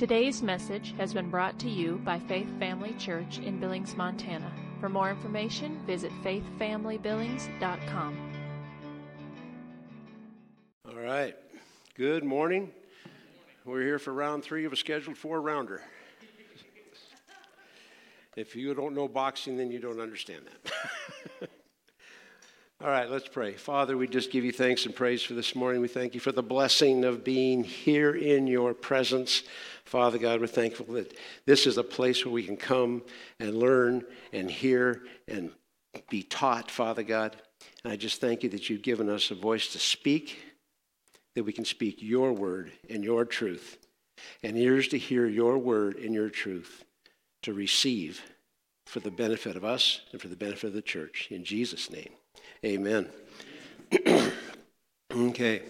Today's 0.00 0.42
message 0.42 0.94
has 0.96 1.12
been 1.12 1.28
brought 1.28 1.58
to 1.58 1.68
you 1.68 2.00
by 2.06 2.18
Faith 2.20 2.48
Family 2.58 2.94
Church 2.94 3.38
in 3.40 3.60
Billings, 3.60 3.94
Montana. 3.98 4.50
For 4.80 4.88
more 4.88 5.10
information, 5.10 5.78
visit 5.84 6.10
faithfamilybillings.com. 6.24 8.32
All 10.88 10.94
right. 10.94 11.36
Good 11.96 12.24
morning. 12.24 12.70
We're 13.66 13.82
here 13.82 13.98
for 13.98 14.14
round 14.14 14.42
three 14.42 14.64
of 14.64 14.72
a 14.72 14.76
scheduled 14.76 15.18
four 15.18 15.42
rounder. 15.42 15.82
If 18.36 18.56
you 18.56 18.72
don't 18.72 18.94
know 18.94 19.06
boxing, 19.06 19.58
then 19.58 19.70
you 19.70 19.80
don't 19.80 20.00
understand 20.00 20.46
that. 20.46 21.50
All 22.82 22.88
right, 22.88 23.10
let's 23.10 23.28
pray. 23.28 23.52
Father, 23.52 23.98
we 23.98 24.08
just 24.08 24.30
give 24.30 24.42
you 24.42 24.52
thanks 24.52 24.86
and 24.86 24.96
praise 24.96 25.22
for 25.22 25.34
this 25.34 25.54
morning. 25.54 25.82
We 25.82 25.88
thank 25.88 26.14
you 26.14 26.20
for 26.20 26.32
the 26.32 26.42
blessing 26.42 27.04
of 27.04 27.22
being 27.22 27.62
here 27.62 28.14
in 28.14 28.46
your 28.46 28.72
presence. 28.72 29.42
Father 29.90 30.18
God, 30.18 30.40
we're 30.40 30.46
thankful 30.46 30.86
that 30.94 31.16
this 31.46 31.66
is 31.66 31.76
a 31.76 31.82
place 31.82 32.24
where 32.24 32.32
we 32.32 32.44
can 32.44 32.56
come 32.56 33.02
and 33.40 33.58
learn 33.58 34.04
and 34.32 34.48
hear 34.48 35.02
and 35.26 35.50
be 36.08 36.22
taught, 36.22 36.70
Father 36.70 37.02
God. 37.02 37.34
And 37.82 37.92
I 37.92 37.96
just 37.96 38.20
thank 38.20 38.44
you 38.44 38.48
that 38.50 38.70
you've 38.70 38.82
given 38.82 39.08
us 39.08 39.32
a 39.32 39.34
voice 39.34 39.72
to 39.72 39.80
speak, 39.80 40.38
that 41.34 41.42
we 41.42 41.52
can 41.52 41.64
speak 41.64 41.96
your 41.98 42.32
word 42.32 42.70
and 42.88 43.02
your 43.02 43.24
truth, 43.24 43.78
and 44.44 44.56
ears 44.56 44.86
to 44.88 44.96
hear 44.96 45.26
your 45.26 45.58
word 45.58 45.96
and 45.96 46.14
your 46.14 46.30
truth, 46.30 46.84
to 47.42 47.52
receive 47.52 48.22
for 48.86 49.00
the 49.00 49.10
benefit 49.10 49.56
of 49.56 49.64
us 49.64 50.02
and 50.12 50.20
for 50.20 50.28
the 50.28 50.36
benefit 50.36 50.68
of 50.68 50.74
the 50.74 50.82
church. 50.82 51.26
In 51.32 51.42
Jesus' 51.42 51.90
name. 51.90 52.12
Amen. 52.64 53.08
okay. 55.12 55.62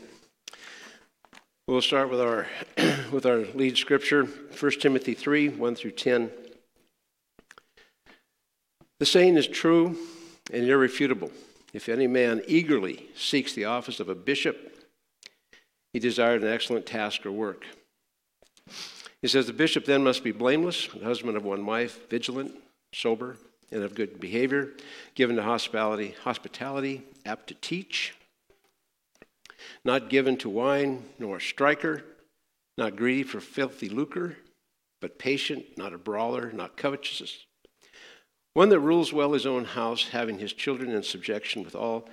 We'll 1.70 1.80
start 1.80 2.10
with 2.10 2.20
our 2.20 2.48
with 3.12 3.24
our 3.24 3.44
lead 3.54 3.76
scripture, 3.78 4.24
1 4.24 4.72
Timothy 4.80 5.14
3, 5.14 5.50
1 5.50 5.74
through 5.76 5.92
10. 5.92 6.28
The 8.98 9.06
saying 9.06 9.36
is 9.36 9.46
true 9.46 9.96
and 10.52 10.64
irrefutable. 10.64 11.30
If 11.72 11.88
any 11.88 12.08
man 12.08 12.42
eagerly 12.48 13.06
seeks 13.14 13.52
the 13.52 13.66
office 13.66 14.00
of 14.00 14.08
a 14.08 14.16
bishop, 14.16 14.84
he 15.92 16.00
desires 16.00 16.42
an 16.42 16.48
excellent 16.48 16.86
task 16.86 17.24
or 17.24 17.30
work. 17.30 17.64
He 19.22 19.28
says 19.28 19.46
the 19.46 19.52
bishop 19.52 19.84
then 19.84 20.02
must 20.02 20.24
be 20.24 20.32
blameless, 20.32 20.86
husband 21.04 21.36
of 21.36 21.44
one 21.44 21.64
wife, 21.66 22.10
vigilant, 22.10 22.52
sober, 22.92 23.36
and 23.70 23.84
of 23.84 23.94
good 23.94 24.18
behavior, 24.18 24.72
given 25.14 25.36
to 25.36 25.44
hospitality, 25.44 26.16
hospitality, 26.24 27.04
apt 27.24 27.46
to 27.46 27.54
teach, 27.54 28.14
not 29.84 30.10
given 30.10 30.36
to 30.38 30.48
wine 30.48 31.04
nor 31.18 31.36
a 31.36 31.40
striker, 31.40 32.02
not 32.76 32.96
greedy 32.96 33.22
for 33.22 33.40
filthy 33.40 33.88
lucre, 33.88 34.36
but 35.00 35.18
patient, 35.18 35.64
not 35.76 35.92
a 35.92 35.98
brawler, 35.98 36.52
not 36.52 36.76
covetous. 36.76 37.46
One 38.54 38.68
that 38.70 38.80
rules 38.80 39.12
well 39.12 39.32
his 39.32 39.46
own 39.46 39.64
house, 39.64 40.08
having 40.08 40.38
his 40.38 40.52
children 40.52 40.90
in 40.90 41.02
subjection 41.02 41.62
with 41.62 41.74
all. 41.74 42.08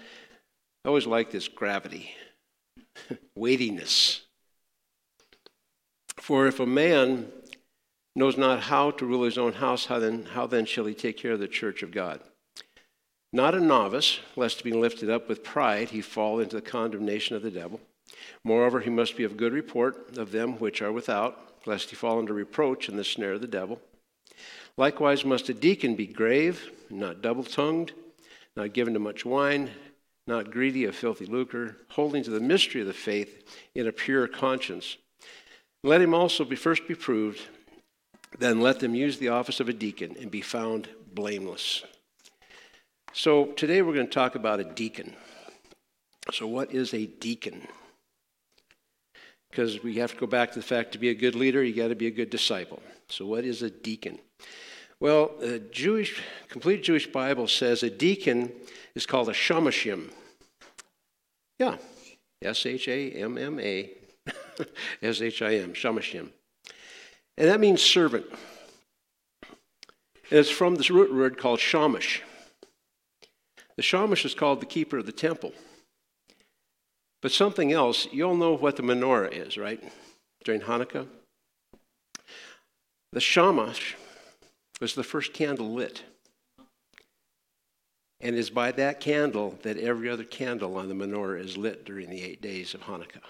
I 0.86 0.90
always 0.90 1.08
like 1.08 1.32
this 1.32 1.48
gravity, 1.48 2.12
weightiness. 3.36 4.22
For 6.18 6.48
if 6.48 6.60
a 6.60 6.66
man 6.66 7.32
knows 8.16 8.38
not 8.38 8.62
how 8.62 8.92
to 8.92 9.06
rule 9.06 9.24
his 9.24 9.38
own 9.38 9.54
house, 9.54 9.86
how 9.86 10.00
then, 10.00 10.26
how 10.26 10.48
then 10.48 10.66
shall 10.66 10.86
he 10.86 10.94
take 10.94 11.18
care 11.18 11.34
of 11.34 11.40
the 11.40 11.48
church 11.48 11.84
of 11.84 11.92
God? 11.92 12.22
Not 13.34 13.56
a 13.56 13.60
novice, 13.60 14.20
lest 14.36 14.64
being 14.64 14.80
lifted 14.80 15.10
up 15.10 15.28
with 15.28 15.44
pride 15.44 15.90
he 15.90 16.02
fall 16.02 16.40
into 16.40 16.56
the 16.56 16.62
condemnation 16.62 17.36
of 17.36 17.42
the 17.42 17.52
devil. 17.52 17.82
Moreover, 18.44 18.80
he 18.80 18.90
must 18.90 19.18
be 19.18 19.24
of 19.24 19.38
good 19.38 19.54
report 19.54 20.18
of 20.18 20.32
them 20.32 20.54
which 20.60 20.82
are 20.82 20.92
without, 20.92 21.58
lest 21.66 21.90
he 21.90 21.96
fall 21.96 22.20
into 22.20 22.34
reproach 22.34 22.88
in 22.88 22.96
the 22.96 23.04
snare 23.04 23.34
of 23.34 23.42
the 23.42 23.48
devil. 23.48 23.82
Likewise, 24.78 25.26
must 25.26 25.50
a 25.50 25.54
deacon 25.54 25.96
be 25.96 26.08
grave, 26.08 26.72
not 26.90 27.22
double 27.22 27.44
tongued, 27.44 27.92
not 28.56 28.74
given 28.74 28.94
to 28.94 29.00
much 29.00 29.26
wine, 29.26 29.72
not 30.26 30.52
greedy 30.52 30.86
of 30.86 30.96
filthy 30.96 31.26
lucre, 31.26 31.78
holding 31.90 32.24
to 32.24 32.30
the 32.30 32.40
mystery 32.40 32.82
of 32.82 32.88
the 32.88 32.94
faith 32.94 33.44
in 33.76 33.88
a 33.88 33.92
pure 33.92 34.28
conscience. 34.28 34.98
Let 35.84 36.02
him 36.02 36.14
also 36.14 36.46
be 36.46 36.56
first 36.56 36.88
be 36.88 36.96
proved, 36.96 37.42
then 38.40 38.62
let 38.62 38.80
them 38.80 38.96
use 38.96 39.18
the 39.18 39.30
office 39.30 39.60
of 39.60 39.70
a 39.70 39.74
deacon 39.74 40.16
and 40.20 40.30
be 40.30 40.42
found 40.42 40.90
blameless. 41.14 41.84
So 43.18 43.48
today 43.54 43.82
we're 43.82 43.96
going 43.96 44.06
to 44.06 44.14
talk 44.14 44.36
about 44.36 44.60
a 44.60 44.64
deacon. 44.64 45.16
So, 46.32 46.46
what 46.46 46.72
is 46.72 46.94
a 46.94 47.08
deacon? 47.08 47.68
Because 49.50 49.82
we 49.82 49.96
have 49.96 50.12
to 50.12 50.20
go 50.20 50.28
back 50.28 50.52
to 50.52 50.60
the 50.60 50.66
fact 50.66 50.92
to 50.92 51.00
be 51.00 51.10
a 51.10 51.16
good 51.16 51.34
leader, 51.34 51.64
you 51.64 51.74
got 51.74 51.88
to 51.88 51.96
be 51.96 52.06
a 52.06 52.12
good 52.12 52.30
disciple. 52.30 52.80
So, 53.10 53.26
what 53.26 53.44
is 53.44 53.64
a 53.64 53.72
deacon? 53.72 54.20
Well, 55.00 55.32
the 55.40 55.58
Jewish, 55.58 56.22
complete 56.48 56.84
Jewish 56.84 57.12
Bible 57.12 57.48
says 57.48 57.82
a 57.82 57.90
deacon 57.90 58.52
is 58.94 59.08
called 59.08 59.30
a 59.30 59.34
shamashim. 59.34 60.12
Yeah, 61.58 61.78
S 62.44 62.68
H 62.68 62.88
A 62.88 63.10
M 63.14 63.40
M 63.40 63.60
A 63.60 63.90
S 65.02 65.22
H 65.24 65.42
I 65.42 65.56
M, 65.56 65.74
shamashim. 65.74 66.30
And 67.36 67.48
that 67.50 67.60
means 67.60 67.82
servant. 67.82 68.28
And 70.30 70.40
it's 70.40 70.52
from 70.52 70.76
this 70.76 70.92
root 70.92 71.12
word 71.12 71.40
called 71.40 71.60
shamash. 71.60 72.22
The 73.78 73.84
shamash 73.84 74.26
is 74.26 74.34
called 74.34 74.60
the 74.60 74.66
keeper 74.66 74.98
of 74.98 75.06
the 75.06 75.12
temple. 75.12 75.54
But 77.22 77.32
something 77.32 77.72
else, 77.72 78.08
you 78.12 78.28
all 78.28 78.36
know 78.36 78.54
what 78.56 78.76
the 78.76 78.84
menorah 78.84 79.32
is, 79.32 79.58
right? 79.58 79.82
During 80.44 80.62
Hanukkah. 80.62 81.08
The 83.14 83.22
shamash 83.22 83.96
was 84.82 84.96
the 84.96 85.04
first 85.04 85.34
candle 85.34 85.74
lit. 85.74 86.04
And 88.20 88.36
it 88.36 88.40
is 88.40 88.50
by 88.50 88.72
that 88.74 89.00
candle 89.00 89.60
that 89.62 89.78
every 89.78 90.10
other 90.10 90.24
candle 90.24 90.76
on 90.76 90.90
the 90.90 90.96
menorah 90.96 91.40
is 91.40 91.56
lit 91.56 91.86
during 91.86 92.10
the 92.10 92.24
eight 92.24 92.42
days 92.42 92.74
of 92.74 92.82
Hanukkah. 92.82 93.22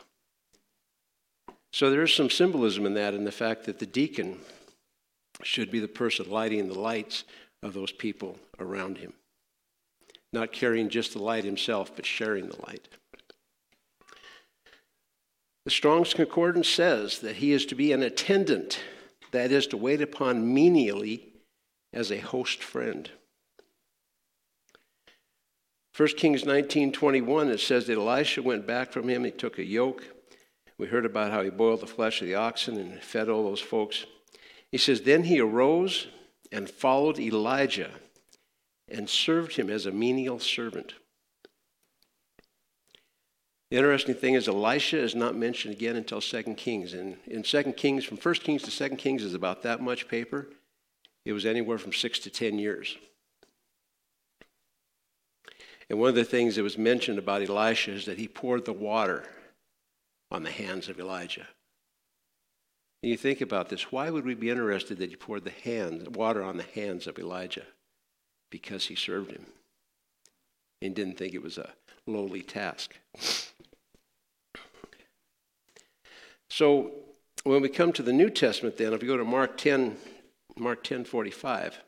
So 1.74 1.90
there 1.90 2.04
is 2.04 2.14
some 2.14 2.30
symbolism 2.30 2.86
in 2.86 2.94
that, 2.94 3.14
in 3.14 3.26
the 3.26 3.32
fact 3.32 3.66
that 3.66 3.80
the 3.80 3.86
deacon 3.86 4.40
should 5.44 5.70
be 5.70 5.80
the 5.80 5.88
person 5.88 6.30
lighting 6.30 6.68
the 6.68 6.80
lights 6.80 7.26
of 7.62 7.74
those 7.74 7.92
people 7.92 8.38
around 8.60 8.98
him. 8.98 9.14
Not 10.34 10.52
carrying 10.52 10.90
just 10.90 11.14
the 11.14 11.22
light 11.22 11.44
himself, 11.44 11.96
but 11.96 12.06
sharing 12.06 12.48
the 12.48 12.62
light. 12.68 12.88
The 15.66 15.72
Strong's 15.72 16.14
Concordance 16.14 16.70
says 16.70 17.20
that 17.20 17.38
he 17.38 17.52
is 17.52 17.66
to 17.68 17.76
be 17.76 17.92
an 17.92 18.04
attendant, 18.04 18.80
that 19.32 19.52
is, 19.52 19.68
to 19.68 19.78
wait 19.78 20.02
upon 20.02 20.54
menially 20.54 21.34
as 21.94 22.12
a 22.12 22.20
host 22.20 22.64
friend. 22.64 23.10
1 25.96 26.10
Kings 26.10 26.44
19:21 26.44 27.50
it 27.50 27.60
says 27.60 27.88
that 27.88 27.98
Elisha 27.98 28.44
went 28.44 28.68
back 28.68 28.92
from 28.92 29.10
him 29.10 29.24
he 29.24 29.32
took 29.32 29.58
a 29.58 29.66
yoke 29.66 30.04
we 30.78 30.88
heard 30.88 31.06
about 31.06 31.32
how 31.32 31.42
he 31.42 31.50
boiled 31.50 31.82
the 31.82 31.88
flesh 31.88 32.22
of 32.22 32.28
the 32.28 32.36
oxen 32.36 32.78
and 32.78 33.02
fed 33.02 33.30
all 33.30 33.44
those 33.44 33.62
folks. 33.62 34.06
He 34.72 34.78
says, 34.78 35.02
Then 35.02 35.24
he 35.24 35.40
arose 35.40 36.08
and 36.52 36.70
followed 36.70 37.20
Elijah 37.20 37.92
and 38.90 39.10
served 39.10 39.56
him 39.56 39.70
as 39.70 39.86
a 39.86 39.92
menial 39.92 40.40
servant. 40.40 40.94
The 43.70 43.78
interesting 43.78 44.16
thing 44.16 44.36
is 44.36 44.48
Elisha 44.48 44.98
is 44.98 45.14
not 45.14 45.36
mentioned 45.36 45.74
again 45.74 45.98
until 45.98 46.22
2 46.22 46.44
Kings. 46.56 46.94
And 46.94 47.18
in 47.28 47.44
2 47.44 47.74
Kings, 47.74 48.06
from 48.06 48.18
1 48.18 48.36
Kings 48.36 48.64
to 48.64 48.72
2 48.72 48.96
Kings 48.96 49.24
is 49.24 49.34
about 49.34 49.64
that 49.64 49.82
much 49.82 50.08
paper. 50.08 50.48
It 51.26 51.34
was 51.34 51.46
anywhere 51.46 51.78
from 51.78 51.92
six 51.92 52.20
to 52.20 52.30
10 52.30 52.58
years. 52.58 52.98
And 55.90 56.00
one 56.00 56.10
of 56.10 56.16
the 56.16 56.24
things 56.24 56.56
that 56.56 56.64
was 56.64 56.78
mentioned 56.78 57.20
about 57.20 57.42
Elisha 57.42 57.92
is 57.92 58.06
that 58.06 58.18
he 58.18 58.28
poured 58.28 58.66
the 58.66 58.74
water 58.74 59.26
on 60.32 60.44
the 60.44 60.52
hands 60.52 60.88
of 60.88 61.00
Elijah. 61.00 61.48
And 63.04 63.12
you 63.12 63.18
think 63.18 63.42
about 63.42 63.70
this 63.70 63.92
why 63.92 64.10
would 64.10 64.26
we 64.26 64.36
be 64.36 64.50
interested 64.50 64.98
that 64.98 65.10
he 65.10 65.16
poured 65.16 65.44
the 65.44 65.50
hand, 65.50 66.16
water 66.16 66.44
on 66.44 66.58
the 66.58 66.64
hands 66.64 67.08
of 67.08 67.20
Elijah? 67.20 67.66
Because 68.50 68.86
he 68.86 68.96
served 68.96 69.32
him 69.32 69.46
and 70.82 70.96
didn't 70.96 71.18
think 71.18 71.34
it 71.34 71.42
was 71.42 71.58
a 71.58 71.70
lowly 72.06 72.42
task. 72.42 72.96
So 76.50 76.92
when 77.44 77.62
we 77.62 77.70
come 77.70 77.92
to 77.94 78.04
the 78.04 78.14
New 78.14 78.30
Testament, 78.30 78.78
then, 78.78 78.94
if 78.94 79.02
we 79.02 79.08
go 79.08 79.18
to 79.18 79.26
Mark 79.26 79.58
10, 79.58 79.98
Mark 80.58 80.84
10 80.84 81.04
45, 81.04 81.80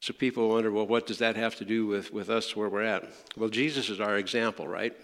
so 0.00 0.12
people 0.12 0.50
wonder, 0.50 0.70
well, 0.70 0.86
what 0.86 1.06
does 1.06 1.18
that 1.18 1.36
have 1.36 1.56
to 1.56 1.64
do 1.64 1.86
with, 1.86 2.12
with 2.12 2.28
us 2.28 2.54
where 2.54 2.68
we're 2.68 2.82
at? 2.82 3.10
Well, 3.38 3.48
Jesus 3.48 3.88
is 3.88 4.00
our 4.00 4.18
example, 4.18 4.68
right? 4.68 4.94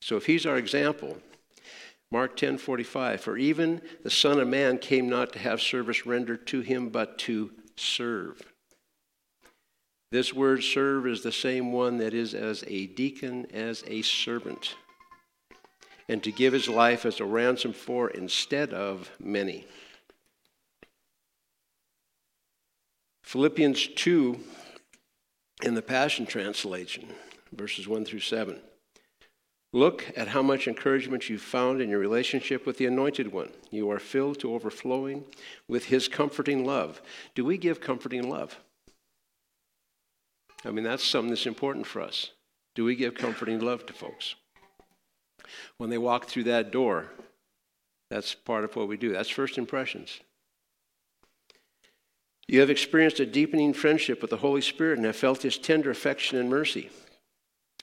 So 0.00 0.16
if 0.16 0.26
he's 0.26 0.46
our 0.46 0.56
example, 0.56 1.18
Mark 2.10 2.36
10 2.36 2.58
45, 2.58 3.20
for 3.20 3.36
even 3.36 3.82
the 4.02 4.10
Son 4.10 4.38
of 4.40 4.48
Man 4.48 4.78
came 4.78 5.08
not 5.08 5.32
to 5.34 5.38
have 5.38 5.60
service 5.60 6.06
rendered 6.06 6.46
to 6.46 6.60
him, 6.60 6.88
but 6.88 7.18
to 7.18 7.50
serve. 7.76 8.42
This 10.10 10.32
word 10.32 10.62
serve 10.62 11.06
is 11.06 11.22
the 11.22 11.32
same 11.32 11.72
one 11.72 11.98
that 11.98 12.14
is 12.14 12.34
as 12.34 12.62
a 12.66 12.86
deacon, 12.86 13.46
as 13.52 13.82
a 13.86 14.02
servant. 14.02 14.76
and 16.08 16.22
to 16.22 16.30
give 16.30 16.52
his 16.52 16.68
life 16.68 17.06
as 17.06 17.18
a 17.20 17.24
ransom 17.24 17.72
for 17.72 18.10
instead 18.10 18.74
of 18.74 19.10
many. 19.18 19.66
Philippians 23.22 23.88
2 23.88 24.38
in 25.62 25.74
the 25.74 25.82
Passion 25.82 26.26
Translation, 26.26 27.08
verses 27.52 27.88
1 27.88 28.04
through 28.04 28.20
7. 28.20 28.60
Look 29.74 30.12
at 30.16 30.28
how 30.28 30.40
much 30.40 30.68
encouragement 30.68 31.28
you've 31.28 31.42
found 31.42 31.80
in 31.80 31.90
your 31.90 31.98
relationship 31.98 32.64
with 32.64 32.78
the 32.78 32.86
Anointed 32.86 33.32
One. 33.32 33.50
You 33.72 33.90
are 33.90 33.98
filled 33.98 34.38
to 34.38 34.54
overflowing 34.54 35.24
with 35.66 35.86
His 35.86 36.06
comforting 36.06 36.64
love. 36.64 37.02
Do 37.34 37.44
we 37.44 37.58
give 37.58 37.80
comforting 37.80 38.30
love? 38.30 38.60
I 40.64 40.70
mean, 40.70 40.84
that's 40.84 41.02
something 41.02 41.30
that's 41.30 41.46
important 41.46 41.88
for 41.88 42.00
us. 42.00 42.30
Do 42.76 42.84
we 42.84 42.94
give 42.94 43.16
comforting 43.16 43.58
love 43.58 43.84
to 43.86 43.92
folks? 43.92 44.36
When 45.78 45.90
they 45.90 45.98
walk 45.98 46.26
through 46.26 46.44
that 46.44 46.70
door, 46.70 47.06
that's 48.10 48.32
part 48.32 48.62
of 48.62 48.76
what 48.76 48.86
we 48.86 48.96
do. 48.96 49.12
That's 49.12 49.28
first 49.28 49.58
impressions. 49.58 50.20
You 52.46 52.60
have 52.60 52.70
experienced 52.70 53.18
a 53.18 53.26
deepening 53.26 53.72
friendship 53.72 54.20
with 54.20 54.30
the 54.30 54.36
Holy 54.36 54.60
Spirit 54.60 54.98
and 54.98 55.06
have 55.06 55.16
felt 55.16 55.42
His 55.42 55.58
tender 55.58 55.90
affection 55.90 56.38
and 56.38 56.48
mercy. 56.48 56.90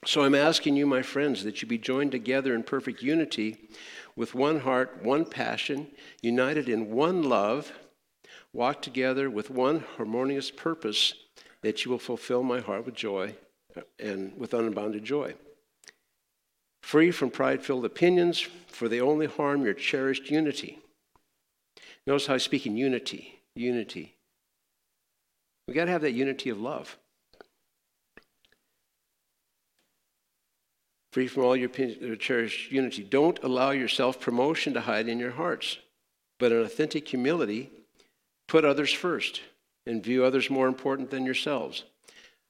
So 0.04 0.22
I'm 0.22 0.34
asking 0.34 0.76
you, 0.76 0.86
my 0.86 1.02
friends, 1.02 1.44
that 1.44 1.62
you 1.62 1.68
be 1.68 1.78
joined 1.78 2.10
together 2.10 2.54
in 2.54 2.64
perfect 2.64 3.02
unity 3.02 3.68
with 4.16 4.34
one 4.34 4.60
heart, 4.60 5.00
one 5.02 5.24
passion, 5.24 5.86
united 6.20 6.68
in 6.68 6.90
one 6.90 7.22
love, 7.22 7.72
walk 8.52 8.82
together 8.82 9.30
with 9.30 9.48
one 9.48 9.84
harmonious 9.96 10.50
purpose, 10.50 11.14
that 11.62 11.84
you 11.84 11.90
will 11.90 11.98
fulfill 11.98 12.42
my 12.42 12.60
heart 12.60 12.84
with 12.84 12.94
joy 12.94 13.34
uh, 13.76 13.82
and 14.00 14.36
with 14.36 14.52
unbounded 14.52 15.04
joy. 15.04 15.34
Free 16.82 17.12
from 17.12 17.30
pride 17.30 17.62
filled 17.62 17.84
opinions, 17.84 18.40
for 18.66 18.88
they 18.88 19.00
only 19.00 19.26
harm 19.26 19.64
your 19.64 19.74
cherished 19.74 20.30
unity. 20.30 20.80
Notice 22.08 22.26
how 22.26 22.34
I 22.34 22.38
speak 22.38 22.66
in 22.66 22.76
unity, 22.76 23.40
unity. 23.54 24.16
We've 25.68 25.76
got 25.76 25.84
to 25.84 25.92
have 25.92 26.02
that 26.02 26.12
unity 26.12 26.50
of 26.50 26.60
love. 26.60 26.98
Free 31.12 31.28
from 31.28 31.44
all 31.44 31.54
your 31.54 31.68
cherished 32.16 32.72
unity. 32.72 33.04
Don't 33.04 33.38
allow 33.44 33.70
your 33.70 33.88
self 33.88 34.18
promotion 34.18 34.74
to 34.74 34.80
hide 34.80 35.08
in 35.08 35.20
your 35.20 35.30
hearts, 35.32 35.78
but 36.40 36.50
in 36.50 36.62
authentic 36.62 37.06
humility, 37.06 37.70
put 38.48 38.64
others 38.64 38.92
first 38.92 39.42
and 39.86 40.02
view 40.02 40.24
others 40.24 40.50
more 40.50 40.66
important 40.66 41.10
than 41.10 41.24
yourselves. 41.24 41.84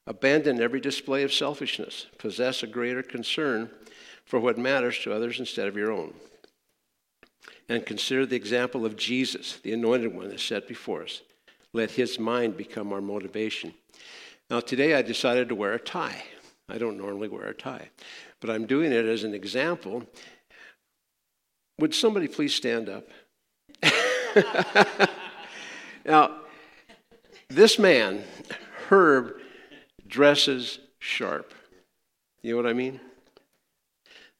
Abandon 0.07 0.61
every 0.61 0.79
display 0.79 1.23
of 1.23 1.33
selfishness. 1.33 2.07
Possess 2.17 2.63
a 2.63 2.67
greater 2.67 3.03
concern 3.03 3.69
for 4.25 4.39
what 4.39 4.57
matters 4.57 4.97
to 4.99 5.13
others 5.13 5.39
instead 5.39 5.67
of 5.67 5.77
your 5.77 5.91
own. 5.91 6.13
And 7.69 7.85
consider 7.85 8.25
the 8.25 8.35
example 8.35 8.85
of 8.85 8.97
Jesus, 8.97 9.57
the 9.63 9.73
anointed 9.73 10.13
one 10.13 10.29
that's 10.29 10.43
set 10.43 10.67
before 10.67 11.03
us. 11.03 11.21
Let 11.73 11.91
his 11.91 12.19
mind 12.19 12.57
become 12.57 12.93
our 12.93 13.01
motivation. 13.01 13.73
Now, 14.49 14.59
today 14.59 14.93
I 14.93 15.01
decided 15.01 15.49
to 15.49 15.55
wear 15.55 15.73
a 15.73 15.79
tie. 15.79 16.23
I 16.69 16.77
don't 16.77 16.97
normally 16.97 17.29
wear 17.29 17.47
a 17.47 17.53
tie 17.53 17.89
but 18.43 18.53
I'm 18.53 18.65
doing 18.65 18.91
it 18.91 19.05
as 19.05 19.23
an 19.23 19.33
example. 19.33 20.03
Would 21.79 21.95
somebody 21.95 22.27
please 22.27 22.53
stand 22.53 22.89
up? 22.89 23.07
now, 26.05 26.41
this 27.47 27.79
man, 27.79 28.25
Herb, 28.89 29.35
dresses 30.05 30.79
sharp. 30.99 31.53
You 32.41 32.51
know 32.51 32.57
what 32.57 32.69
I 32.69 32.73
mean? 32.73 32.99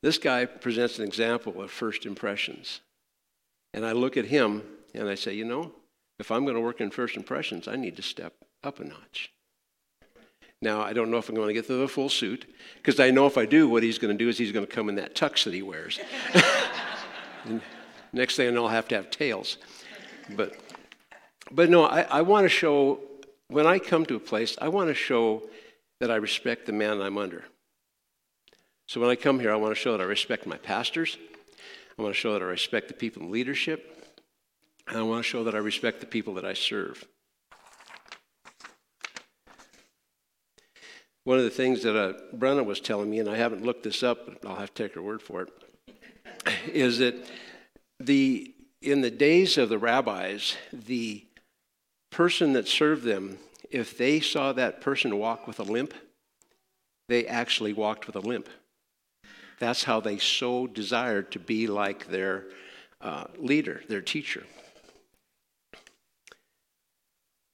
This 0.02 0.18
guy 0.18 0.44
presents 0.48 1.00
an 1.00 1.06
example 1.06 1.62
of 1.62 1.72
first 1.72 2.06
impressions. 2.06 2.82
And 3.74 3.86
I 3.86 3.94
look 3.94 4.18
at 4.18 4.26
him 4.26 4.64
and 4.94 5.08
I 5.08 5.16
say, 5.16 5.34
you 5.34 5.46
know, 5.46 5.72
if 6.20 6.30
I'm 6.30 6.44
going 6.44 6.56
to 6.56 6.62
work 6.62 6.82
in 6.82 6.92
first 6.92 7.16
impressions, 7.16 7.70
I 7.70 7.78
need 7.78 7.96
to 7.96 8.04
step 8.04 8.34
up 8.66 8.82
a 8.82 8.84
notch. 8.84 9.32
Now, 10.64 10.82
I 10.82 10.94
don't 10.94 11.12
know 11.12 11.18
if 11.18 11.28
I'm 11.28 11.36
going 11.36 11.50
to 11.50 11.54
get 11.54 11.68
to 11.68 11.74
the 11.74 11.90
full 11.90 12.08
suit, 12.08 12.46
because 12.78 12.98
I 12.98 13.12
know 13.12 13.28
if 13.28 13.38
I 13.38 13.46
do, 13.46 13.68
what 13.68 13.84
he's 13.84 13.98
going 13.98 14.18
to 14.18 14.24
do 14.24 14.30
is 14.30 14.38
he's 14.38 14.54
going 14.54 14.66
to 14.66 14.72
come 14.72 14.88
in 14.88 14.96
that 14.96 15.14
tux 15.14 15.44
that 15.44 15.54
he 15.54 15.62
wears. 15.62 16.00
next 18.14 18.38
thing 18.38 18.48
I 18.48 18.52
know, 18.52 18.64
I'll 18.64 18.72
have 18.72 18.88
to 18.88 18.96
have 18.96 19.12
tails. 19.12 19.58
But, 20.38 20.56
but 21.52 21.70
no, 21.70 21.84
I, 21.84 22.04
I 22.04 22.22
want 22.22 22.46
to 22.46 22.50
show, 22.50 23.02
when 23.50 23.68
I 23.68 23.78
come 23.78 24.06
to 24.06 24.16
a 24.16 24.22
place, 24.22 24.56
I 24.62 24.70
want 24.70 24.88
to 24.88 24.94
show 24.94 25.44
that 26.00 26.10
I 26.10 26.16
respect 26.16 26.66
the 26.66 26.72
man 26.72 27.02
I'm 27.02 27.18
under. 27.18 27.44
So 28.88 29.02
when 29.02 29.10
I 29.10 29.18
come 29.18 29.42
here, 29.42 29.52
I 29.52 29.58
want 29.58 29.76
to 29.76 29.80
show 29.80 29.92
that 29.92 30.02
I 30.02 30.06
respect 30.06 30.48
my 30.48 30.58
pastors. 30.58 31.18
I 32.00 32.02
want 32.02 32.16
to 32.16 32.20
show 32.20 32.32
that 32.32 32.42
I 32.42 32.46
respect 32.46 32.88
the 32.88 32.94
people 32.94 33.24
in 33.24 33.32
leadership. 33.32 34.16
And 34.88 34.98
I 34.98 35.04
want 35.04 35.26
to 35.26 35.30
show 35.30 35.44
that 35.44 35.56
I 35.56 35.58
respect 35.58 36.00
the 36.00 36.06
people 36.06 36.36
that 36.36 36.46
I 36.46 36.54
serve. 36.54 37.04
One 41.26 41.38
of 41.38 41.44
the 41.44 41.50
things 41.50 41.84
that 41.84 41.98
uh, 41.98 42.14
Brenna 42.36 42.66
was 42.66 42.80
telling 42.80 43.10
me, 43.10 43.20
and 43.20 43.30
I 43.30 43.38
haven't 43.38 43.64
looked 43.64 43.84
this 43.84 44.04
up, 44.04 44.26
but 44.26 44.50
I'll 44.50 44.58
have 44.58 44.74
to 44.74 44.84
take 44.84 44.96
her 44.96 45.02
word 45.02 45.22
for 45.22 45.44
it, 45.44 45.50
is 46.68 47.00
that 47.00 47.16
the 48.00 48.54
in 48.82 49.00
the 49.00 49.12
days 49.12 49.58
of 49.58 49.70
the 49.70 49.78
rabbis, 49.78 50.58
the 50.74 51.26
person 52.12 52.52
that 52.54 52.68
served 52.68 53.04
them, 53.04 53.38
if 53.72 53.98
they 53.98 54.20
saw 54.20 54.52
that 54.52 54.82
person 54.82 55.18
walk 55.18 55.48
with 55.48 55.60
a 55.60 55.64
limp, 55.64 55.94
they 57.08 57.26
actually 57.26 57.72
walked 57.72 58.06
with 58.06 58.18
a 58.18 58.20
limp. 58.20 58.50
That's 59.60 59.86
how 59.86 60.02
they 60.02 60.18
so 60.18 60.68
desired 60.68 61.32
to 61.32 61.40
be 61.40 61.68
like 61.68 62.08
their 62.08 62.46
uh, 63.00 63.26
leader, 63.38 63.82
their 63.88 64.02
teacher. 64.02 64.44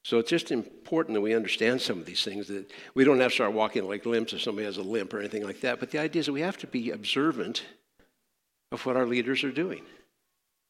So 0.10 0.18
it's 0.18 0.32
just 0.32 0.50
important 0.50 1.14
that 1.14 1.22
we 1.22 1.36
understand 1.36 1.80
some 1.80 2.00
of 2.00 2.06
these 2.08 2.24
things, 2.24 2.48
that 2.48 2.72
we 2.96 3.04
don't 3.04 3.20
have 3.20 3.30
to 3.30 3.36
start 3.36 3.54
walking 3.54 3.88
like 3.88 4.08
limps 4.08 4.34
if 4.34 4.42
somebody 4.42 4.66
has 4.66 4.78
a 4.78 4.82
limp 4.82 5.14
or 5.14 5.20
anything 5.20 5.44
like 5.44 5.62
that. 5.62 5.80
But 5.80 5.92
the 5.92 6.00
idea 6.00 6.22
is 6.22 6.26
that 6.26 6.34
we 6.34 6.42
have 6.42 6.58
to 6.58 6.66
be 6.66 6.90
observant 6.90 7.64
of 8.72 8.84
what 8.88 8.98
our 8.98 9.06
leaders 9.06 9.44
are 9.44 9.52
doing, 9.52 9.84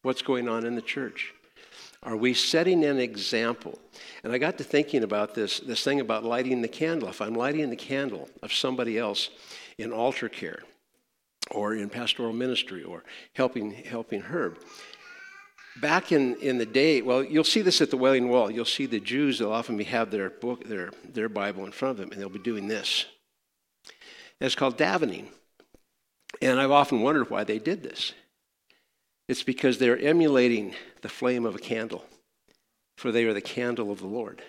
what's 0.02 0.22
going 0.22 0.50
on 0.50 0.66
in 0.66 0.76
the 0.76 0.82
church. 0.82 1.34
Are 2.04 2.18
we 2.18 2.34
setting 2.34 2.84
an 2.84 3.00
example? 3.00 3.80
And 4.26 4.34
I 4.34 4.40
got 4.40 4.58
to 4.58 4.66
thinking 4.66 5.06
about 5.06 5.36
this, 5.36 5.62
this 5.62 5.86
thing 5.86 6.02
about 6.02 6.26
lighting 6.26 6.62
the 6.62 6.68
candle. 6.68 7.08
If 7.08 7.22
I'm 7.22 7.34
lighting 7.34 7.70
the 7.70 7.78
candle 7.78 8.28
of 8.44 8.52
somebody 8.52 8.98
else 8.98 9.30
in 9.78 9.94
altar 9.94 10.28
care 10.28 10.64
or 11.52 11.76
in 11.76 11.88
pastoral 11.90 12.34
ministry 12.34 12.84
or 12.84 13.06
helping, 13.36 13.72
helping 13.72 14.20
Herb, 14.20 14.60
back 15.82 16.12
in, 16.12 16.36
in 16.38 16.58
the 16.58 16.66
day, 16.66 17.02
well, 17.02 17.24
you'll 17.24 17.44
see 17.44 17.62
this 17.62 17.82
at 17.82 17.90
the 17.90 17.98
Wailing 17.98 18.30
Wall. 18.30 18.50
You'll 18.52 18.66
see 18.66 18.86
the 18.86 19.00
Jews, 19.00 19.40
they'll 19.40 19.52
often 19.52 19.78
be, 19.78 19.84
have 19.86 20.12
their 20.12 20.30
book, 20.30 20.66
their, 20.66 20.92
their 21.04 21.30
Bible 21.30 21.66
in 21.66 21.72
front 21.72 21.92
of 21.92 21.98
them, 21.98 22.12
and 22.12 22.22
they'll 22.22 22.30
be 22.30 22.40
doing 22.40 22.68
this. 22.68 23.06
And 24.40 24.46
it's 24.46 24.56
called 24.56 24.78
davening. 24.78 25.28
And 26.42 26.60
I've 26.60 26.72
often 26.72 27.02
wondered 27.02 27.30
why 27.30 27.44
they 27.44 27.60
did 27.60 27.84
this. 27.84 28.14
It's 29.28 29.44
because 29.44 29.78
they're 29.78 30.00
emulating 30.00 30.74
the 31.02 31.10
flame 31.10 31.46
of 31.46 31.56
a 31.56 31.60
candle, 31.60 32.06
for 32.98 33.12
they 33.12 33.26
are 33.26 33.34
the 33.34 33.42
candle 33.42 33.92
of 33.92 34.00
the 34.00 34.08
Lord. 34.08 34.42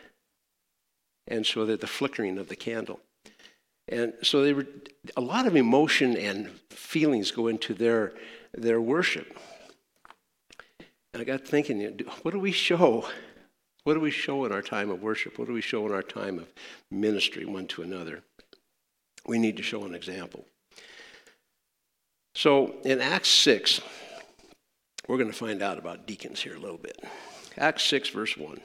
And 1.26 1.44
so 1.46 1.64
they're 1.64 1.76
the 1.76 1.86
flickering 1.86 2.38
of 2.38 2.48
the 2.48 2.56
candle. 2.56 3.00
And 3.88 4.14
so 4.22 4.42
they 4.42 4.52
were, 4.52 4.66
a 5.16 5.20
lot 5.20 5.46
of 5.46 5.56
emotion 5.56 6.16
and 6.16 6.48
feelings 6.70 7.30
go 7.30 7.48
into 7.48 7.74
their, 7.74 8.12
their 8.54 8.80
worship. 8.80 9.38
And 11.12 11.20
I 11.20 11.24
got 11.24 11.46
thinking, 11.46 12.00
what 12.22 12.32
do 12.32 12.38
we 12.38 12.52
show? 12.52 13.08
What 13.84 13.94
do 13.94 14.00
we 14.00 14.10
show 14.10 14.44
in 14.44 14.52
our 14.52 14.62
time 14.62 14.90
of 14.90 15.02
worship? 15.02 15.38
What 15.38 15.48
do 15.48 15.54
we 15.54 15.60
show 15.60 15.86
in 15.86 15.92
our 15.92 16.02
time 16.02 16.38
of 16.38 16.52
ministry 16.90 17.44
one 17.44 17.66
to 17.68 17.82
another? 17.82 18.22
We 19.26 19.38
need 19.38 19.56
to 19.56 19.62
show 19.62 19.84
an 19.84 19.94
example. 19.94 20.44
So 22.34 22.76
in 22.84 23.00
Acts 23.00 23.28
6, 23.28 23.80
we're 25.08 25.18
going 25.18 25.30
to 25.30 25.36
find 25.36 25.62
out 25.62 25.78
about 25.78 26.06
deacons 26.06 26.42
here 26.42 26.54
a 26.54 26.60
little 26.60 26.78
bit. 26.78 27.02
Acts 27.56 27.82
6, 27.84 28.10
verse 28.10 28.36
1. 28.36 28.60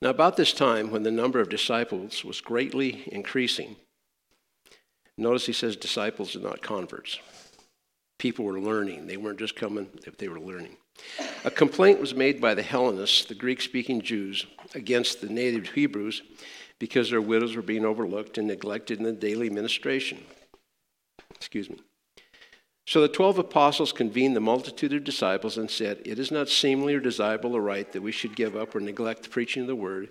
Now, 0.00 0.10
about 0.10 0.36
this 0.36 0.52
time, 0.52 0.92
when 0.92 1.02
the 1.02 1.10
number 1.10 1.40
of 1.40 1.48
disciples 1.48 2.24
was 2.24 2.40
greatly 2.40 3.02
increasing, 3.10 3.74
notice 5.16 5.46
he 5.46 5.52
says 5.52 5.74
disciples 5.74 6.36
and 6.36 6.44
not 6.44 6.62
converts 6.62 7.18
people 8.18 8.44
were 8.44 8.60
learning. 8.60 9.06
They 9.06 9.16
weren't 9.16 9.38
just 9.38 9.56
coming, 9.56 9.88
they 10.18 10.28
were 10.28 10.40
learning. 10.40 10.76
A 11.44 11.50
complaint 11.50 12.00
was 12.00 12.14
made 12.14 12.40
by 12.40 12.54
the 12.54 12.62
Hellenists, 12.62 13.24
the 13.24 13.34
Greek 13.34 13.60
speaking 13.60 14.02
Jews, 14.02 14.46
against 14.74 15.20
the 15.20 15.28
native 15.28 15.68
Hebrews 15.68 16.22
because 16.78 17.10
their 17.10 17.20
widows 17.20 17.56
were 17.56 17.62
being 17.62 17.84
overlooked 17.84 18.38
and 18.38 18.48
neglected 18.48 18.98
in 18.98 19.04
the 19.04 19.12
daily 19.12 19.50
ministration. 19.50 20.18
Excuse 21.34 21.70
me. 21.70 21.78
So 22.86 23.00
the 23.02 23.08
twelve 23.08 23.38
apostles 23.38 23.92
convened 23.92 24.34
the 24.34 24.40
multitude 24.40 24.94
of 24.94 25.04
disciples 25.04 25.58
and 25.58 25.70
said, 25.70 26.00
It 26.04 26.18
is 26.18 26.30
not 26.30 26.48
seemly 26.48 26.94
or 26.94 27.00
desirable 27.00 27.54
or 27.54 27.60
right 27.60 27.90
that 27.92 28.02
we 28.02 28.12
should 28.12 28.34
give 28.34 28.56
up 28.56 28.74
or 28.74 28.80
neglect 28.80 29.24
the 29.24 29.28
preaching 29.28 29.62
of 29.62 29.68
the 29.68 29.76
word, 29.76 30.08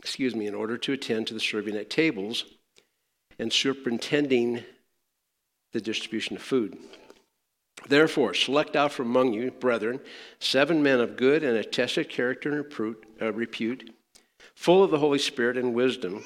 excuse 0.00 0.34
me, 0.34 0.46
in 0.46 0.54
order 0.54 0.76
to 0.76 0.92
attend 0.92 1.28
to 1.28 1.34
the 1.34 1.40
serving 1.40 1.76
at 1.76 1.88
tables 1.88 2.44
and 3.38 3.52
superintending 3.52 4.64
the 5.72 5.80
distribution 5.80 6.36
of 6.36 6.42
food. 6.42 6.76
Therefore, 7.90 8.34
select 8.34 8.76
out 8.76 8.92
from 8.92 9.06
among 9.06 9.32
you, 9.32 9.50
brethren, 9.50 9.98
seven 10.38 10.80
men 10.80 11.00
of 11.00 11.16
good 11.16 11.42
and 11.42 11.56
attested 11.56 12.08
character 12.08 12.52
and 12.52 12.96
uh, 13.20 13.32
repute, 13.32 13.92
full 14.54 14.84
of 14.84 14.92
the 14.92 15.00
Holy 15.00 15.18
Spirit 15.18 15.56
and 15.56 15.74
wisdom, 15.74 16.22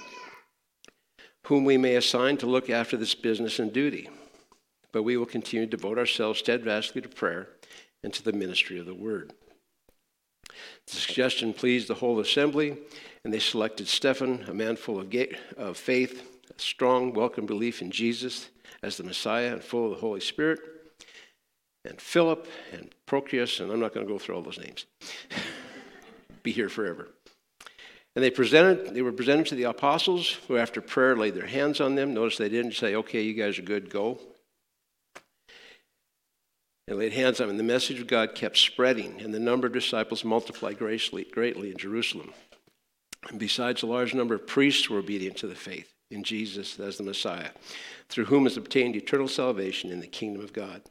whom 1.47 1.65
we 1.65 1.79
may 1.79 1.97
assign 1.97 2.37
to 2.37 2.47
look 2.47 2.69
after 2.69 2.99
this 2.99 3.15
business 3.15 3.59
and 3.59 3.73
duty. 3.73 4.11
But 4.93 5.05
we 5.05 5.17
will 5.17 5.25
continue 5.25 5.65
to 5.65 5.71
devote 5.75 5.97
ourselves 5.97 6.39
steadfastly 6.39 7.01
to 7.01 7.09
prayer 7.09 7.49
and 8.03 8.13
to 8.13 8.23
the 8.23 8.35
ministry 8.35 8.79
of 8.79 8.85
the 8.85 8.95
word. 8.95 9.33
The 10.87 10.97
suggestion 10.97 11.55
pleased 11.55 11.89
the 11.89 11.95
whole 11.95 12.21
assembly, 12.21 12.77
and 13.25 13.33
they 13.33 13.39
selected 13.39 13.89
Stephen, 13.89 14.45
a 14.49 14.53
man 14.53 14.77
full 14.77 15.01
of, 15.01 15.11
of 15.57 15.79
faith, 15.79 16.31
a 16.55 16.61
strong, 16.61 17.15
welcome 17.15 17.47
belief 17.47 17.81
in 17.81 17.91
Jesus 17.91 18.51
as 18.83 18.99
the 18.99 19.03
Messiah, 19.03 19.55
and 19.55 19.65
full 19.65 19.87
of 19.87 19.93
the 19.93 20.01
Holy 20.03 20.21
Spirit 20.21 20.61
and 21.85 22.01
Philip 22.01 22.47
and 22.73 22.95
Prochorus, 23.07 23.61
and 23.61 23.71
I'm 23.71 23.81
not 23.81 23.95
going 23.95 24.07
to 24.07 24.13
go 24.13 24.19
through 24.19 24.37
all 24.37 24.43
those 24.43 24.59
names. 24.59 24.87
Be 26.43 26.53
here 26.53 26.69
forever. 26.69 27.09
And 28.17 28.23
they 28.23 28.31
presented, 28.31 28.95
they 28.95 29.03
were 29.03 29.13
presented 29.13 29.47
to 29.47 29.55
the 29.55 29.65
apostles, 29.65 30.39
who 30.47 30.57
after 30.57 30.81
prayer 30.81 31.17
laid 31.17 31.35
their 31.35 31.47
hands 31.47 31.81
on 31.81 31.95
them. 31.95 32.15
Notice 32.15 32.39
they 32.39 32.49
didn't 32.49 32.75
say, 32.75 32.95
okay, 32.95 33.23
you 33.23 33.35
guys 33.35 33.59
are 33.59 33.63
good, 33.63 33.91
go. 33.91 34.19
And 36.87 36.99
laid 36.99 37.13
hands 37.13 37.41
on 37.41 37.49
them. 37.49 37.59
And 37.59 37.59
the 37.59 37.73
message 37.73 38.01
of 38.01 38.07
God 38.07 38.35
kept 38.35 38.57
spreading, 38.57 39.21
and 39.21 39.35
the 39.35 39.41
number 39.41 39.67
of 39.67 39.73
disciples 39.73 40.25
multiplied 40.25 40.79
greatly, 40.79 41.25
greatly 41.25 41.71
in 41.71 41.77
Jerusalem. 41.77 42.33
And 43.31 43.41
besides, 43.41 43.83
a 43.83 43.87
large 43.87 44.15
number 44.15 44.35
of 44.35 44.47
priests 44.47 44.89
were 44.89 44.99
obedient 44.99 45.37
to 45.39 45.47
the 45.47 45.55
faith 45.55 45.93
in 46.11 46.23
Jesus 46.23 46.79
as 46.79 46.99
the 46.99 47.03
Messiah, 47.03 47.51
through 48.09 48.27
whom 48.27 48.47
is 48.47 48.57
obtained 48.57 48.95
eternal 48.95 49.29
salvation 49.29 49.91
in 49.91 50.01
the 50.01 50.07
kingdom 50.07 50.43
of 50.43 50.53
God. 50.53 50.83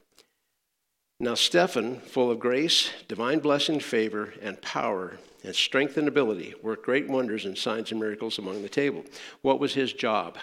Now, 1.20 1.36
Stephen, 1.36 2.02
full 2.02 2.32
of 2.32 2.40
grace, 2.40 2.92
divine 3.08 3.40
blessing, 3.40 3.80
favor, 3.80 4.34
and 4.42 4.62
power, 4.62 5.20
and 5.44 5.56
strength 5.56 5.98
and 5.98 6.08
ability, 6.08 6.54
worked 6.62 6.86
great 6.86 7.08
wonders 7.08 7.46
and 7.46 7.58
signs 7.58 7.92
and 7.92 8.00
miracles 8.00 8.38
among 8.38 8.62
the 8.62 8.70
table. 8.70 9.06
What 9.42 9.60
was 9.60 9.74
his 9.74 9.94
job? 9.94 10.38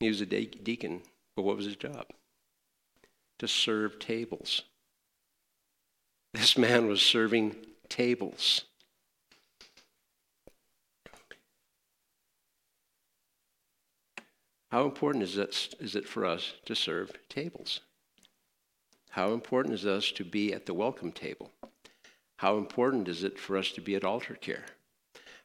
He 0.00 0.08
was 0.08 0.20
a 0.20 0.26
deacon, 0.26 1.02
but 1.36 1.42
what 1.42 1.56
was 1.56 1.64
his 1.64 1.76
job? 1.76 2.06
To 3.38 3.48
serve 3.48 3.98
tables. 3.98 4.62
This 6.34 6.58
man 6.58 6.86
was 6.86 7.00
serving 7.00 7.56
tables. 7.88 8.64
How 14.76 14.84
important 14.84 15.24
is 15.24 15.38
it, 15.38 15.74
is 15.80 15.96
it 15.96 16.06
for 16.06 16.26
us 16.26 16.52
to 16.66 16.74
serve 16.74 17.10
tables? 17.30 17.80
How 19.08 19.32
important 19.32 19.74
is 19.74 19.86
us 19.86 20.12
to 20.12 20.22
be 20.22 20.52
at 20.52 20.66
the 20.66 20.74
welcome 20.74 21.12
table? 21.12 21.50
How 22.40 22.58
important 22.58 23.08
is 23.08 23.24
it 23.24 23.38
for 23.38 23.56
us 23.56 23.70
to 23.70 23.80
be 23.80 23.94
at 23.94 24.04
altar 24.04 24.34
care? 24.34 24.66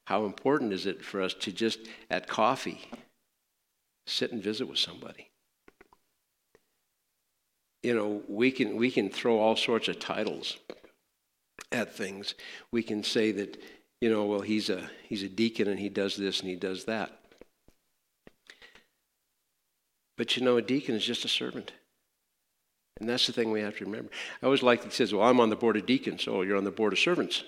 How 0.04 0.26
important 0.26 0.74
is 0.74 0.86
it 0.86 1.06
for 1.06 1.22
us 1.22 1.34
to 1.36 1.54
just 1.54 1.80
at 2.10 2.28
coffee 2.28 2.90
sit 4.06 4.34
and 4.34 4.44
visit 4.44 4.68
with 4.68 4.80
somebody? 4.80 5.30
You 7.84 7.96
know, 7.96 8.24
we 8.28 8.52
can 8.52 8.76
we 8.76 8.92
can 8.92 9.10
throw 9.10 9.40
all 9.40 9.56
sorts 9.56 9.88
of 9.88 9.98
titles 9.98 10.58
at 11.72 11.96
things. 11.96 12.36
We 12.74 12.84
can 12.84 13.02
say 13.02 13.32
that, 13.32 13.64
you 14.02 14.10
know, 14.10 14.26
well 14.26 14.42
he's 14.42 14.70
a 14.70 14.90
he's 15.08 15.24
a 15.24 15.30
deacon 15.30 15.70
and 15.70 15.80
he 15.80 15.88
does 15.88 16.18
this 16.18 16.42
and 16.42 16.50
he 16.50 16.58
does 16.58 16.84
that. 16.84 17.21
But 20.22 20.38
you 20.38 20.44
know, 20.44 20.58
a 20.58 20.62
deacon 20.62 20.94
is 20.94 21.04
just 21.04 21.26
a 21.26 21.28
servant. 21.28 21.72
And 23.00 23.10
that's 23.10 23.26
the 23.26 23.34
thing 23.34 23.50
we 23.50 23.62
have 23.62 23.76
to 23.78 23.86
remember. 23.86 24.12
I 24.40 24.46
always 24.46 24.62
like 24.62 24.86
it 24.86 24.94
says, 24.94 25.12
well, 25.12 25.28
I'm 25.28 25.40
on 25.40 25.50
the 25.50 25.56
board 25.56 25.78
of 25.78 25.88
deacons. 25.88 26.28
Oh, 26.28 26.44
you're 26.44 26.58
on 26.58 26.64
the 26.64 26.70
board 26.70 26.94
of 26.94 27.00
servants. 27.00 27.44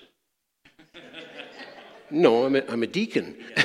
no, 2.10 2.44
I'm 2.44 2.56
a, 2.56 2.64
I'm 2.68 2.82
a 2.82 2.88
deacon. 2.88 3.36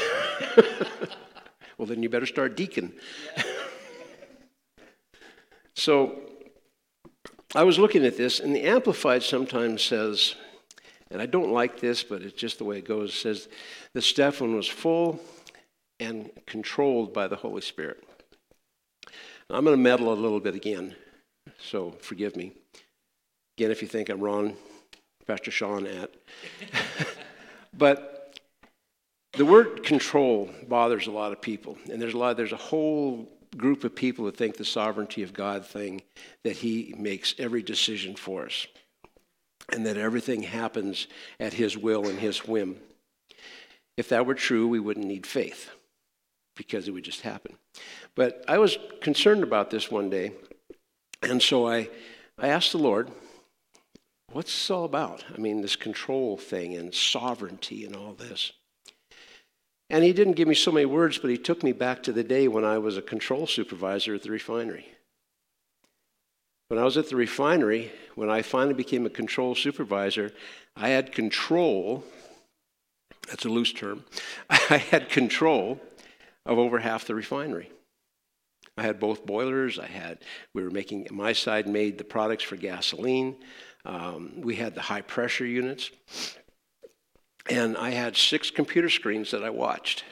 well, 1.79 1.87
then 1.87 2.03
you 2.03 2.09
better 2.09 2.27
start 2.27 2.55
deacon. 2.55 2.93
so 5.73 6.19
I 7.55 7.63
was 7.63 7.79
looking 7.79 8.05
at 8.05 8.15
this, 8.15 8.39
and 8.39 8.55
the 8.55 8.61
Amplified 8.61 9.23
sometimes 9.23 9.81
says, 9.81 10.35
and 11.09 11.19
I 11.19 11.25
don't 11.25 11.51
like 11.51 11.79
this, 11.79 12.03
but 12.03 12.21
it's 12.21 12.39
just 12.39 12.59
the 12.59 12.63
way 12.63 12.77
it 12.77 12.85
goes, 12.85 13.09
it 13.09 13.17
says 13.17 13.47
that 13.95 14.03
Stephen 14.03 14.55
was 14.55 14.67
full 14.67 15.19
and 15.99 16.29
controlled 16.45 17.11
by 17.11 17.27
the 17.27 17.37
Holy 17.37 17.61
Spirit. 17.61 18.03
I'm 19.51 19.65
going 19.65 19.75
to 19.75 19.81
meddle 19.81 20.13
a 20.13 20.15
little 20.15 20.39
bit 20.39 20.53
again, 20.53 20.93
so 21.57 21.95
forgive 22.01 22.35
me. 22.35 22.51
Again, 23.57 23.71
if 23.71 23.81
you 23.81 23.87
think 23.87 24.09
I'm 24.09 24.19
wrong, 24.19 24.55
Pastor 25.25 25.49
Sean 25.49 25.87
at. 25.87 26.13
but 27.77 28.39
the 29.33 29.45
word 29.45 29.83
control 29.83 30.51
bothers 30.67 31.07
a 31.07 31.11
lot 31.11 31.31
of 31.31 31.41
people, 31.41 31.79
and 31.91 31.99
there's 31.99 32.13
a 32.13 32.17
lot. 32.17 32.37
There's 32.37 32.51
a 32.51 32.57
whole 32.57 33.27
group 33.57 33.83
of 33.83 33.95
people 33.95 34.25
that 34.25 34.37
think 34.37 34.55
the 34.55 34.65
sovereignty 34.65 35.23
of 35.23 35.33
God 35.33 35.65
thing 35.65 36.03
that 36.43 36.57
He 36.57 36.93
makes 36.95 37.33
every 37.39 37.63
decision 37.63 38.15
for 38.15 38.45
us, 38.45 38.67
and 39.73 39.83
that 39.87 39.97
everything 39.97 40.43
happens 40.43 41.07
at 41.39 41.53
His 41.53 41.75
will 41.75 42.07
and 42.07 42.19
His 42.19 42.47
whim. 42.47 42.75
If 43.97 44.09
that 44.09 44.27
were 44.27 44.35
true, 44.35 44.67
we 44.67 44.79
wouldn't 44.79 45.07
need 45.07 45.25
faith 45.25 45.71
because 46.59 46.89
it 46.89 46.91
would 46.91 47.05
just 47.05 47.21
happen. 47.21 47.55
But 48.15 48.43
I 48.45 48.57
was 48.57 48.77
concerned 48.99 49.43
about 49.43 49.69
this 49.69 49.89
one 49.89 50.09
day, 50.09 50.33
and 51.23 51.41
so 51.41 51.65
I, 51.65 51.89
I 52.37 52.49
asked 52.49 52.73
the 52.73 52.77
Lord, 52.77 53.09
what's 54.33 54.51
this 54.51 54.69
all 54.69 54.83
about? 54.83 55.23
I 55.33 55.39
mean, 55.39 55.61
this 55.61 55.77
control 55.77 56.35
thing 56.35 56.75
and 56.75 56.93
sovereignty 56.93 57.85
and 57.85 57.95
all 57.95 58.11
this. 58.11 58.51
And 59.89 60.03
he 60.03 60.11
didn't 60.11 60.33
give 60.33 60.49
me 60.49 60.53
so 60.53 60.69
many 60.69 60.85
words, 60.85 61.17
but 61.17 61.31
he 61.31 61.37
took 61.37 61.63
me 61.63 61.71
back 61.71 62.03
to 62.03 62.11
the 62.11 62.25
day 62.25 62.49
when 62.49 62.65
I 62.65 62.77
was 62.77 62.97
a 62.97 63.01
control 63.01 63.47
supervisor 63.47 64.13
at 64.13 64.23
the 64.23 64.29
refinery. 64.29 64.85
When 66.67 66.77
I 66.77 66.83
was 66.83 66.97
at 66.97 67.07
the 67.07 67.15
refinery, 67.15 67.89
when 68.15 68.29
I 68.29 68.41
finally 68.41 68.75
became 68.75 69.05
a 69.05 69.09
control 69.09 69.55
supervisor, 69.55 70.33
I 70.75 70.89
had 70.89 71.13
control, 71.13 72.03
that's 73.29 73.45
a 73.45 73.49
loose 73.49 73.71
term, 73.71 74.03
I 74.49 74.77
had 74.77 75.07
control 75.07 75.79
of 76.49 76.57
over 76.57 76.79
half 76.79 77.05
the 77.05 77.13
refinery. 77.13 77.71
I 78.75 78.81
had 78.81 78.99
both 78.99 79.25
boilers. 79.25 79.77
I 79.77 79.85
had, 79.85 80.19
we 80.53 80.63
were 80.63 80.71
making, 80.71 81.07
my 81.11 81.31
side 81.31 81.67
made 81.67 81.97
the 81.97 82.03
products 82.03 82.43
for 82.43 82.55
gasoline. 82.55 83.35
Um, 83.85 84.41
we 84.41 84.55
had 84.55 84.73
the 84.73 84.81
high 84.81 85.01
pressure 85.01 85.45
units. 85.45 85.91
And 87.47 87.77
I 87.77 87.91
had 87.91 88.17
six 88.17 88.49
computer 88.49 88.89
screens 88.89 89.31
that 89.31 89.43
I 89.43 89.51
watched 89.51 90.03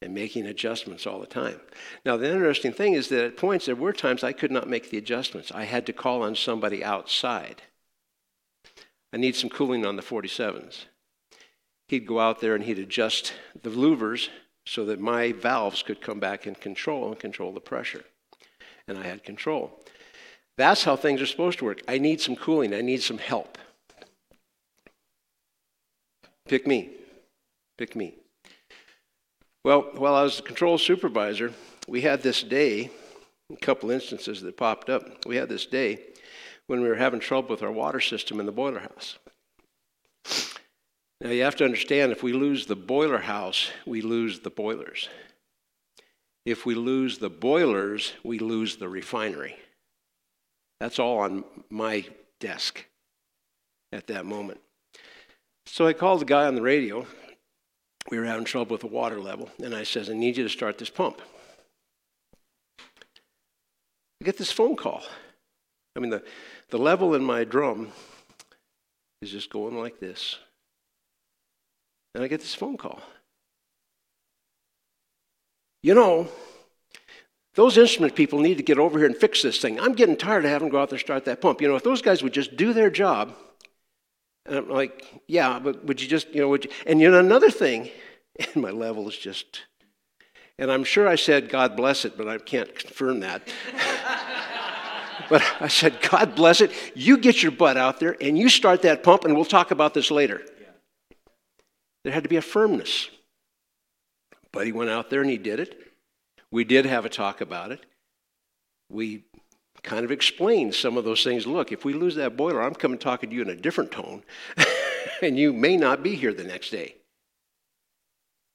and 0.00 0.14
making 0.14 0.46
adjustments 0.46 1.06
all 1.06 1.20
the 1.20 1.26
time. 1.26 1.60
Now, 2.04 2.16
the 2.16 2.30
interesting 2.30 2.72
thing 2.72 2.94
is 2.94 3.08
that 3.10 3.24
at 3.24 3.36
points, 3.36 3.66
there 3.66 3.76
were 3.76 3.92
times 3.92 4.24
I 4.24 4.32
could 4.32 4.50
not 4.50 4.68
make 4.68 4.90
the 4.90 4.98
adjustments. 4.98 5.52
I 5.52 5.64
had 5.64 5.84
to 5.86 5.92
call 5.92 6.22
on 6.22 6.34
somebody 6.34 6.82
outside. 6.82 7.62
I 9.12 9.18
need 9.18 9.36
some 9.36 9.50
cooling 9.50 9.84
on 9.84 9.96
the 9.96 10.02
47s. 10.02 10.86
He'd 11.86 12.06
go 12.06 12.18
out 12.18 12.40
there 12.40 12.54
and 12.54 12.64
he'd 12.64 12.78
adjust 12.78 13.34
the 13.62 13.70
louvers 13.70 14.28
so 14.66 14.84
that 14.86 15.00
my 15.00 15.32
valves 15.32 15.82
could 15.82 16.00
come 16.00 16.20
back 16.20 16.46
in 16.46 16.54
control 16.54 17.08
and 17.08 17.18
control 17.18 17.52
the 17.52 17.60
pressure. 17.60 18.04
And 18.88 18.98
I 18.98 19.02
had 19.02 19.24
control. 19.24 19.80
That's 20.56 20.84
how 20.84 20.96
things 20.96 21.20
are 21.20 21.26
supposed 21.26 21.58
to 21.58 21.64
work. 21.64 21.80
I 21.88 21.98
need 21.98 22.20
some 22.20 22.36
cooling, 22.36 22.74
I 22.74 22.80
need 22.80 23.02
some 23.02 23.18
help. 23.18 23.58
Pick 26.46 26.66
me. 26.66 26.90
Pick 27.78 27.96
me. 27.96 28.14
Well, 29.64 29.90
while 29.94 30.14
I 30.14 30.22
was 30.22 30.36
the 30.36 30.42
control 30.42 30.76
supervisor, 30.76 31.52
we 31.86 32.00
had 32.00 32.22
this 32.22 32.42
day, 32.42 32.90
a 33.50 33.56
couple 33.56 33.90
instances 33.90 34.42
that 34.42 34.56
popped 34.56 34.90
up. 34.90 35.24
We 35.24 35.36
had 35.36 35.48
this 35.48 35.66
day 35.66 36.00
when 36.66 36.80
we 36.80 36.88
were 36.88 36.96
having 36.96 37.20
trouble 37.20 37.50
with 37.50 37.62
our 37.62 37.72
water 37.72 38.00
system 38.00 38.40
in 38.40 38.46
the 38.46 38.52
boiler 38.52 38.80
house. 38.80 39.18
Now, 41.22 41.30
you 41.30 41.44
have 41.44 41.54
to 41.56 41.64
understand 41.64 42.10
if 42.10 42.24
we 42.24 42.32
lose 42.32 42.66
the 42.66 42.74
boiler 42.74 43.18
house, 43.18 43.70
we 43.86 44.02
lose 44.02 44.40
the 44.40 44.50
boilers. 44.50 45.08
If 46.44 46.66
we 46.66 46.74
lose 46.74 47.18
the 47.18 47.30
boilers, 47.30 48.14
we 48.24 48.40
lose 48.40 48.76
the 48.76 48.88
refinery. 48.88 49.54
That's 50.80 50.98
all 50.98 51.20
on 51.20 51.44
my 51.70 52.04
desk 52.40 52.84
at 53.92 54.08
that 54.08 54.26
moment. 54.26 54.58
So 55.66 55.86
I 55.86 55.92
called 55.92 56.22
the 56.22 56.24
guy 56.24 56.46
on 56.46 56.56
the 56.56 56.62
radio. 56.62 57.06
We 58.10 58.18
were 58.18 58.24
having 58.24 58.44
trouble 58.44 58.72
with 58.74 58.80
the 58.80 58.88
water 58.88 59.20
level, 59.20 59.48
and 59.62 59.76
I 59.76 59.84
says, 59.84 60.10
I 60.10 60.14
need 60.14 60.36
you 60.36 60.42
to 60.42 60.50
start 60.50 60.76
this 60.76 60.90
pump. 60.90 61.22
I 64.20 64.24
get 64.24 64.38
this 64.38 64.50
phone 64.50 64.74
call. 64.74 65.04
I 65.94 66.00
mean, 66.00 66.10
the, 66.10 66.24
the 66.70 66.78
level 66.78 67.14
in 67.14 67.22
my 67.22 67.44
drum 67.44 67.92
is 69.20 69.30
just 69.30 69.50
going 69.50 69.78
like 69.78 70.00
this. 70.00 70.40
And 72.14 72.22
I 72.22 72.28
get 72.28 72.40
this 72.40 72.54
phone 72.54 72.76
call. 72.76 73.00
You 75.82 75.94
know, 75.94 76.28
Those 77.54 77.76
instrument 77.76 78.14
people 78.14 78.38
need 78.40 78.56
to 78.56 78.62
get 78.62 78.78
over 78.78 78.98
here 78.98 79.06
and 79.06 79.16
fix 79.16 79.42
this 79.42 79.60
thing. 79.60 79.78
I'm 79.78 79.92
getting 79.92 80.16
tired 80.16 80.44
of 80.44 80.50
having 80.50 80.68
to 80.68 80.72
go 80.72 80.80
out 80.80 80.88
there 80.88 80.96
and 80.96 81.04
start 81.04 81.26
that 81.26 81.40
pump. 81.42 81.60
You 81.60 81.68
know, 81.68 81.76
if 81.76 81.82
those 81.82 82.00
guys 82.00 82.22
would 82.22 82.32
just 82.32 82.56
do 82.56 82.72
their 82.72 82.88
job, 82.88 83.34
and 84.46 84.56
I'm 84.56 84.68
like, 84.70 85.22
yeah, 85.26 85.58
but 85.58 85.84
would 85.84 86.00
you 86.00 86.08
just, 86.08 86.28
you 86.34 86.40
know, 86.40 86.48
would 86.48 86.64
you? 86.64 86.70
And 86.86 87.00
you 87.00 87.10
know, 87.10 87.18
another 87.18 87.50
thing, 87.50 87.90
and 88.38 88.62
my 88.62 88.70
level 88.70 89.06
is 89.08 89.16
just, 89.16 89.60
and 90.58 90.72
I'm 90.72 90.84
sure 90.84 91.06
I 91.06 91.16
said, 91.16 91.50
God 91.50 91.76
bless 91.76 92.04
it, 92.06 92.16
but 92.16 92.26
I 92.26 92.38
can't 92.38 92.74
confirm 92.74 93.20
that. 93.20 93.46
but 95.28 95.42
I 95.60 95.68
said, 95.68 95.98
God 96.10 96.34
bless 96.34 96.62
it. 96.62 96.72
You 96.94 97.18
get 97.18 97.42
your 97.42 97.52
butt 97.52 97.76
out 97.76 98.00
there 98.00 98.16
and 98.18 98.38
you 98.38 98.48
start 98.48 98.80
that 98.82 99.02
pump, 99.02 99.26
and 99.26 99.34
we'll 99.34 99.44
talk 99.44 99.70
about 99.70 99.92
this 99.92 100.10
later. 100.10 100.40
There 102.04 102.12
had 102.12 102.22
to 102.22 102.28
be 102.28 102.36
a 102.36 102.42
firmness. 102.42 103.10
But 104.52 104.66
he 104.66 104.72
went 104.72 104.90
out 104.90 105.10
there 105.10 105.22
and 105.22 105.30
he 105.30 105.38
did 105.38 105.60
it. 105.60 105.92
We 106.50 106.64
did 106.64 106.84
have 106.84 107.04
a 107.04 107.08
talk 107.08 107.40
about 107.40 107.72
it. 107.72 107.84
We 108.90 109.24
kind 109.82 110.04
of 110.04 110.12
explained 110.12 110.74
some 110.74 110.96
of 110.96 111.04
those 111.04 111.24
things. 111.24 111.46
Look, 111.46 111.72
if 111.72 111.84
we 111.84 111.94
lose 111.94 112.14
that 112.16 112.36
boiler, 112.36 112.62
I'm 112.62 112.74
coming 112.74 112.98
talking 112.98 113.30
to 113.30 113.36
you 113.36 113.42
in 113.42 113.48
a 113.48 113.56
different 113.56 113.90
tone, 113.90 114.22
and 115.22 115.38
you 115.38 115.52
may 115.52 115.76
not 115.76 116.02
be 116.02 116.14
here 116.14 116.34
the 116.34 116.44
next 116.44 116.70
day. 116.70 116.96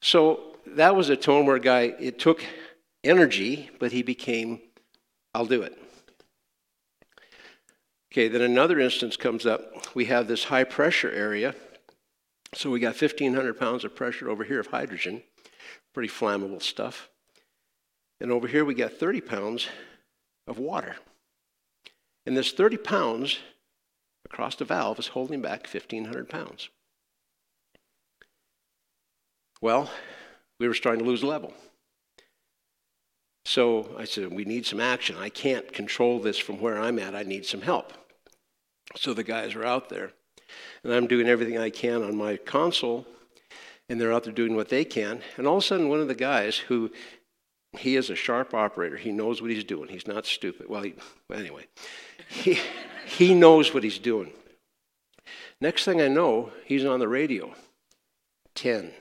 So 0.01 0.55
that 0.67 0.95
was 0.95 1.09
a 1.09 1.17
tone 1.17 1.45
where 1.45 1.55
a 1.55 1.59
guy, 1.59 1.93
it 1.99 2.19
took 2.19 2.45
energy, 3.03 3.69
but 3.79 3.91
he 3.91 4.03
became, 4.03 4.61
I'll 5.33 5.45
do 5.45 5.63
it. 5.63 5.77
Okay, 8.11 8.27
then 8.27 8.41
another 8.41 8.79
instance 8.79 9.17
comes 9.17 9.45
up. 9.45 9.95
We 9.95 10.05
have 10.05 10.27
this 10.27 10.45
high 10.45 10.63
pressure 10.63 11.11
area. 11.11 11.55
So 12.53 12.69
we 12.69 12.79
got 12.79 12.99
1,500 12.99 13.59
pounds 13.59 13.83
of 13.83 13.95
pressure 13.95 14.29
over 14.29 14.43
here 14.43 14.59
of 14.59 14.67
hydrogen, 14.67 15.23
pretty 15.93 16.09
flammable 16.09 16.61
stuff. 16.61 17.09
And 18.19 18.31
over 18.31 18.47
here 18.47 18.65
we 18.65 18.73
got 18.73 18.93
30 18.93 19.21
pounds 19.21 19.67
of 20.47 20.57
water. 20.57 20.95
And 22.25 22.35
this 22.35 22.51
30 22.51 22.77
pounds 22.77 23.39
across 24.25 24.55
the 24.55 24.65
valve 24.65 24.99
is 24.99 25.07
holding 25.07 25.41
back 25.41 25.67
1,500 25.71 26.29
pounds. 26.29 26.69
Well, 29.61 29.89
we 30.59 30.67
were 30.67 30.73
starting 30.73 31.03
to 31.03 31.09
lose 31.09 31.23
level. 31.23 31.53
So 33.45 33.95
I 33.97 34.03
said, 34.03 34.31
We 34.31 34.45
need 34.45 34.65
some 34.65 34.81
action. 34.81 35.15
I 35.17 35.29
can't 35.29 35.71
control 35.71 36.19
this 36.19 36.37
from 36.37 36.59
where 36.59 36.77
I'm 36.77 36.99
at. 36.99 37.15
I 37.15 37.23
need 37.23 37.45
some 37.45 37.61
help. 37.61 37.93
So 38.95 39.13
the 39.13 39.23
guys 39.23 39.55
are 39.55 39.65
out 39.65 39.89
there. 39.89 40.11
And 40.83 40.93
I'm 40.93 41.07
doing 41.07 41.27
everything 41.27 41.57
I 41.57 41.69
can 41.69 42.03
on 42.03 42.15
my 42.15 42.37
console, 42.37 43.05
and 43.89 43.99
they're 43.99 44.13
out 44.13 44.23
there 44.23 44.33
doing 44.33 44.55
what 44.55 44.69
they 44.69 44.85
can. 44.85 45.21
And 45.37 45.47
all 45.47 45.57
of 45.57 45.63
a 45.63 45.67
sudden, 45.67 45.89
one 45.89 45.99
of 45.99 46.07
the 46.07 46.15
guys 46.15 46.57
who 46.57 46.91
he 47.75 47.95
is 47.95 48.09
a 48.09 48.15
sharp 48.15 48.53
operator. 48.53 48.97
He 48.97 49.11
knows 49.11 49.41
what 49.41 49.51
he's 49.51 49.63
doing. 49.63 49.89
He's 49.89 50.07
not 50.07 50.25
stupid. 50.25 50.69
Well, 50.69 50.83
he, 50.83 50.95
anyway, 51.33 51.65
he, 52.29 52.59
he 53.05 53.33
knows 53.33 53.73
what 53.73 53.83
he's 53.83 53.99
doing. 53.99 54.31
Next 55.59 55.85
thing 55.85 56.01
I 56.01 56.07
know, 56.07 56.51
he's 56.65 56.85
on 56.85 56.99
the 56.99 57.07
radio. 57.07 57.53
10, 58.55 58.91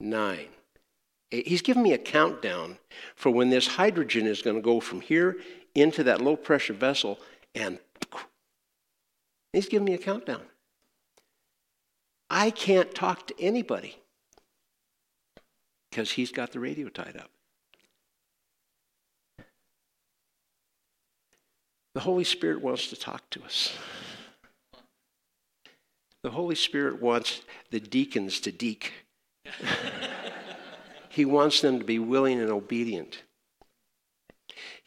9, 0.00 0.46
8. 1.32 1.46
He's 1.46 1.62
giving 1.62 1.82
me 1.82 1.92
a 1.92 1.98
countdown 1.98 2.78
for 3.14 3.30
when 3.30 3.50
this 3.50 3.66
hydrogen 3.66 4.26
is 4.26 4.42
going 4.42 4.56
to 4.56 4.62
go 4.62 4.80
from 4.80 5.00
here 5.00 5.36
into 5.74 6.04
that 6.04 6.20
low 6.20 6.36
pressure 6.36 6.74
vessel, 6.74 7.18
and 7.54 7.78
he's 9.52 9.68
giving 9.68 9.86
me 9.86 9.94
a 9.94 9.98
countdown. 9.98 10.42
I 12.34 12.50
can't 12.50 12.94
talk 12.94 13.26
to 13.26 13.34
anybody 13.38 13.98
because 15.90 16.12
he's 16.12 16.32
got 16.32 16.50
the 16.50 16.60
radio 16.60 16.88
tied 16.88 17.18
up. 17.18 17.30
The 21.94 22.00
Holy 22.00 22.24
Spirit 22.24 22.62
wants 22.62 22.88
to 22.88 22.96
talk 22.96 23.28
to 23.32 23.44
us. 23.44 23.76
The 26.22 26.30
Holy 26.30 26.54
Spirit 26.54 27.02
wants 27.02 27.42
the 27.70 27.80
deacons 27.80 28.40
to 28.40 28.50
deek. 28.50 28.94
he 31.10 31.26
wants 31.26 31.60
them 31.60 31.80
to 31.80 31.84
be 31.84 31.98
willing 31.98 32.40
and 32.40 32.50
obedient. 32.50 33.24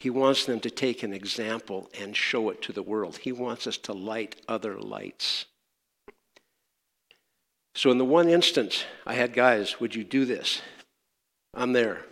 He 0.00 0.10
wants 0.10 0.46
them 0.46 0.58
to 0.60 0.70
take 0.70 1.04
an 1.04 1.12
example 1.12 1.88
and 2.00 2.16
show 2.16 2.50
it 2.50 2.60
to 2.62 2.72
the 2.72 2.82
world. 2.82 3.18
He 3.18 3.30
wants 3.30 3.68
us 3.68 3.76
to 3.78 3.92
light 3.92 4.34
other 4.48 4.80
lights. 4.80 5.44
So, 7.76 7.90
in 7.90 7.98
the 7.98 8.06
one 8.06 8.30
instance, 8.30 8.86
I 9.06 9.12
had 9.12 9.34
guys, 9.34 9.78
would 9.80 9.94
you 9.94 10.02
do 10.02 10.24
this? 10.24 10.62
I'm 11.52 11.74
there. 11.74 12.06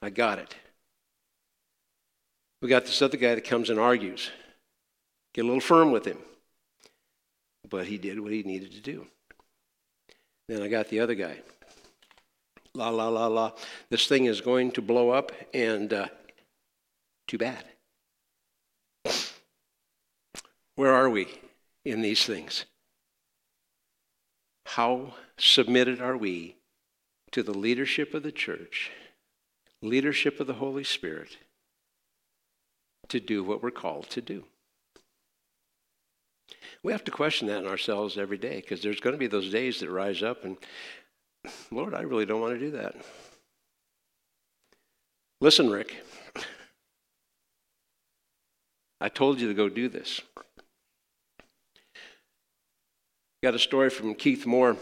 I 0.00 0.08
got 0.08 0.38
it. 0.38 0.56
We 2.62 2.70
got 2.70 2.86
this 2.86 3.02
other 3.02 3.18
guy 3.18 3.34
that 3.34 3.44
comes 3.44 3.68
and 3.68 3.78
argues. 3.78 4.30
Get 5.34 5.42
a 5.42 5.46
little 5.46 5.60
firm 5.60 5.92
with 5.92 6.06
him. 6.06 6.16
But 7.68 7.86
he 7.86 7.98
did 7.98 8.18
what 8.18 8.32
he 8.32 8.44
needed 8.44 8.72
to 8.72 8.80
do. 8.80 9.06
Then 10.48 10.62
I 10.62 10.68
got 10.68 10.88
the 10.88 11.00
other 11.00 11.14
guy. 11.14 11.36
La, 12.72 12.88
la, 12.88 13.08
la, 13.08 13.26
la. 13.26 13.52
This 13.90 14.06
thing 14.06 14.24
is 14.24 14.40
going 14.40 14.72
to 14.72 14.80
blow 14.80 15.10
up, 15.10 15.32
and 15.52 15.92
uh, 15.92 16.06
too 17.28 17.36
bad. 17.36 17.62
Where 20.76 20.94
are 20.94 21.10
we 21.10 21.28
in 21.84 22.00
these 22.00 22.24
things? 22.24 22.64
How 24.66 25.14
submitted 25.38 26.00
are 26.00 26.16
we 26.16 26.56
to 27.32 27.42
the 27.42 27.56
leadership 27.56 28.14
of 28.14 28.22
the 28.22 28.32
church, 28.32 28.90
leadership 29.82 30.40
of 30.40 30.46
the 30.46 30.54
Holy 30.54 30.84
Spirit? 30.84 31.38
to 33.08 33.20
do 33.20 33.44
what 33.44 33.62
we're 33.62 33.70
called 33.70 34.08
to 34.10 34.20
do. 34.20 34.44
We 36.82 36.92
have 36.92 37.04
to 37.04 37.10
question 37.10 37.48
that 37.48 37.58
in 37.58 37.66
ourselves 37.66 38.18
every 38.18 38.38
day 38.38 38.56
because 38.56 38.82
there's 38.82 39.00
going 39.00 39.14
to 39.14 39.18
be 39.18 39.26
those 39.26 39.50
days 39.50 39.80
that 39.80 39.90
rise 39.90 40.22
up 40.22 40.44
and, 40.44 40.56
Lord, 41.70 41.94
I 41.94 42.02
really 42.02 42.26
don't 42.26 42.40
want 42.40 42.54
to 42.54 42.60
do 42.60 42.70
that. 42.72 42.94
Listen, 45.40 45.70
Rick, 45.70 45.96
I 49.00 49.08
told 49.08 49.40
you 49.40 49.48
to 49.48 49.54
go 49.54 49.68
do 49.68 49.88
this. 49.88 50.20
Got 53.42 53.54
a 53.54 53.58
story 53.58 53.90
from 53.90 54.14
Keith 54.14 54.46
Moore 54.46 54.76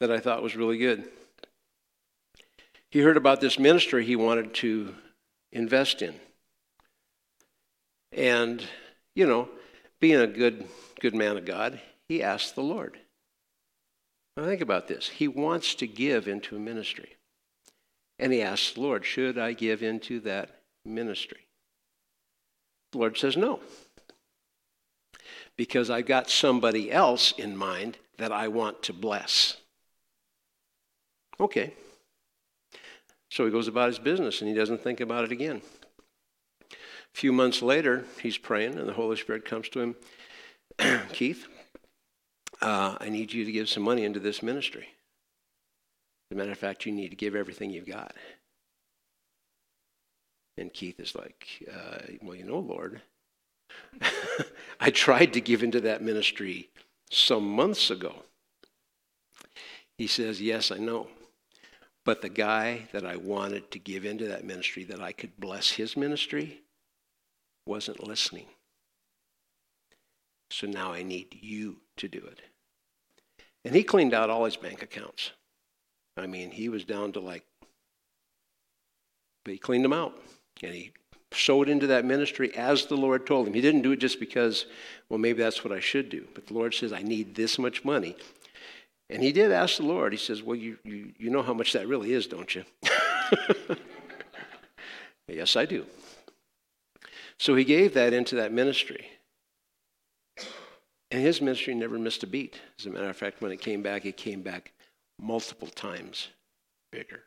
that 0.00 0.10
I 0.10 0.18
thought 0.18 0.42
was 0.42 0.56
really 0.56 0.78
good. 0.78 1.08
He 2.90 3.00
heard 3.00 3.16
about 3.16 3.40
this 3.40 3.58
ministry 3.58 4.04
he 4.04 4.16
wanted 4.16 4.54
to 4.54 4.94
invest 5.52 6.02
in. 6.02 6.14
And, 8.12 8.64
you 9.14 9.26
know, 9.26 9.48
being 10.00 10.20
a 10.20 10.26
good, 10.26 10.66
good 11.00 11.14
man 11.14 11.36
of 11.36 11.44
God, 11.44 11.80
he 12.08 12.22
asked 12.22 12.54
the 12.54 12.62
Lord. 12.62 12.98
Now 14.36 14.44
think 14.44 14.60
about 14.60 14.88
this. 14.88 15.08
He 15.08 15.28
wants 15.28 15.74
to 15.76 15.86
give 15.86 16.28
into 16.28 16.56
a 16.56 16.60
ministry. 16.60 17.16
And 18.18 18.32
he 18.32 18.42
asks 18.42 18.72
the 18.72 18.80
Lord, 18.80 19.04
should 19.04 19.38
I 19.38 19.52
give 19.52 19.82
into 19.82 20.20
that 20.20 20.62
ministry? 20.84 21.46
The 22.92 22.98
Lord 22.98 23.18
says 23.18 23.36
no. 23.36 23.60
Because 25.58 25.90
I've 25.90 26.06
got 26.06 26.30
somebody 26.30 26.90
else 26.90 27.32
in 27.32 27.54
mind 27.54 27.98
that 28.16 28.32
I 28.32 28.48
want 28.48 28.82
to 28.84 28.94
bless. 28.94 29.58
Okay. 31.38 31.74
So 33.30 33.44
he 33.44 33.50
goes 33.50 33.68
about 33.68 33.88
his 33.88 33.98
business 33.98 34.40
and 34.40 34.48
he 34.48 34.56
doesn't 34.56 34.82
think 34.82 35.00
about 35.00 35.24
it 35.24 35.32
again. 35.32 35.60
A 36.72 36.76
few 37.12 37.32
months 37.32 37.60
later, 37.60 38.04
he's 38.22 38.38
praying, 38.38 38.78
and 38.78 38.88
the 38.88 38.92
Holy 38.92 39.16
Spirit 39.16 39.44
comes 39.44 39.68
to 39.70 39.80
him 39.80 39.96
Keith, 41.12 41.46
uh, 42.62 42.96
I 43.00 43.08
need 43.08 43.32
you 43.32 43.44
to 43.44 43.52
give 43.52 43.68
some 43.68 43.82
money 43.82 44.04
into 44.04 44.20
this 44.20 44.42
ministry. 44.42 44.88
As 46.30 46.36
a 46.36 46.38
matter 46.38 46.52
of 46.52 46.58
fact, 46.58 46.86
you 46.86 46.92
need 46.92 47.10
to 47.10 47.16
give 47.16 47.34
everything 47.34 47.70
you've 47.70 47.86
got. 47.86 48.14
And 50.56 50.72
Keith 50.72 51.00
is 51.00 51.14
like, 51.14 51.68
uh, 51.72 51.98
Well, 52.22 52.36
you 52.36 52.44
know, 52.44 52.58
Lord, 52.58 53.00
I 54.80 54.90
tried 54.90 55.32
to 55.34 55.40
give 55.40 55.62
into 55.62 55.80
that 55.82 56.02
ministry 56.02 56.70
some 57.10 57.48
months 57.48 57.90
ago. 57.90 58.22
He 59.96 60.06
says, 60.06 60.40
Yes, 60.40 60.70
I 60.70 60.78
know. 60.78 61.08
But 62.04 62.22
the 62.22 62.28
guy 62.28 62.88
that 62.92 63.04
I 63.04 63.16
wanted 63.16 63.70
to 63.72 63.78
give 63.78 64.06
into 64.06 64.28
that 64.28 64.44
ministry, 64.44 64.84
that 64.84 65.02
I 65.02 65.12
could 65.12 65.38
bless 65.38 65.72
his 65.72 65.96
ministry, 65.96 66.62
wasn't 67.66 68.06
listening. 68.06 68.46
So 70.50 70.66
now 70.66 70.92
I 70.92 71.02
need 71.02 71.36
you 71.40 71.80
to 71.98 72.08
do 72.08 72.18
it. 72.18 72.40
And 73.64 73.74
he 73.74 73.82
cleaned 73.82 74.14
out 74.14 74.30
all 74.30 74.46
his 74.46 74.56
bank 74.56 74.82
accounts. 74.82 75.32
I 76.16 76.26
mean, 76.26 76.50
he 76.50 76.68
was 76.68 76.84
down 76.84 77.12
to 77.12 77.20
like, 77.20 77.44
but 79.44 79.52
he 79.52 79.58
cleaned 79.58 79.84
them 79.84 79.92
out. 79.92 80.18
And 80.62 80.74
he 80.74 80.92
sowed 81.32 81.68
into 81.68 81.86
that 81.88 82.04
ministry 82.04 82.54
as 82.56 82.86
the 82.86 82.96
Lord 82.96 83.26
told 83.26 83.46
him. 83.46 83.54
He 83.54 83.60
didn't 83.60 83.82
do 83.82 83.92
it 83.92 83.98
just 83.98 84.18
because, 84.18 84.66
well, 85.08 85.18
maybe 85.18 85.42
that's 85.42 85.62
what 85.62 85.72
I 85.72 85.80
should 85.80 86.08
do. 86.08 86.26
But 86.34 86.46
the 86.46 86.54
Lord 86.54 86.74
says, 86.74 86.92
I 86.92 87.02
need 87.02 87.34
this 87.34 87.58
much 87.58 87.84
money. 87.84 88.16
And 89.10 89.22
he 89.22 89.32
did 89.32 89.52
ask 89.52 89.78
the 89.78 89.84
Lord. 89.84 90.12
He 90.12 90.18
says, 90.18 90.42
Well, 90.42 90.56
you, 90.56 90.78
you, 90.84 91.12
you 91.18 91.30
know 91.30 91.42
how 91.42 91.54
much 91.54 91.72
that 91.72 91.88
really 91.88 92.12
is, 92.12 92.26
don't 92.26 92.54
you? 92.54 92.64
Yes, 95.28 95.56
I 95.56 95.66
do. 95.66 95.84
So 97.38 97.54
he 97.54 97.64
gave 97.64 97.94
that 97.94 98.12
into 98.12 98.36
that 98.36 98.52
ministry. 98.52 99.06
And 101.10 101.22
his 101.22 101.40
ministry 101.40 101.74
never 101.74 101.98
missed 101.98 102.22
a 102.22 102.26
beat. 102.26 102.60
As 102.78 102.86
a 102.86 102.90
matter 102.90 103.08
of 103.08 103.16
fact, 103.16 103.40
when 103.40 103.52
it 103.52 103.60
came 103.60 103.82
back, 103.82 104.04
it 104.04 104.16
came 104.16 104.42
back 104.42 104.72
multiple 105.20 105.68
times 105.68 106.28
bigger. 106.90 107.22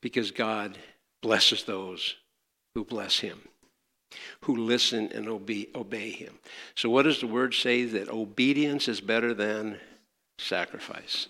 Because 0.00 0.30
God 0.30 0.78
blesses 1.22 1.64
those 1.64 2.16
who 2.76 2.84
bless 2.84 3.20
him, 3.20 3.40
who 4.42 4.54
listen 4.54 5.10
and 5.14 5.30
obey, 5.30 5.66
obey 5.74 6.10
him. 6.10 6.38
So, 6.74 6.90
what 6.90 7.04
does 7.04 7.20
the 7.20 7.26
word 7.26 7.54
say? 7.54 7.84
That 7.84 8.10
obedience 8.10 8.86
is 8.86 9.00
better 9.00 9.32
than 9.32 9.78
sacrifice. 10.38 11.28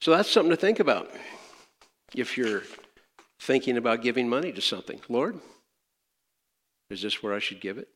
So, 0.00 0.12
that's 0.12 0.30
something 0.30 0.52
to 0.52 0.56
think 0.56 0.80
about 0.80 1.10
if 2.14 2.38
you're 2.38 2.62
thinking 3.38 3.76
about 3.76 4.00
giving 4.00 4.26
money 4.26 4.52
to 4.52 4.62
something. 4.62 5.02
Lord, 5.10 5.38
is 6.88 7.02
this 7.02 7.22
where 7.22 7.34
I 7.34 7.38
should 7.38 7.60
give 7.60 7.76
it? 7.76 7.88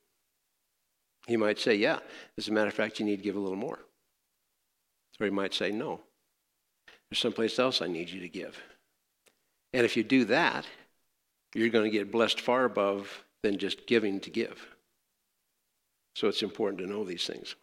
He 1.27 1.39
might 1.39 1.59
say, 1.59 1.75
Yeah. 1.75 2.01
As 2.37 2.49
a 2.49 2.53
matter 2.53 2.69
of 2.69 2.75
fact, 2.75 3.01
you 3.01 3.07
need 3.07 3.17
to 3.17 3.25
give 3.25 3.37
a 3.37 3.41
little 3.41 3.57
more. 3.57 3.79
Or 5.19 5.25
he 5.25 5.31
might 5.31 5.55
say, 5.55 5.71
No. 5.71 6.01
There's 7.09 7.19
someplace 7.19 7.59
else 7.59 7.81
I 7.81 7.87
need 7.87 8.11
you 8.11 8.21
to 8.21 8.29
give. 8.29 8.61
And 9.73 9.87
if 9.87 9.97
you 9.97 10.05
do 10.05 10.27
that, 10.27 10.67
you're 11.55 11.69
going 11.69 11.85
to 11.85 11.91
get 11.91 12.13
blessed 12.13 12.41
far 12.41 12.65
above 12.65 13.25
than 13.43 13.59
just 13.59 13.87
giving 13.87 14.21
to 14.21 14.31
give. 14.31 14.67
So 16.15 16.29
it's 16.29 16.43
important 16.43 16.81
to 16.81 16.87
know 16.87 17.05
these 17.05 17.27
things. 17.27 17.55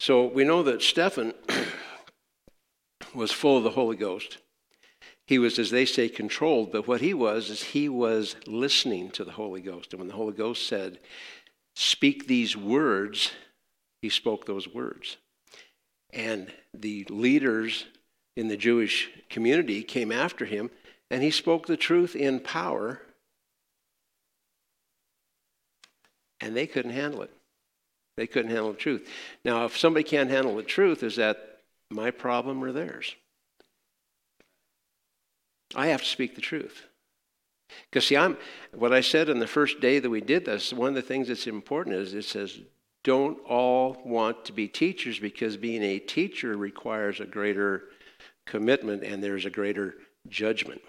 So 0.00 0.26
we 0.26 0.44
know 0.44 0.62
that 0.62 0.82
Stephen 0.82 1.34
was 3.14 3.32
full 3.32 3.58
of 3.58 3.64
the 3.64 3.70
Holy 3.70 3.96
Ghost. 3.96 4.38
He 5.26 5.38
was, 5.38 5.58
as 5.58 5.70
they 5.70 5.86
say, 5.86 6.08
controlled, 6.08 6.72
but 6.72 6.86
what 6.86 7.00
he 7.00 7.14
was 7.14 7.48
is 7.48 7.62
he 7.62 7.88
was 7.88 8.36
listening 8.46 9.10
to 9.12 9.24
the 9.24 9.32
Holy 9.32 9.62
Ghost. 9.62 9.92
And 9.92 10.00
when 10.00 10.08
the 10.08 10.14
Holy 10.14 10.34
Ghost 10.34 10.66
said, 10.66 10.98
Speak 11.76 12.26
these 12.26 12.56
words, 12.56 13.32
he 14.02 14.08
spoke 14.10 14.44
those 14.44 14.68
words. 14.68 15.16
And 16.12 16.52
the 16.72 17.04
leaders 17.08 17.86
in 18.36 18.48
the 18.48 18.56
Jewish 18.56 19.10
community 19.30 19.82
came 19.82 20.12
after 20.12 20.44
him, 20.44 20.70
and 21.10 21.22
he 21.22 21.30
spoke 21.30 21.66
the 21.66 21.76
truth 21.76 22.16
in 22.16 22.40
power, 22.40 23.00
and 26.40 26.56
they 26.56 26.66
couldn't 26.66 26.92
handle 26.92 27.22
it. 27.22 27.30
They 28.16 28.26
couldn't 28.26 28.50
handle 28.50 28.72
the 28.72 28.78
truth. 28.78 29.08
Now, 29.44 29.64
if 29.64 29.76
somebody 29.76 30.04
can't 30.04 30.30
handle 30.30 30.56
the 30.56 30.62
truth, 30.62 31.02
is 31.02 31.16
that 31.16 31.60
my 31.90 32.10
problem 32.10 32.62
or 32.62 32.72
theirs? 32.72 33.14
I 35.74 35.88
have 35.88 36.02
to 36.02 36.08
speak 36.08 36.34
the 36.34 36.40
truth. 36.40 36.82
Because, 37.90 38.06
see, 38.06 38.16
I'm, 38.16 38.36
what 38.72 38.92
I 38.92 39.00
said 39.00 39.30
on 39.30 39.38
the 39.40 39.46
first 39.46 39.80
day 39.80 39.98
that 39.98 40.10
we 40.10 40.20
did 40.20 40.44
this, 40.44 40.72
one 40.72 40.90
of 40.90 40.94
the 40.94 41.02
things 41.02 41.28
that's 41.28 41.46
important 41.46 41.96
is 41.96 42.14
it 42.14 42.24
says, 42.24 42.60
don't 43.02 43.38
all 43.46 44.00
want 44.04 44.44
to 44.46 44.52
be 44.52 44.68
teachers 44.68 45.18
because 45.18 45.56
being 45.56 45.82
a 45.82 45.98
teacher 45.98 46.56
requires 46.56 47.20
a 47.20 47.26
greater 47.26 47.84
commitment 48.46 49.02
and 49.02 49.22
there's 49.22 49.44
a 49.44 49.50
greater 49.50 49.94
judgment. 50.28 50.82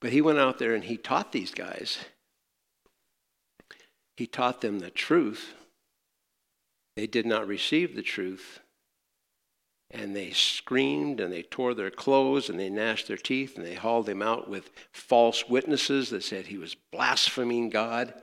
But 0.00 0.12
he 0.12 0.20
went 0.20 0.38
out 0.38 0.58
there 0.58 0.74
and 0.74 0.84
he 0.84 0.96
taught 0.96 1.32
these 1.32 1.52
guys. 1.52 1.98
He 4.16 4.26
taught 4.26 4.60
them 4.60 4.80
the 4.80 4.90
truth. 4.90 5.54
They 6.96 7.06
did 7.06 7.24
not 7.24 7.46
receive 7.46 7.94
the 7.94 8.02
truth 8.02 8.60
and 9.92 10.16
they 10.16 10.30
screamed 10.30 11.20
and 11.20 11.32
they 11.32 11.42
tore 11.42 11.74
their 11.74 11.90
clothes 11.90 12.48
and 12.48 12.58
they 12.58 12.70
gnashed 12.70 13.08
their 13.08 13.16
teeth 13.16 13.56
and 13.56 13.66
they 13.66 13.74
hauled 13.74 14.08
him 14.08 14.22
out 14.22 14.48
with 14.48 14.70
false 14.90 15.48
witnesses 15.48 16.10
that 16.10 16.24
said 16.24 16.46
he 16.46 16.56
was 16.56 16.76
blaspheming 16.90 17.68
God 17.68 18.14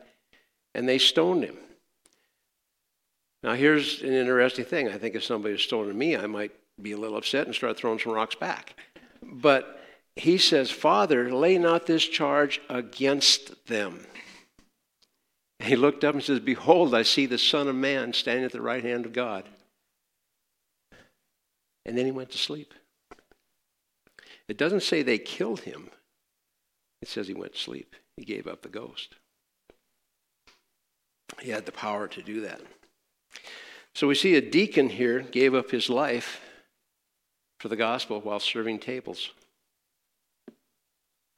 and 0.73 0.89
they 0.89 0.97
stoned 0.97 1.43
him. 1.43 1.57
Now, 3.43 3.53
here's 3.53 4.01
an 4.01 4.11
interesting 4.11 4.65
thing. 4.65 4.89
I 4.89 4.97
think 4.97 5.15
if 5.15 5.23
somebody 5.23 5.53
was 5.53 5.61
stoning 5.61 5.97
me, 5.97 6.17
I 6.17 6.25
might 6.25 6.51
be 6.81 6.91
a 6.91 6.97
little 6.97 7.17
upset 7.17 7.45
and 7.45 7.55
start 7.55 7.77
throwing 7.77 7.99
some 7.99 8.11
rocks 8.11 8.35
back. 8.35 8.75
But 9.21 9.79
he 10.15 10.37
says, 10.37 10.71
Father, 10.71 11.31
lay 11.33 11.57
not 11.57 11.85
this 11.85 12.05
charge 12.05 12.61
against 12.69 13.67
them. 13.67 14.05
And 15.59 15.69
he 15.69 15.75
looked 15.75 16.03
up 16.03 16.15
and 16.15 16.23
says, 16.23 16.39
Behold, 16.39 16.95
I 16.95 17.03
see 17.03 17.25
the 17.25 17.37
Son 17.37 17.67
of 17.67 17.75
Man 17.75 18.13
standing 18.13 18.45
at 18.45 18.51
the 18.51 18.61
right 18.61 18.83
hand 18.83 19.05
of 19.05 19.13
God. 19.13 19.45
And 21.85 21.97
then 21.97 22.05
he 22.05 22.11
went 22.11 22.31
to 22.31 22.37
sleep. 22.37 22.73
It 24.47 24.57
doesn't 24.57 24.83
say 24.83 25.01
they 25.01 25.17
killed 25.17 25.61
him, 25.61 25.89
it 27.01 27.07
says 27.07 27.27
he 27.27 27.33
went 27.33 27.53
to 27.53 27.59
sleep. 27.59 27.95
He 28.17 28.25
gave 28.25 28.47
up 28.47 28.61
the 28.61 28.69
ghost. 28.69 29.15
He 31.39 31.51
had 31.51 31.65
the 31.65 31.71
power 31.71 32.07
to 32.09 32.21
do 32.21 32.41
that. 32.41 32.61
So 33.93 34.07
we 34.07 34.15
see 34.15 34.35
a 34.35 34.41
deacon 34.41 34.89
here 34.89 35.21
gave 35.21 35.55
up 35.55 35.71
his 35.71 35.89
life 35.89 36.41
for 37.59 37.67
the 37.67 37.75
gospel 37.75 38.21
while 38.21 38.39
serving 38.39 38.79
tables. 38.79 39.31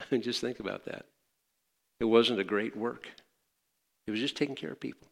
just 0.22 0.40
think 0.40 0.60
about 0.60 0.86
that. 0.86 1.06
It 2.00 2.06
wasn't 2.06 2.40
a 2.40 2.44
great 2.44 2.78
work, 2.78 3.08
it 4.08 4.12
was 4.12 4.20
just 4.20 4.38
taking 4.38 4.56
care 4.56 4.72
of 4.72 4.80
people. 4.80 5.08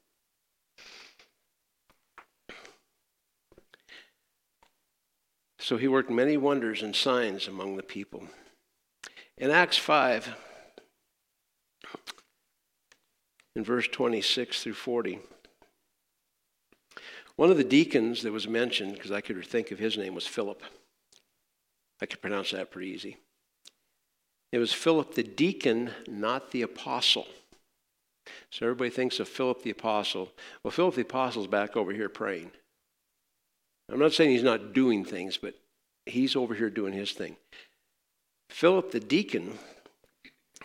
So 5.59 5.77
he 5.77 5.87
worked 5.87 6.09
many 6.09 6.35
wonders 6.35 6.81
and 6.81 6.95
signs 6.95 7.47
among 7.47 7.75
the 7.75 7.83
people. 7.83 8.23
In 9.37 9.51
Acts 9.51 9.77
5, 9.77 10.35
in 13.55 13.63
verse 13.63 13.87
26 13.87 14.63
through 14.63 14.73
40, 14.73 15.19
one 17.35 17.51
of 17.51 17.57
the 17.57 17.63
deacons 17.63 18.23
that 18.23 18.31
was 18.31 18.47
mentioned, 18.47 18.93
because 18.93 19.11
I 19.11 19.21
could 19.21 19.45
think 19.45 19.69
of 19.69 19.77
his 19.77 19.95
name, 19.95 20.15
was 20.15 20.25
Philip. 20.25 20.63
I 22.01 22.05
could 22.05 22.21
pronounce 22.21 22.51
that 22.51 22.71
pretty 22.71 22.89
easy. 22.89 23.17
It 24.51 24.57
was 24.57 24.73
Philip 24.73 25.13
the 25.13 25.23
deacon, 25.23 25.91
not 26.07 26.51
the 26.51 26.61
apostle. 26.63 27.27
So 28.51 28.65
everybody 28.65 28.89
thinks 28.89 29.19
of 29.19 29.27
Philip 29.27 29.63
the 29.63 29.69
apostle. 29.69 30.31
Well, 30.63 30.71
Philip 30.71 30.95
the 30.95 31.01
apostle 31.01 31.43
is 31.43 31.47
back 31.47 31.75
over 31.75 31.91
here 31.91 32.09
praying. 32.09 32.51
I'm 33.91 33.99
not 33.99 34.13
saying 34.13 34.31
he's 34.31 34.43
not 34.43 34.73
doing 34.73 35.03
things, 35.03 35.37
but 35.37 35.55
he's 36.05 36.35
over 36.35 36.53
here 36.53 36.69
doing 36.69 36.93
his 36.93 37.11
thing. 37.11 37.37
Philip 38.49 38.91
the 38.91 38.99
deacon 38.99 39.57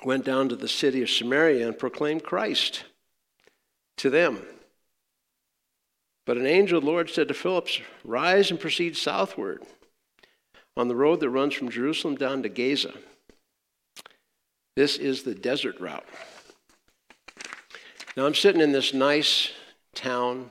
went 0.05 0.25
down 0.25 0.49
to 0.49 0.57
the 0.57 0.69
city 0.69 1.03
of 1.03 1.11
Samaria 1.11 1.67
and 1.67 1.79
proclaimed 1.79 2.23
Christ 2.23 2.85
to 3.99 4.11
them. 4.11 4.43
But 6.27 6.39
an 6.39 6.47
angel 6.47 6.79
of 6.79 6.85
the 6.85 6.91
Lord 6.91 7.11
said 7.11 7.29
to 7.29 7.35
Philip, 7.35 7.69
Rise 8.03 8.51
and 8.51 8.61
proceed 8.61 8.97
southward 8.97 9.63
on 10.77 10.89
the 10.89 10.97
road 10.97 11.21
that 11.21 11.31
runs 11.31 11.55
from 11.55 11.69
Jerusalem 11.71 12.17
down 12.17 12.43
to 12.43 12.49
Gaza. 12.49 12.95
This 14.77 14.97
is 14.97 15.23
the 15.23 15.35
desert 15.35 15.79
route. 15.79 16.07
Now 18.17 18.27
I'm 18.27 18.35
sitting 18.35 18.61
in 18.61 18.73
this 18.73 18.93
nice 18.93 19.51
town 19.95 20.51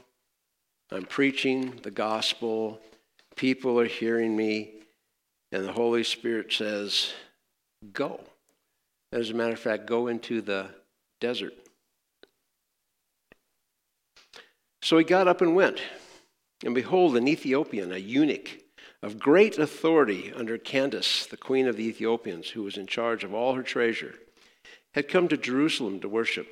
I'm 0.94 1.06
preaching 1.06 1.80
the 1.82 1.90
gospel. 1.90 2.80
People 3.36 3.80
are 3.80 3.88
hearing 3.88 4.36
me. 4.36 4.74
And 5.52 5.66
the 5.66 5.72
Holy 5.72 6.04
Spirit 6.04 6.54
says, 6.54 7.12
Go. 7.94 8.20
As 9.12 9.32
a 9.32 9.34
matter 9.34 9.54
of 9.54 9.60
fact, 9.60 9.88
go 9.88 10.08
into 10.08 10.42
the 10.42 10.70
desert. 11.20 11.54
So 14.84 15.00
he 15.00 15.04
got 15.04 15.28
up 15.28 15.42
and 15.42 15.56
went. 15.56 15.82
And 16.63 16.73
behold, 16.73 17.17
an 17.17 17.28
Ethiopian, 17.28 17.91
a 17.91 17.97
eunuch 17.97 18.60
of 19.02 19.19
great 19.19 19.60
authority 19.60 20.32
under 20.34 20.58
Candace, 20.58 21.26
the 21.26 21.38
queen 21.38 21.67
of 21.67 21.76
the 21.76 21.88
Ethiopians, 21.88 22.49
who 22.49 22.63
was 22.63 22.78
in 22.78 22.88
charge 22.88 23.23
of 23.23 23.34
all 23.34 23.54
her 23.54 23.63
treasure, 23.63 24.15
had 24.93 25.10
come 25.10 25.28
to 25.28 25.38
Jerusalem 25.38 25.99
to 25.99 26.10
worship. 26.10 26.47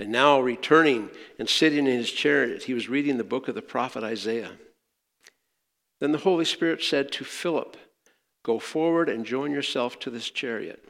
And 0.00 0.10
now, 0.10 0.40
returning 0.40 1.10
and 1.38 1.48
sitting 1.48 1.86
in 1.86 1.98
his 1.98 2.10
chariot, 2.10 2.64
he 2.64 2.74
was 2.74 2.88
reading 2.88 3.18
the 3.18 3.24
book 3.24 3.46
of 3.46 3.54
the 3.54 3.62
prophet 3.62 4.02
Isaiah. 4.02 4.52
Then 6.00 6.12
the 6.12 6.18
Holy 6.18 6.46
Spirit 6.46 6.82
said 6.82 7.12
to 7.12 7.24
Philip, 7.24 7.76
Go 8.42 8.58
forward 8.58 9.08
and 9.08 9.24
join 9.24 9.52
yourself 9.52 10.00
to 10.00 10.10
this 10.10 10.30
chariot. 10.30 10.82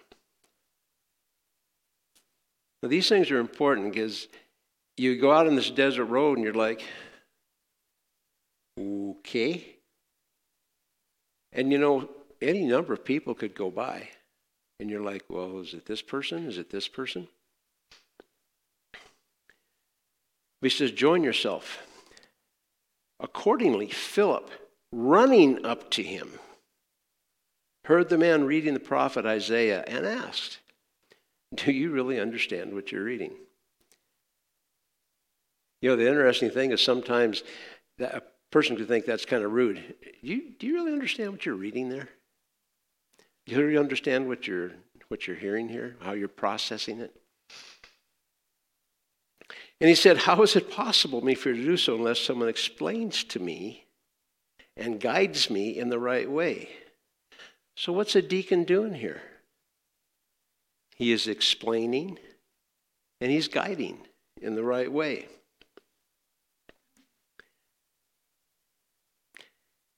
Now, 2.83 2.89
these 2.89 3.09
things 3.09 3.31
are 3.31 3.39
important 3.39 3.93
because 3.93 4.29
you 4.97 5.19
go 5.21 5.33
out 5.33 5.47
on 5.47 5.57
this 5.57 5.71
desert 5.71 6.07
road 6.07 6.39
and 6.39 6.45
you're 6.45 6.55
like, 6.55 6.83
okay. 8.79 9.77
And 11.53 11.73
you 11.73 11.79
know, 11.79 12.09
any 12.41 12.65
number 12.65 12.93
of 12.93 13.05
people 13.05 13.35
could 13.35 13.55
go 13.55 13.71
by. 13.71 14.09
And 14.81 14.91
you're 14.91 15.03
like, 15.03 15.25
well, 15.29 15.61
is 15.61 15.75
it 15.75 15.87
this 15.87 16.03
person? 16.03 16.47
Is 16.47 16.59
it 16.59 16.71
this 16.71 16.89
person? 16.89 17.29
He 20.63 20.69
says, 20.69 20.93
Join 20.93 21.23
yourself. 21.25 21.83
Accordingly, 23.21 23.89
Philip 23.89 24.51
running 24.93 25.65
up 25.65 25.91
to 25.91 26.03
him, 26.03 26.39
heard 27.85 28.09
the 28.09 28.19
man 28.19 28.45
reading 28.45 28.75
the 28.75 28.81
prophet 28.81 29.27
Isaiah 29.27 29.85
and 29.87 30.07
asked, 30.07 30.61
Do 31.55 31.73
you 31.73 31.91
really 31.91 32.21
understand 32.21 32.73
what 32.75 32.93
you're 32.93 33.05
reading? 33.05 33.33
You 35.83 35.91
know, 35.91 35.97
the 35.97 36.09
interesting 36.09 36.49
thing 36.49 36.71
is 36.71 36.81
sometimes 36.81 37.43
a 38.01 38.23
person 38.53 38.77
could 38.77 38.87
think 38.87 39.05
that's 39.05 39.25
kind 39.25 39.45
of 39.45 39.53
rude. 39.53 39.83
Do 40.01 40.11
you, 40.23 40.53
do 40.59 40.67
you 40.67 40.75
really 40.75 40.93
understand 40.93 41.33
what 41.33 41.45
you're 41.45 41.57
reading 41.57 41.89
there? 41.89 42.09
Do 43.45 43.53
you 43.53 43.61
really 43.61 43.77
understand 43.77 44.29
what 44.29 44.47
you're, 44.47 44.71
what 45.09 45.27
you're 45.27 45.37
hearing 45.37 45.69
here, 45.69 45.97
how 46.01 46.13
you're 46.13 46.29
processing 46.29 47.01
it? 47.01 47.13
And 49.81 49.89
he 49.89 49.97
said, 49.97 50.19
How 50.19 50.41
is 50.43 50.55
it 50.55 50.71
possible 50.71 51.19
for 51.19 51.27
me 51.27 51.35
to 51.35 51.55
do 51.55 51.77
so 51.77 51.97
unless 51.97 52.21
someone 52.21 52.49
explains 52.49 53.25
to 53.25 53.41
me 53.41 53.87
and 54.77 55.01
guides 55.01 55.51
me 55.51 55.77
in 55.77 55.89
the 55.89 55.99
right 55.99 56.31
way? 56.31 56.69
So, 57.77 57.93
what's 57.93 58.15
a 58.15 58.23
deacon 58.23 58.63
doing 58.63 58.95
here? 58.95 59.21
He 60.95 61.11
is 61.11 61.27
explaining 61.27 62.21
and 63.21 63.33
he's 63.33 63.49
guiding 63.49 63.99
in 64.41 64.55
the 64.55 64.63
right 64.63 64.91
way. 64.91 65.27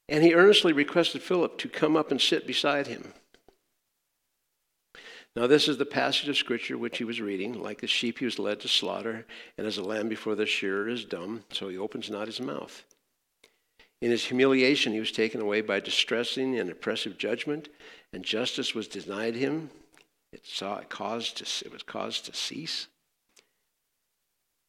And 0.09 0.23
he 0.23 0.35
earnestly 0.35 0.73
requested 0.73 1.23
Philip 1.23 1.59
to 1.59 1.69
come 1.69 1.97
up 1.97 2.11
and 2.11 2.21
sit 2.21 2.47
beside 2.47 2.87
him. 2.87 3.15
Now, 5.37 5.49
this 5.49 5.67
is 5.67 5.79
the 5.79 5.87
passage 5.87 6.29
of 6.29 6.37
Scripture 6.37 6.79
which 6.79 6.99
he 6.99 7.05
was 7.05 7.21
reading. 7.21 7.61
Like 7.61 7.81
the 7.81 7.89
sheep, 7.89 8.19
he 8.21 8.25
was 8.25 8.39
led 8.39 8.61
to 8.61 8.69
slaughter, 8.69 9.27
and 9.59 9.67
as 9.67 9.79
a 9.79 9.83
lamb 9.83 10.09
before 10.09 10.37
the 10.37 10.47
shearer 10.47 10.89
is 10.89 11.05
dumb, 11.05 11.43
so 11.51 11.69
he 11.69 11.77
opens 11.77 12.09
not 12.09 12.29
his 12.29 12.41
mouth. 12.41 12.85
In 14.01 14.11
his 14.11 14.27
humiliation, 14.27 14.93
he 14.93 15.01
was 15.01 15.11
taken 15.11 15.41
away 15.41 15.61
by 15.61 15.81
distressing 15.81 16.59
and 16.59 16.71
oppressive 16.71 17.19
judgment, 17.19 17.69
and 18.13 18.23
justice 18.23 18.75
was 18.75 18.87
denied 18.87 19.35
him. 19.35 19.71
It, 20.33 20.47
saw, 20.47 20.79
it, 20.79 20.89
caused 20.89 21.39
to, 21.39 21.65
it 21.65 21.73
was 21.73 21.83
caused 21.83 22.27
to 22.27 22.35
cease. 22.35 22.87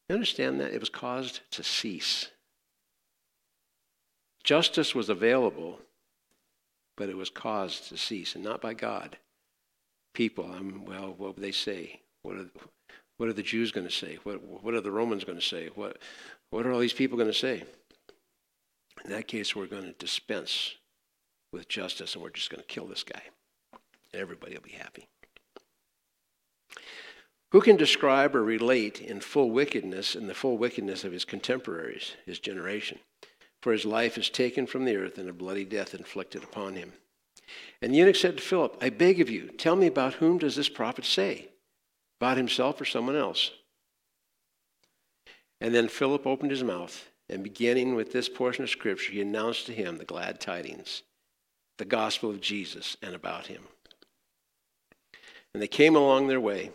You 0.08 0.14
understand 0.14 0.60
that? 0.60 0.72
It 0.72 0.80
was 0.80 0.88
caused 0.88 1.40
to 1.52 1.62
cease. 1.62 2.30
Justice 4.46 4.94
was 4.94 5.08
available, 5.08 5.80
but 6.96 7.08
it 7.08 7.16
was 7.16 7.30
caused 7.30 7.88
to 7.88 7.98
cease, 7.98 8.36
and 8.36 8.44
not 8.44 8.60
by 8.60 8.74
God. 8.74 9.18
People, 10.14 10.44
I'm, 10.44 10.84
well, 10.84 11.14
what 11.18 11.34
would 11.34 11.42
they 11.44 11.50
say? 11.50 12.00
What 12.22 12.36
are, 12.36 12.46
what 13.16 13.28
are 13.28 13.32
the 13.32 13.42
Jews 13.42 13.72
going 13.72 13.88
to 13.88 13.92
say? 13.92 14.20
What, 14.22 14.40
what 14.44 14.72
are 14.72 14.80
the 14.80 14.92
Romans 14.92 15.24
going 15.24 15.38
to 15.38 15.44
say? 15.44 15.70
What, 15.74 15.98
what 16.50 16.64
are 16.64 16.70
all 16.70 16.78
these 16.78 16.92
people 16.92 17.18
going 17.18 17.28
to 17.30 17.36
say? 17.36 17.64
In 19.04 19.10
that 19.10 19.26
case, 19.26 19.56
we're 19.56 19.66
going 19.66 19.82
to 19.82 19.92
dispense 19.94 20.76
with 21.52 21.68
justice 21.68 22.14
and 22.14 22.22
we're 22.22 22.30
just 22.30 22.48
going 22.48 22.60
to 22.60 22.66
kill 22.66 22.86
this 22.86 23.02
guy. 23.02 23.22
And 24.12 24.22
everybody 24.22 24.54
will 24.54 24.62
be 24.62 24.70
happy. 24.70 25.08
Who 27.50 27.60
can 27.60 27.76
describe 27.76 28.36
or 28.36 28.44
relate 28.44 29.00
in 29.00 29.20
full 29.20 29.50
wickedness 29.50 30.14
in 30.14 30.28
the 30.28 30.34
full 30.34 30.56
wickedness 30.56 31.02
of 31.02 31.12
his 31.12 31.24
contemporaries, 31.24 32.12
his 32.24 32.38
generation? 32.38 33.00
For 33.62 33.72
his 33.72 33.84
life 33.84 34.18
is 34.18 34.30
taken 34.30 34.66
from 34.66 34.84
the 34.84 34.96
earth 34.96 35.18
and 35.18 35.28
a 35.28 35.32
bloody 35.32 35.64
death 35.64 35.94
inflicted 35.94 36.44
upon 36.44 36.74
him. 36.74 36.92
And 37.82 37.92
the 37.92 37.98
eunuch 37.98 38.16
said 38.16 38.36
to 38.36 38.42
Philip, 38.42 38.76
I 38.80 38.90
beg 38.90 39.20
of 39.20 39.30
you, 39.30 39.48
tell 39.48 39.76
me 39.76 39.86
about 39.86 40.14
whom 40.14 40.38
does 40.38 40.56
this 40.56 40.68
prophet 40.68 41.04
say? 41.04 41.48
About 42.20 42.36
himself 42.36 42.80
or 42.80 42.84
someone 42.84 43.16
else? 43.16 43.50
And 45.60 45.74
then 45.74 45.88
Philip 45.88 46.26
opened 46.26 46.50
his 46.50 46.64
mouth, 46.64 47.08
and 47.28 47.42
beginning 47.42 47.94
with 47.94 48.12
this 48.12 48.28
portion 48.28 48.64
of 48.64 48.70
Scripture, 48.70 49.12
he 49.12 49.20
announced 49.20 49.66
to 49.66 49.72
him 49.72 49.96
the 49.96 50.04
glad 50.04 50.40
tidings, 50.40 51.02
the 51.78 51.84
gospel 51.84 52.30
of 52.30 52.40
Jesus, 52.40 52.96
and 53.02 53.14
about 53.14 53.46
him. 53.46 53.62
And 55.54 55.62
they 55.62 55.68
came 55.68 55.96
along 55.96 56.26
their 56.26 56.40
way, 56.40 56.70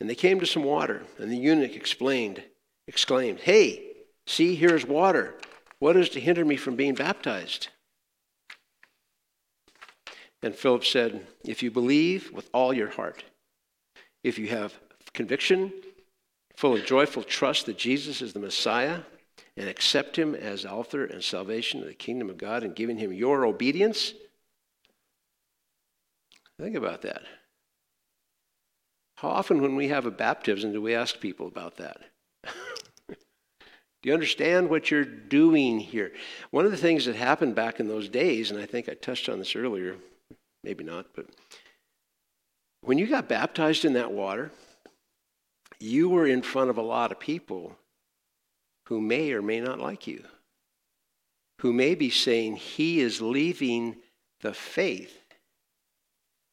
and 0.00 0.08
they 0.08 0.14
came 0.14 0.40
to 0.40 0.46
some 0.46 0.64
water, 0.64 1.02
and 1.18 1.30
the 1.30 1.36
eunuch 1.36 1.76
explained, 1.76 2.42
exclaimed, 2.88 3.40
Hey, 3.40 3.82
see, 4.26 4.54
here 4.54 4.74
is 4.74 4.86
water. 4.86 5.34
What 5.78 5.96
is 5.96 6.08
to 6.10 6.20
hinder 6.20 6.44
me 6.44 6.56
from 6.56 6.76
being 6.76 6.94
baptized? 6.94 7.68
And 10.42 10.54
Philip 10.54 10.84
said, 10.84 11.26
If 11.44 11.62
you 11.62 11.70
believe 11.70 12.32
with 12.32 12.48
all 12.52 12.72
your 12.72 12.90
heart, 12.90 13.24
if 14.22 14.38
you 14.38 14.48
have 14.48 14.74
conviction, 15.12 15.72
full 16.56 16.74
of 16.74 16.84
joyful 16.84 17.22
trust 17.22 17.66
that 17.66 17.78
Jesus 17.78 18.22
is 18.22 18.32
the 18.32 18.38
Messiah, 18.38 19.00
and 19.56 19.68
accept 19.68 20.16
him 20.16 20.34
as 20.34 20.64
author 20.64 21.04
and 21.04 21.22
salvation 21.22 21.80
of 21.80 21.86
the 21.86 21.94
kingdom 21.94 22.28
of 22.28 22.38
God 22.38 22.62
and 22.62 22.74
giving 22.74 22.98
him 22.98 23.12
your 23.12 23.46
obedience, 23.46 24.12
think 26.60 26.76
about 26.76 27.02
that. 27.02 27.22
How 29.16 29.28
often, 29.28 29.62
when 29.62 29.76
we 29.76 29.88
have 29.88 30.04
a 30.04 30.10
baptism, 30.10 30.72
do 30.72 30.82
we 30.82 30.94
ask 30.94 31.20
people 31.20 31.46
about 31.46 31.78
that? 31.78 31.98
Do 34.06 34.10
you 34.10 34.14
understand 34.14 34.70
what 34.70 34.88
you're 34.88 35.04
doing 35.04 35.80
here? 35.80 36.12
One 36.52 36.64
of 36.64 36.70
the 36.70 36.76
things 36.76 37.06
that 37.06 37.16
happened 37.16 37.56
back 37.56 37.80
in 37.80 37.88
those 37.88 38.08
days, 38.08 38.52
and 38.52 38.60
I 38.60 38.64
think 38.64 38.88
I 38.88 38.94
touched 38.94 39.28
on 39.28 39.40
this 39.40 39.56
earlier, 39.56 39.96
maybe 40.62 40.84
not, 40.84 41.06
but 41.12 41.26
when 42.82 42.98
you 42.98 43.08
got 43.08 43.28
baptized 43.28 43.84
in 43.84 43.94
that 43.94 44.12
water, 44.12 44.52
you 45.80 46.08
were 46.08 46.24
in 46.24 46.42
front 46.42 46.70
of 46.70 46.78
a 46.78 46.82
lot 46.82 47.10
of 47.10 47.18
people 47.18 47.74
who 48.86 49.00
may 49.00 49.32
or 49.32 49.42
may 49.42 49.60
not 49.60 49.80
like 49.80 50.06
you, 50.06 50.22
who 51.62 51.72
may 51.72 51.96
be 51.96 52.08
saying, 52.08 52.54
He 52.54 53.00
is 53.00 53.20
leaving 53.20 53.96
the 54.40 54.54
faith. 54.54 55.18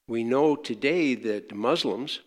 We 0.07 0.23
know 0.23 0.55
today 0.55 1.13
that 1.13 1.53
Muslims 1.53 2.21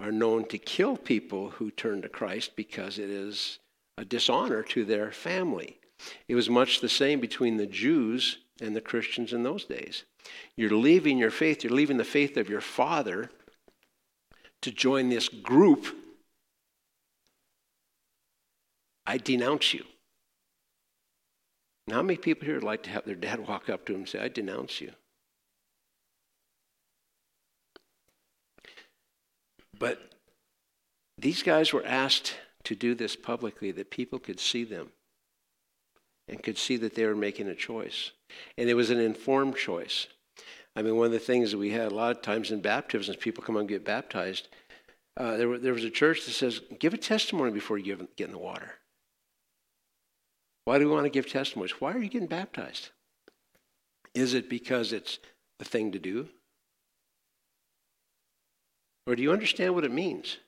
are 0.00 0.12
known 0.12 0.46
to 0.46 0.56
kill 0.56 0.96
people 0.96 1.50
who 1.50 1.70
turn 1.70 2.00
to 2.00 2.08
Christ 2.08 2.56
because 2.56 2.98
it 2.98 3.10
is 3.10 3.58
a 3.98 4.04
dishonor 4.04 4.62
to 4.62 4.84
their 4.84 5.10
family. 5.10 5.78
It 6.28 6.34
was 6.34 6.50
much 6.50 6.80
the 6.80 6.88
same 6.88 7.20
between 7.20 7.56
the 7.56 7.66
Jews 7.66 8.38
and 8.60 8.76
the 8.76 8.80
Christians 8.80 9.32
in 9.32 9.42
those 9.42 9.64
days. 9.64 10.04
You're 10.56 10.70
leaving 10.70 11.18
your 11.18 11.30
faith, 11.30 11.64
you're 11.64 11.72
leaving 11.72 11.96
the 11.96 12.04
faith 12.04 12.36
of 12.36 12.48
your 12.48 12.60
father 12.60 13.30
to 14.62 14.70
join 14.70 15.08
this 15.08 15.28
group. 15.28 15.86
I 19.06 19.18
denounce 19.18 19.72
you. 19.72 19.84
Now, 21.86 21.96
how 21.96 22.02
many 22.02 22.16
people 22.16 22.46
here 22.46 22.54
would 22.54 22.64
like 22.64 22.82
to 22.84 22.90
have 22.90 23.04
their 23.04 23.14
dad 23.14 23.40
walk 23.48 23.68
up 23.70 23.86
to 23.86 23.92
them 23.92 24.02
and 24.02 24.08
say, 24.08 24.18
I 24.18 24.28
denounce 24.28 24.80
you? 24.80 24.92
But 29.78 30.10
these 31.18 31.42
guys 31.42 31.72
were 31.72 31.84
asked 31.84 32.34
to 32.66 32.74
do 32.74 32.96
this 32.96 33.14
publicly 33.14 33.70
that 33.70 33.90
people 33.90 34.18
could 34.18 34.40
see 34.40 34.64
them 34.64 34.90
and 36.28 36.42
could 36.42 36.58
see 36.58 36.76
that 36.76 36.96
they 36.96 37.06
were 37.06 37.14
making 37.14 37.46
a 37.46 37.54
choice. 37.54 38.10
And 38.58 38.68
it 38.68 38.74
was 38.74 38.90
an 38.90 38.98
informed 38.98 39.56
choice. 39.56 40.08
I 40.74 40.82
mean, 40.82 40.96
one 40.96 41.06
of 41.06 41.12
the 41.12 41.20
things 41.20 41.52
that 41.52 41.58
we 41.58 41.70
had 41.70 41.92
a 41.92 41.94
lot 41.94 42.10
of 42.10 42.22
times 42.22 42.50
in 42.50 42.60
baptisms, 42.60 43.16
people 43.16 43.44
come 43.44 43.56
and 43.56 43.68
get 43.68 43.84
baptized. 43.84 44.48
Uh, 45.16 45.36
there, 45.36 45.58
there 45.58 45.72
was 45.72 45.84
a 45.84 45.90
church 45.90 46.26
that 46.26 46.32
says, 46.32 46.60
give 46.80 46.92
a 46.92 46.98
testimony 46.98 47.52
before 47.52 47.78
you 47.78 48.08
get 48.16 48.26
in 48.26 48.32
the 48.32 48.38
water. 48.38 48.72
Why 50.64 50.80
do 50.80 50.88
we 50.88 50.92
want 50.92 51.04
to 51.04 51.10
give 51.10 51.30
testimonies? 51.30 51.80
Why 51.80 51.92
are 51.92 51.98
you 52.00 52.08
getting 52.08 52.26
baptized? 52.26 52.90
Is 54.12 54.34
it 54.34 54.50
because 54.50 54.92
it's 54.92 55.20
the 55.60 55.64
thing 55.64 55.92
to 55.92 56.00
do? 56.00 56.28
Or 59.06 59.14
do 59.14 59.22
you 59.22 59.32
understand 59.32 59.76
what 59.76 59.84
it 59.84 59.92
means? 59.92 60.38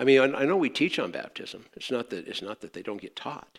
I 0.00 0.04
mean, 0.04 0.34
I 0.34 0.46
know 0.46 0.56
we 0.56 0.70
teach 0.70 0.98
on 0.98 1.10
baptism. 1.10 1.66
It's 1.74 1.90
not 1.90 2.08
that, 2.08 2.26
it's 2.26 2.40
not 2.40 2.62
that 2.62 2.72
they 2.72 2.80
don't 2.80 3.02
get 3.02 3.14
taught. 3.14 3.58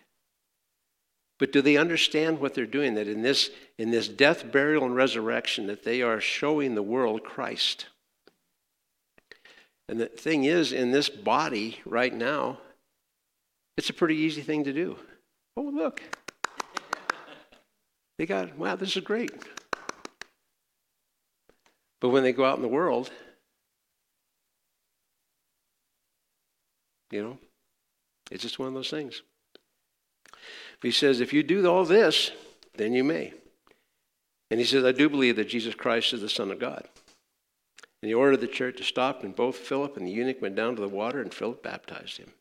But 1.38 1.52
do 1.52 1.62
they 1.62 1.78
understand 1.78 2.40
what 2.40 2.56
they're 2.56 2.66
doing? 2.66 2.96
That 2.96 3.08
in 3.08 3.22
this, 3.22 3.52
in 3.78 3.92
this 3.92 4.08
death, 4.08 4.52
burial, 4.52 4.84
and 4.84 4.96
resurrection, 4.96 5.68
that 5.68 5.84
they 5.84 6.02
are 6.02 6.20
showing 6.20 6.74
the 6.74 6.82
world 6.82 7.24
Christ. 7.24 7.86
And 9.88 10.00
the 10.00 10.08
thing 10.08 10.46
is, 10.46 10.74
in 10.74 10.92
this 10.92 11.10
body 11.10 11.80
right 11.86 12.14
now, 12.14 12.58
it's 13.78 13.92
a 13.92 13.94
pretty 13.94 14.16
easy 14.16 14.42
thing 14.42 14.64
to 14.64 14.74
do. 14.74 14.98
Oh, 15.56 15.62
look. 15.62 16.02
They 18.18 18.28
got, 18.28 18.56
wow, 18.56 18.76
this 18.76 18.96
is 18.96 19.04
great. 19.04 19.32
But 22.00 22.10
when 22.10 22.22
they 22.22 22.34
go 22.34 22.46
out 22.46 22.56
in 22.56 22.62
the 22.62 22.68
world, 22.68 23.10
You 27.12 27.24
know, 27.24 27.38
it's 28.32 28.44
just 28.44 28.60
one 28.60 28.70
of 28.70 28.74
those 28.74 28.90
things. 28.90 29.22
But 30.32 30.88
he 30.88 30.92
says, 30.92 31.20
if 31.20 31.34
you 31.34 31.44
do 31.44 31.68
all 31.68 31.86
this, 31.86 32.32
then 32.76 32.94
you 32.94 33.04
may. 33.04 33.34
And 34.50 34.60
he 34.60 34.66
says, 34.66 34.84
I 34.84 34.92
do 34.92 35.10
believe 35.10 35.36
that 35.36 35.50
Jesus 35.50 35.76
Christ 35.76 36.14
is 36.14 36.22
the 36.22 36.30
Son 36.30 36.52
of 36.52 36.60
God. 36.60 36.88
And 38.02 38.10
he 38.10 38.14
ordered 38.14 38.42
the 38.42 38.48
church 38.48 38.78
to 38.78 38.84
stop, 38.84 39.24
and 39.24 39.36
both 39.36 39.56
Philip 39.56 39.96
and 39.96 40.08
the 40.08 40.12
eunuch 40.12 40.42
went 40.42 40.56
down 40.56 40.76
to 40.76 40.82
the 40.82 40.88
water, 40.88 41.22
and 41.22 41.34
Philip 41.34 41.62
baptized 41.62 42.18
him. 42.18 42.32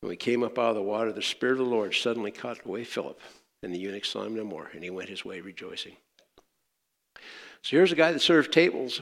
When 0.00 0.10
he 0.10 0.16
came 0.16 0.42
up 0.42 0.58
out 0.58 0.70
of 0.70 0.76
the 0.76 0.82
water, 0.82 1.12
the 1.12 1.22
Spirit 1.22 1.52
of 1.52 1.58
the 1.58 1.64
Lord 1.64 1.94
suddenly 1.94 2.30
caught 2.30 2.64
away 2.64 2.84
Philip, 2.84 3.20
and 3.62 3.72
the 3.72 3.78
eunuch 3.78 4.04
saw 4.04 4.24
him 4.24 4.34
no 4.34 4.44
more, 4.44 4.70
and 4.72 4.82
he 4.82 4.90
went 4.90 5.08
his 5.08 5.24
way 5.24 5.40
rejoicing. 5.40 5.96
So 7.62 7.76
here's 7.76 7.92
a 7.92 7.96
guy 7.96 8.12
that 8.12 8.20
served 8.20 8.52
tables 8.52 9.00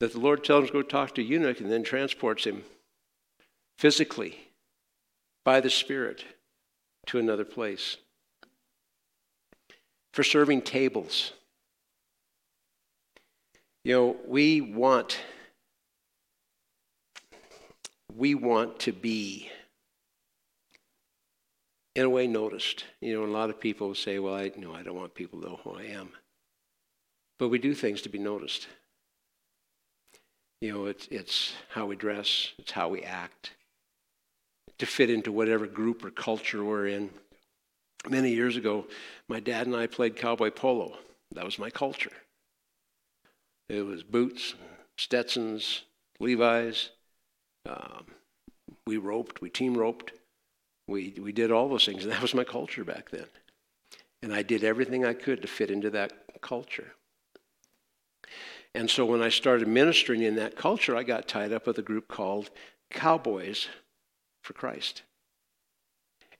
that 0.00 0.12
the 0.12 0.18
Lord 0.18 0.42
tells 0.42 0.62
him 0.62 0.66
to 0.68 0.72
go 0.72 0.82
talk 0.82 1.14
to 1.14 1.22
eunuch 1.22 1.60
and 1.60 1.70
then 1.70 1.84
transports 1.84 2.44
him 2.44 2.64
physically 3.78 4.38
by 5.44 5.60
the 5.60 5.70
Spirit 5.70 6.24
to 7.06 7.18
another 7.18 7.44
place. 7.44 7.96
For 10.12 10.24
serving 10.24 10.62
tables. 10.62 11.32
You 13.84 13.94
know, 13.94 14.16
we 14.26 14.60
want 14.60 15.20
we 18.16 18.34
want 18.34 18.80
to 18.80 18.92
be 18.92 19.48
in 21.94 22.04
a 22.04 22.10
way 22.10 22.26
noticed. 22.26 22.84
You 23.00 23.14
know, 23.14 23.24
a 23.24 23.30
lot 23.30 23.50
of 23.50 23.60
people 23.60 23.94
say, 23.94 24.18
well, 24.18 24.34
I 24.34 24.50
no, 24.56 24.74
I 24.74 24.82
don't 24.82 24.96
want 24.96 25.14
people 25.14 25.40
to 25.40 25.46
know 25.48 25.60
who 25.62 25.70
I 25.70 25.84
am. 25.84 26.10
But 27.38 27.48
we 27.48 27.58
do 27.58 27.74
things 27.74 28.02
to 28.02 28.08
be 28.08 28.18
noticed. 28.18 28.66
You 30.60 30.72
know, 30.72 30.86
it's, 30.86 31.08
it's 31.10 31.54
how 31.70 31.86
we 31.86 31.96
dress, 31.96 32.52
it's 32.58 32.72
how 32.72 32.88
we 32.88 33.02
act, 33.02 33.52
to 34.78 34.86
fit 34.86 35.08
into 35.08 35.32
whatever 35.32 35.66
group 35.66 36.04
or 36.04 36.10
culture 36.10 36.62
we're 36.62 36.86
in. 36.86 37.10
Many 38.08 38.30
years 38.30 38.56
ago, 38.56 38.86
my 39.28 39.40
dad 39.40 39.66
and 39.66 39.76
I 39.76 39.86
played 39.86 40.16
cowboy 40.16 40.50
polo. 40.50 40.96
That 41.32 41.44
was 41.44 41.58
my 41.58 41.70
culture. 41.70 42.12
It 43.68 43.82
was 43.82 44.02
boots, 44.02 44.54
Stetsons, 44.98 45.82
Levi's. 46.18 46.90
Um, 47.66 48.06
we 48.86 48.96
roped, 48.96 49.40
we 49.40 49.48
team 49.48 49.76
roped. 49.76 50.12
We, 50.88 51.14
we 51.20 51.32
did 51.32 51.52
all 51.52 51.68
those 51.68 51.86
things, 51.86 52.02
and 52.02 52.12
that 52.12 52.22
was 52.22 52.34
my 52.34 52.44
culture 52.44 52.84
back 52.84 53.10
then. 53.10 53.26
And 54.22 54.34
I 54.34 54.42
did 54.42 54.64
everything 54.64 55.04
I 55.04 55.14
could 55.14 55.40
to 55.42 55.48
fit 55.48 55.70
into 55.70 55.88
that 55.90 56.12
culture. 56.42 56.92
And 58.74 58.88
so 58.88 59.04
when 59.04 59.22
I 59.22 59.30
started 59.30 59.66
ministering 59.66 60.22
in 60.22 60.36
that 60.36 60.56
culture, 60.56 60.96
I 60.96 61.02
got 61.02 61.26
tied 61.26 61.52
up 61.52 61.66
with 61.66 61.78
a 61.78 61.82
group 61.82 62.08
called 62.08 62.50
Cowboys 62.90 63.68
for 64.42 64.52
Christ. 64.52 65.02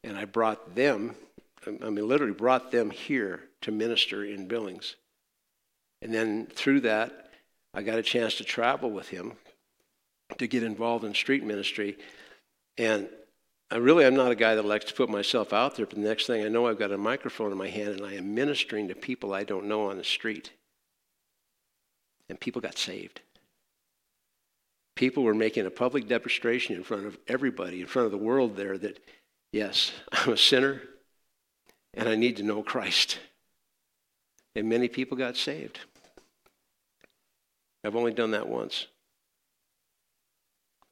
And 0.05 0.17
I 0.17 0.25
brought 0.25 0.75
them, 0.75 1.17
I 1.67 1.91
mean, 1.91 2.07
literally 2.07 2.33
brought 2.33 2.71
them 2.71 2.91
here 2.91 3.43
to 3.63 3.73
minister 3.73 4.25
in 4.25 4.47
Billings. 4.47 4.97
And 6.03 6.15
then 6.15 6.47
through 6.47 6.81
that, 6.81 7.31
I 7.75 7.83
got 7.83 7.99
a 7.99 8.03
chance 8.03 8.37
to 8.37 8.45
travel 8.45 8.91
with 8.91 9.09
him 9.09 9.33
to 10.39 10.47
get 10.47 10.63
involved 10.63 11.05
in 11.05 11.15
street 11.15 11.45
ministry. 11.45 11.99
And 12.79 13.09
I 13.71 13.77
really 13.77 14.05
am 14.05 14.17
not 14.17 14.33
a 14.33 14.37
guy 14.37 14.55
that 14.55 14.65
likes 14.65 14.87
to 14.87 14.95
put 14.95 15.11
myself 15.11 15.53
out 15.53 15.77
there, 15.77 15.87
but 15.87 15.97
the 15.97 16.03
next 16.09 16.27
thing 16.27 16.45
I 16.45 16.49
know, 16.49 16.67
I've 16.67 16.79
got 16.79 16.93
a 16.93 16.99
microphone 16.99 17.53
in 17.53 17.59
my 17.59 17.69
hand 17.69 17.91
and 17.91 18.07
I 18.07 18.15
am 18.15 18.35
ministering 18.35 18.89
to 18.89 18.95
people 18.95 19.35
I 19.35 19.45
don't 19.45 19.67
know 19.67 19.91
on 19.91 19.99
the 19.99 20.05
street. 20.05 20.53
And 22.31 22.39
people 22.39 22.63
got 22.63 22.79
saved. 22.79 23.21
People 24.95 25.25
were 25.25 25.35
making 25.35 25.67
a 25.67 25.71
public 25.71 26.07
demonstration 26.07 26.77
in 26.77 26.85
front 26.85 27.05
of 27.05 27.19
everybody, 27.27 27.81
in 27.81 27.87
front 27.87 28.07
of 28.07 28.13
the 28.13 28.19
world 28.19 28.57
there, 28.57 28.79
that 28.79 29.01
yes, 29.53 29.93
I'm 30.13 30.33
a 30.33 30.37
sinner 30.37 30.81
and 31.93 32.09
I 32.09 32.15
need 32.15 32.37
to 32.37 32.45
know 32.45 32.63
Christ. 32.63 33.19
And 34.55 34.69
many 34.69 34.89
people 34.89 35.17
got 35.19 35.37
saved. 35.37 35.81
I've 37.85 37.97
only 37.97 38.13
done 38.13 38.31
that 38.31 38.49
once. 38.49 38.87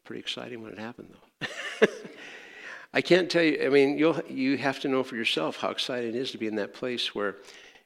Pretty 0.04 0.20
exciting 0.20 0.62
when 0.62 0.72
it 0.72 0.78
happened, 0.78 1.14
though. 1.40 1.86
I 2.94 3.00
can't 3.00 3.30
tell 3.30 3.42
you, 3.42 3.64
I 3.64 3.68
mean, 3.68 3.98
you'll, 3.98 4.20
you 4.28 4.56
have 4.56 4.80
to 4.80 4.88
know 4.88 5.04
for 5.04 5.14
yourself 5.14 5.56
how 5.56 5.68
exciting 5.70 6.10
it 6.10 6.16
is 6.16 6.32
to 6.32 6.38
be 6.38 6.46
in 6.46 6.56
that 6.56 6.74
place 6.74 7.14
where 7.14 7.36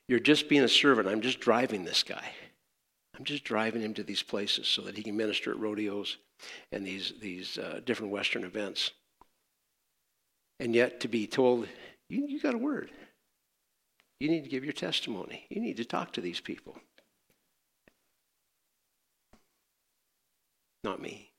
you're 0.09 0.21
just 0.21 0.49
being 0.49 0.63
a 0.63 0.69
servant. 0.69 1.09
I'm 1.09 1.21
just 1.21 1.41
driving 1.41 1.85
this 1.85 2.03
guy. 2.03 2.31
I'm 3.19 3.25
just 3.25 3.45
driving 3.45 3.83
him 3.83 3.95
to 3.95 4.03
these 4.03 4.23
places 4.23 4.67
so 4.67 4.83
that 4.83 4.97
he 4.97 5.03
can 5.03 5.17
minister 5.17 5.51
at 5.51 5.59
rodeos 5.59 6.17
and 6.71 6.87
these, 6.87 7.13
these 7.21 7.59
uh, 7.59 7.81
different 7.85 8.13
Western 8.13 8.45
events. 8.45 8.91
And 10.61 10.75
yet 10.75 11.01
to 11.01 11.09
be 11.09 11.27
told, 11.27 11.69
you, 12.09 12.27
you 12.27 12.41
got 12.41 12.55
a 12.55 12.59
word. 12.59 12.91
You 14.19 14.29
need 14.29 14.45
to 14.45 14.51
give 14.51 14.65
your 14.65 14.73
testimony. 14.73 15.47
You 15.51 15.61
need 15.61 15.77
to 15.79 15.85
talk 15.85 16.13
to 16.13 16.21
these 16.21 16.41
people. 16.41 16.77
Not 20.85 21.01
me. 21.01 21.31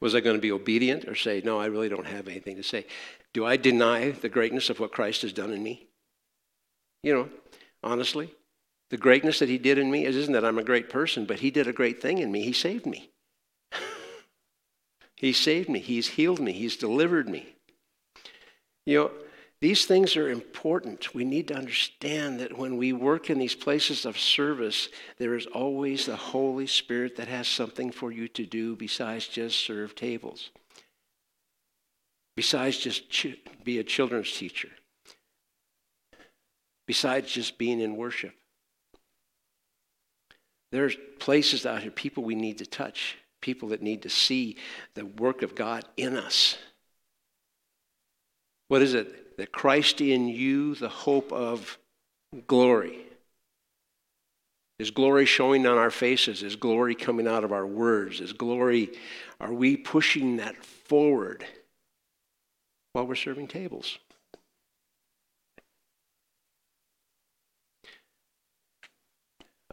Was 0.00 0.14
I 0.14 0.20
going 0.20 0.36
to 0.36 0.40
be 0.40 0.52
obedient 0.52 1.06
or 1.06 1.14
say, 1.14 1.42
no, 1.44 1.60
I 1.60 1.66
really 1.66 1.90
don't 1.90 2.06
have 2.06 2.26
anything 2.26 2.56
to 2.56 2.62
say? 2.62 2.86
Do 3.34 3.44
I 3.44 3.56
deny 3.56 4.10
the 4.10 4.28
greatness 4.28 4.70
of 4.70 4.80
what 4.80 4.92
Christ 4.92 5.22
has 5.22 5.32
done 5.32 5.52
in 5.52 5.62
me? 5.62 5.88
You 7.02 7.14
know, 7.14 7.28
honestly, 7.82 8.34
the 8.90 8.96
greatness 8.96 9.38
that 9.38 9.48
he 9.48 9.56
did 9.56 9.78
in 9.78 9.90
me 9.90 10.04
isn't 10.04 10.32
that 10.32 10.44
I'm 10.44 10.58
a 10.58 10.64
great 10.64 10.90
person, 10.90 11.24
but 11.24 11.38
he 11.38 11.50
did 11.50 11.68
a 11.68 11.72
great 11.72 12.02
thing 12.02 12.18
in 12.18 12.30
me. 12.30 12.42
He 12.42 12.52
saved 12.52 12.86
me. 12.86 13.10
he 15.16 15.32
saved 15.32 15.68
me. 15.68 15.78
He's 15.78 16.08
healed 16.08 16.40
me. 16.40 16.52
He's 16.52 16.76
delivered 16.76 17.28
me. 17.28 17.54
You 18.84 18.98
know, 18.98 19.10
these 19.60 19.84
things 19.84 20.16
are 20.16 20.28
important. 20.28 21.14
We 21.14 21.24
need 21.24 21.48
to 21.48 21.54
understand 21.54 22.40
that 22.40 22.58
when 22.58 22.78
we 22.78 22.92
work 22.92 23.30
in 23.30 23.38
these 23.38 23.54
places 23.54 24.04
of 24.04 24.18
service, 24.18 24.88
there 25.18 25.36
is 25.36 25.46
always 25.46 26.06
the 26.06 26.16
Holy 26.16 26.66
Spirit 26.66 27.16
that 27.16 27.28
has 27.28 27.46
something 27.46 27.92
for 27.92 28.10
you 28.10 28.26
to 28.28 28.44
do 28.44 28.74
besides 28.74 29.28
just 29.28 29.60
serve 29.60 29.94
tables, 29.94 30.50
besides 32.34 32.78
just 32.78 33.10
ch- 33.10 33.36
be 33.62 33.78
a 33.78 33.84
children's 33.84 34.32
teacher, 34.32 34.70
besides 36.86 37.30
just 37.30 37.58
being 37.58 37.80
in 37.80 37.96
worship. 37.96 38.34
There's 40.72 40.96
places 41.18 41.66
out 41.66 41.82
here, 41.82 41.90
people 41.90 42.22
we 42.22 42.34
need 42.34 42.58
to 42.58 42.66
touch, 42.66 43.18
people 43.40 43.70
that 43.70 43.82
need 43.82 44.02
to 44.02 44.10
see 44.10 44.56
the 44.94 45.04
work 45.04 45.42
of 45.42 45.54
God 45.54 45.84
in 45.96 46.16
us. 46.16 46.58
What 48.68 48.82
is 48.82 48.94
it? 48.94 49.20
that 49.40 49.52
Christ 49.52 50.02
in 50.02 50.28
you, 50.28 50.74
the 50.74 50.90
hope 50.90 51.32
of 51.32 51.78
glory. 52.46 52.98
Is 54.78 54.90
glory 54.90 55.24
showing 55.24 55.66
on 55.66 55.78
our 55.78 55.90
faces? 55.90 56.42
Is 56.42 56.56
glory 56.56 56.94
coming 56.94 57.26
out 57.26 57.42
of 57.42 57.50
our 57.50 57.66
words? 57.66 58.20
Is 58.20 58.34
glory, 58.34 58.90
are 59.40 59.54
we 59.54 59.78
pushing 59.78 60.36
that 60.36 60.62
forward 60.62 61.46
while 62.92 63.06
we're 63.06 63.14
serving 63.14 63.48
tables? 63.48 63.98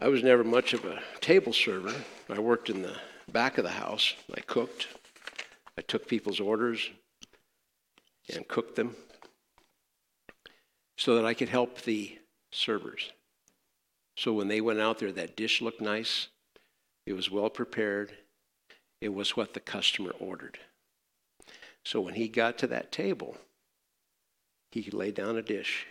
I 0.00 0.06
was 0.06 0.22
never 0.22 0.44
much 0.44 0.74
of 0.74 0.84
a 0.84 1.00
table 1.20 1.52
server. 1.52 1.92
I 2.28 2.38
worked 2.38 2.70
in 2.70 2.82
the 2.82 2.94
back 3.32 3.58
of 3.58 3.64
the 3.64 3.70
house. 3.70 4.14
I 4.32 4.40
cooked. 4.42 4.86
I 5.76 5.80
took 5.80 6.06
people's 6.06 6.38
orders 6.38 6.88
and 8.32 8.46
cooked 8.46 8.76
them 8.76 8.94
so 10.96 11.16
that 11.16 11.24
I 11.24 11.34
could 11.34 11.48
help 11.48 11.80
the 11.80 12.16
servers. 12.52 13.10
So 14.16 14.32
when 14.32 14.46
they 14.46 14.60
went 14.60 14.78
out 14.78 15.00
there, 15.00 15.10
that 15.10 15.36
dish 15.36 15.60
looked 15.60 15.80
nice, 15.80 16.28
it 17.04 17.14
was 17.14 17.28
well 17.28 17.50
prepared, 17.50 18.12
it 19.00 19.12
was 19.12 19.36
what 19.36 19.52
the 19.52 19.60
customer 19.60 20.12
ordered. 20.20 20.60
So 21.84 22.00
when 22.00 22.14
he 22.14 22.28
got 22.28 22.56
to 22.58 22.68
that 22.68 22.92
table, 22.92 23.36
he 24.70 24.90
lay 24.92 25.10
down 25.10 25.36
a 25.36 25.42
dish 25.42 25.86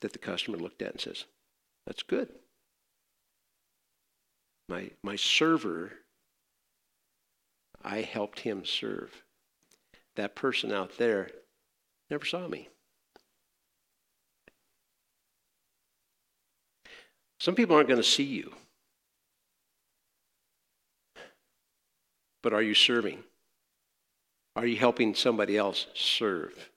that 0.00 0.12
the 0.12 0.18
customer 0.18 0.56
looked 0.56 0.82
at 0.82 0.92
and 0.92 1.00
says, 1.00 1.24
That's 1.86 2.02
good. 2.02 2.30
My, 4.68 4.90
my 5.02 5.16
server, 5.16 5.92
I 7.84 8.00
helped 8.00 8.40
him 8.40 8.64
serve. 8.64 9.22
That 10.16 10.34
person 10.34 10.72
out 10.72 10.98
there 10.98 11.30
never 12.10 12.24
saw 12.24 12.48
me. 12.48 12.68
Some 17.38 17.54
people 17.54 17.76
aren't 17.76 17.88
going 17.88 18.00
to 18.00 18.08
see 18.08 18.24
you. 18.24 18.52
But 22.42 22.52
are 22.52 22.62
you 22.62 22.74
serving? 22.74 23.22
Are 24.56 24.66
you 24.66 24.76
helping 24.76 25.14
somebody 25.14 25.56
else 25.56 25.86
serve? 25.94 26.70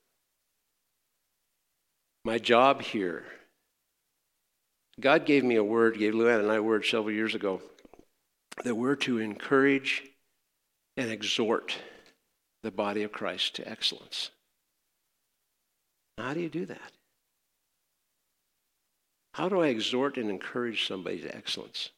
My 2.26 2.38
job 2.38 2.82
here, 2.82 3.24
God 5.00 5.26
gave 5.26 5.44
me 5.44 5.56
a 5.56 5.64
word, 5.64 5.98
gave 5.98 6.14
Luann 6.14 6.42
and 6.42 6.52
I 6.52 6.56
a 6.56 6.62
word 6.62 6.86
several 6.86 7.12
years 7.12 7.34
ago, 7.34 7.62
that 8.64 8.76
we're 8.76 8.96
to 8.96 9.20
encourage 9.20 10.04
and 10.98 11.10
exhort 11.10 11.78
the 12.64 12.72
body 12.72 13.04
of 13.04 13.12
Christ 13.12 13.56
to 13.56 13.68
excellence. 13.68 14.32
How 16.18 16.34
do 16.34 16.42
you 16.42 16.50
do 16.50 16.66
that? 16.66 16.92
How 19.34 19.48
do 19.48 19.62
I 19.62 19.68
exhort 19.68 20.18
and 20.18 20.30
encourage 20.30 20.88
somebody 20.88 21.20
to 21.20 21.34
excellence 21.36 21.92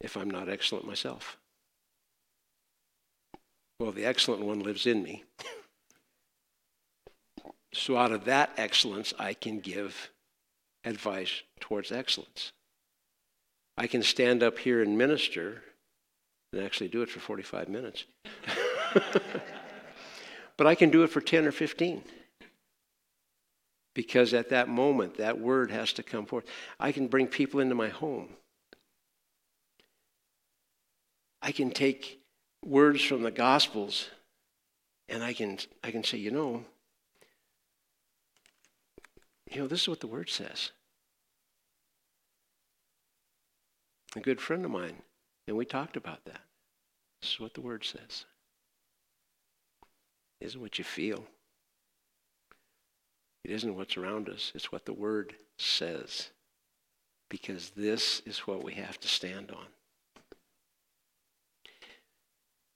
if 0.00 0.16
I'm 0.16 0.30
not 0.30 0.48
excellent 0.48 0.86
myself? 0.86 1.38
Well, 3.80 3.92
the 3.92 4.04
excellent 4.04 4.42
one 4.42 4.60
lives 4.60 4.86
in 4.86 5.02
me. 5.02 5.24
So, 7.72 7.96
out 7.96 8.12
of 8.12 8.24
that 8.26 8.52
excellence, 8.56 9.12
I 9.18 9.34
can 9.34 9.58
give 9.58 10.10
advice 10.84 11.42
towards 11.58 11.90
excellence. 11.90 12.52
I 13.76 13.86
can 13.86 14.02
stand 14.02 14.42
up 14.42 14.58
here 14.58 14.82
and 14.82 14.96
minister 14.96 15.62
and 16.52 16.62
actually 16.62 16.88
do 16.88 17.02
it 17.02 17.10
for 17.10 17.20
45 17.20 17.68
minutes. 17.68 18.04
but 20.56 20.66
I 20.66 20.74
can 20.74 20.90
do 20.90 21.02
it 21.02 21.10
for 21.10 21.20
10 21.20 21.46
or 21.46 21.52
15. 21.52 22.02
Because 23.94 24.34
at 24.34 24.50
that 24.50 24.68
moment, 24.68 25.18
that 25.18 25.40
word 25.40 25.70
has 25.70 25.92
to 25.94 26.02
come 26.02 26.26
forth. 26.26 26.44
I 26.78 26.92
can 26.92 27.08
bring 27.08 27.26
people 27.26 27.60
into 27.60 27.74
my 27.74 27.88
home. 27.88 28.28
I 31.42 31.52
can 31.52 31.70
take 31.70 32.20
words 32.64 33.02
from 33.02 33.22
the 33.22 33.30
Gospels 33.30 34.08
and 35.08 35.22
I 35.22 35.32
can, 35.32 35.58
I 35.82 35.90
can 35.90 36.02
say, 36.02 36.18
you 36.18 36.30
know, 36.30 36.64
you 39.50 39.60
know, 39.60 39.66
this 39.66 39.82
is 39.82 39.88
what 39.88 40.00
the 40.00 40.06
word 40.06 40.30
says. 40.30 40.70
A 44.16 44.20
good 44.20 44.40
friend 44.40 44.64
of 44.64 44.70
mine, 44.70 45.02
and 45.48 45.56
we 45.56 45.64
talked 45.64 45.96
about 45.96 46.24
that. 46.26 46.40
This 47.20 47.32
is 47.32 47.40
what 47.40 47.54
the 47.54 47.60
word 47.60 47.84
says. 47.84 48.24
It 50.40 50.46
isn't 50.46 50.60
what 50.60 50.78
you 50.78 50.84
feel. 50.84 51.24
It 53.44 53.50
isn't 53.50 53.74
what's 53.74 53.96
around 53.96 54.28
us. 54.28 54.52
It's 54.54 54.70
what 54.70 54.84
the 54.84 54.92
word 54.92 55.34
says. 55.58 56.30
Because 57.28 57.70
this 57.70 58.22
is 58.24 58.40
what 58.40 58.62
we 58.62 58.74
have 58.74 59.00
to 59.00 59.08
stand 59.08 59.50
on. 59.50 59.66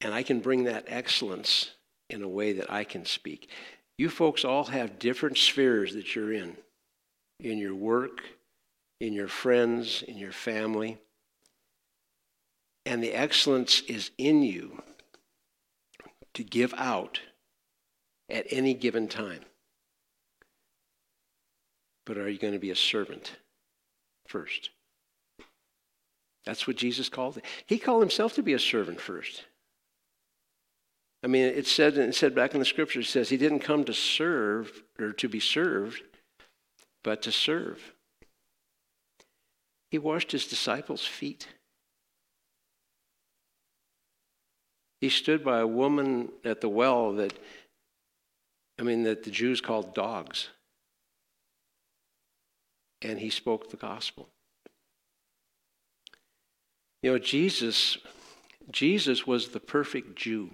And 0.01 0.14
I 0.14 0.22
can 0.22 0.41
bring 0.41 0.64
that 0.64 0.86
excellence 0.89 1.72
in 2.11 2.22
a 2.22 2.28
way 2.28 2.53
that 2.55 2.70
I 2.70 2.84
can 2.84 3.05
speak. 3.05 3.49
You 3.97 4.09
folks 4.09 4.45
all 4.45 4.64
have 4.64 4.99
different 4.99 5.39
spheres 5.39 5.95
that 5.95 6.14
you're 6.14 6.32
in 6.32 6.57
in 7.41 7.59
your 7.59 7.74
work, 7.74 8.22
in 9.01 9.12
your 9.12 9.28
friends, 9.28 10.03
in 10.03 10.16
your 10.16 10.32
family. 10.32 10.99
And 12.89 13.03
the 13.03 13.12
excellence 13.12 13.82
is 13.82 14.12
in 14.16 14.43
you 14.43 14.82
to 16.32 16.43
give 16.43 16.72
out 16.78 17.20
at 18.30 18.47
any 18.51 18.72
given 18.72 19.09
time. 19.09 19.41
But 22.07 22.16
are 22.16 22.30
you 22.30 22.39
going 22.39 22.55
to 22.55 22.59
be 22.59 22.70
a 22.70 22.76
servant 22.76 23.36
first? 24.26 24.70
That's 26.47 26.66
what 26.66 26.76
Jesus 26.76 27.11
called 27.11 27.36
it. 27.36 27.45
He 27.66 27.78
called 27.78 28.01
himself 28.01 28.32
to 28.36 28.43
be 28.43 28.55
a 28.55 28.59
servant 28.59 29.03
first. 29.03 29.45
I 31.22 31.26
mean, 31.26 31.45
it 31.45 31.66
said, 31.66 31.99
it 31.99 32.14
said 32.14 32.34
back 32.34 32.55
in 32.55 32.59
the 32.59 32.64
scripture, 32.64 33.01
it 33.01 33.05
says 33.05 33.28
he 33.28 33.36
didn't 33.36 33.59
come 33.59 33.84
to 33.84 33.93
serve 33.93 34.82
or 34.99 35.12
to 35.12 35.28
be 35.28 35.41
served, 35.41 36.01
but 37.05 37.20
to 37.20 37.32
serve. 37.32 37.93
He 39.91 39.99
washed 39.99 40.32
his 40.32 40.47
disciples' 40.47 41.05
feet. 41.05 41.49
He 45.01 45.09
stood 45.09 45.44
by 45.44 45.61
a 45.61 45.66
woman 45.66 46.30
at 46.44 46.61
the 46.61 46.68
well 46.68 47.12
that, 47.14 47.32
I 48.78 48.82
mean, 48.82 49.05
that 49.05 49.22
the 49.22 49.30
Jews 49.30 49.61
called 49.61 49.94
dogs. 49.94 50.49
And 53.03 53.20
he 53.20 53.30
spoke 53.30 53.70
the 53.70 53.76
gospel. 53.76 54.28
You 57.03 57.12
know, 57.12 57.18
Jesus, 57.18 57.99
Jesus 58.72 59.24
was 59.24 59.49
the 59.49 59.61
perfect 59.61 60.16
Jew. 60.16 60.51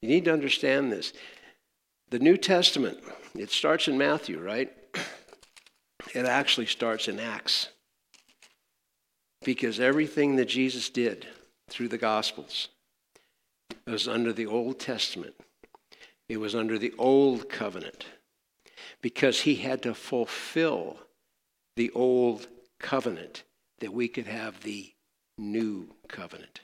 You 0.00 0.08
need 0.08 0.24
to 0.24 0.32
understand 0.32 0.90
this. 0.90 1.12
The 2.08 2.18
New 2.18 2.38
Testament, 2.38 2.98
it 3.34 3.50
starts 3.50 3.86
in 3.86 3.98
Matthew, 3.98 4.40
right? 4.40 4.72
It 6.14 6.24
actually 6.24 6.66
starts 6.66 7.06
in 7.08 7.20
Acts. 7.20 7.68
Because 9.44 9.78
everything 9.78 10.36
that 10.36 10.46
Jesus 10.46 10.88
did 10.88 11.26
through 11.68 11.88
the 11.88 11.98
Gospels 11.98 12.68
was 13.86 14.08
under 14.08 14.32
the 14.32 14.46
Old 14.46 14.78
Testament, 14.78 15.34
it 16.28 16.38
was 16.38 16.54
under 16.54 16.78
the 16.78 16.94
Old 16.98 17.48
Covenant. 17.48 18.06
Because 19.02 19.40
he 19.40 19.56
had 19.56 19.82
to 19.82 19.94
fulfill 19.94 20.98
the 21.76 21.90
Old 21.90 22.48
Covenant 22.78 23.44
that 23.78 23.92
we 23.92 24.08
could 24.08 24.26
have 24.26 24.62
the 24.62 24.92
New 25.38 25.94
Covenant. 26.06 26.60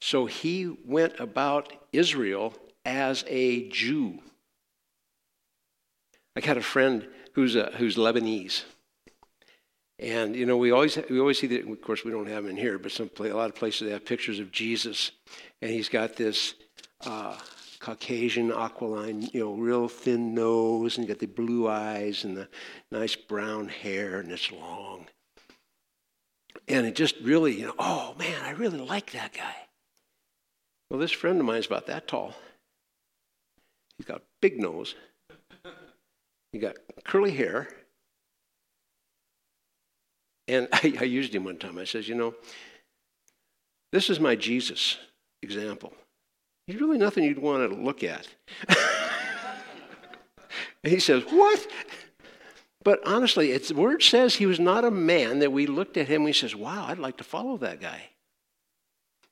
So 0.00 0.26
he 0.26 0.76
went 0.84 1.20
about 1.20 1.72
Israel 1.92 2.54
as 2.84 3.24
a 3.28 3.68
Jew. 3.68 4.18
I 6.34 6.40
got 6.40 6.56
a 6.56 6.62
friend 6.62 7.06
who's, 7.34 7.54
a, 7.54 7.70
who's 7.76 7.96
Lebanese. 7.96 8.62
And, 10.00 10.34
you 10.34 10.46
know, 10.46 10.56
we 10.56 10.70
always, 10.70 10.98
we 11.10 11.20
always 11.20 11.38
see 11.38 11.46
that, 11.48 11.68
of 11.68 11.82
course, 11.82 12.04
we 12.04 12.10
don't 12.10 12.26
have 12.26 12.44
them 12.44 12.52
in 12.52 12.56
here, 12.56 12.78
but 12.78 12.90
some, 12.90 13.10
a 13.18 13.24
lot 13.24 13.50
of 13.50 13.54
places 13.54 13.86
they 13.86 13.92
have 13.92 14.06
pictures 14.06 14.38
of 14.38 14.50
Jesus. 14.50 15.10
And 15.60 15.70
he's 15.70 15.90
got 15.90 16.16
this 16.16 16.54
uh, 17.04 17.36
Caucasian, 17.80 18.50
aquiline, 18.50 19.28
you 19.34 19.40
know, 19.40 19.52
real 19.52 19.88
thin 19.88 20.34
nose, 20.34 20.96
and 20.96 21.06
got 21.06 21.18
the 21.18 21.26
blue 21.26 21.68
eyes 21.68 22.24
and 22.24 22.34
the 22.34 22.48
nice 22.90 23.14
brown 23.14 23.68
hair, 23.68 24.20
and 24.20 24.32
it's 24.32 24.50
long. 24.50 25.06
And 26.66 26.86
it 26.86 26.94
just 26.94 27.16
really, 27.22 27.60
you 27.60 27.66
know, 27.66 27.74
oh 27.78 28.14
man, 28.18 28.40
I 28.42 28.52
really 28.52 28.78
like 28.78 29.12
that 29.12 29.34
guy. 29.34 29.54
Well, 30.88 30.98
this 30.98 31.12
friend 31.12 31.38
of 31.38 31.44
mine 31.44 31.58
is 31.58 31.66
about 31.66 31.86
that 31.88 32.08
tall. 32.08 32.34
He's 33.98 34.06
got 34.06 34.22
big 34.40 34.58
nose. 34.58 34.94
He 36.52 36.58
got 36.58 36.76
curly 37.04 37.32
hair. 37.32 37.68
And 40.50 40.68
I, 40.72 40.94
I 41.00 41.04
used 41.04 41.34
him 41.34 41.44
one 41.44 41.58
time. 41.58 41.78
I 41.78 41.84
says, 41.84 42.08
you 42.08 42.14
know, 42.14 42.34
this 43.92 44.10
is 44.10 44.20
my 44.20 44.36
Jesus 44.36 44.98
example. 45.42 45.92
He's 46.66 46.80
really 46.80 46.98
nothing 46.98 47.24
you'd 47.24 47.38
want 47.38 47.70
to 47.70 47.76
look 47.76 48.04
at. 48.04 48.28
and 50.84 50.92
he 50.92 51.00
says, 51.00 51.24
What? 51.24 51.66
But 52.82 53.00
honestly, 53.06 53.52
it's, 53.52 53.68
the 53.68 53.74
word 53.74 54.02
says 54.02 54.36
he 54.36 54.46
was 54.46 54.58
not 54.58 54.84
a 54.84 54.90
man 54.90 55.40
that 55.40 55.52
we 55.52 55.66
looked 55.66 55.96
at 55.96 56.08
him 56.08 56.24
we 56.24 56.32
says, 56.32 56.54
Wow, 56.54 56.86
I'd 56.86 56.98
like 56.98 57.16
to 57.18 57.24
follow 57.24 57.56
that 57.58 57.80
guy. 57.80 58.10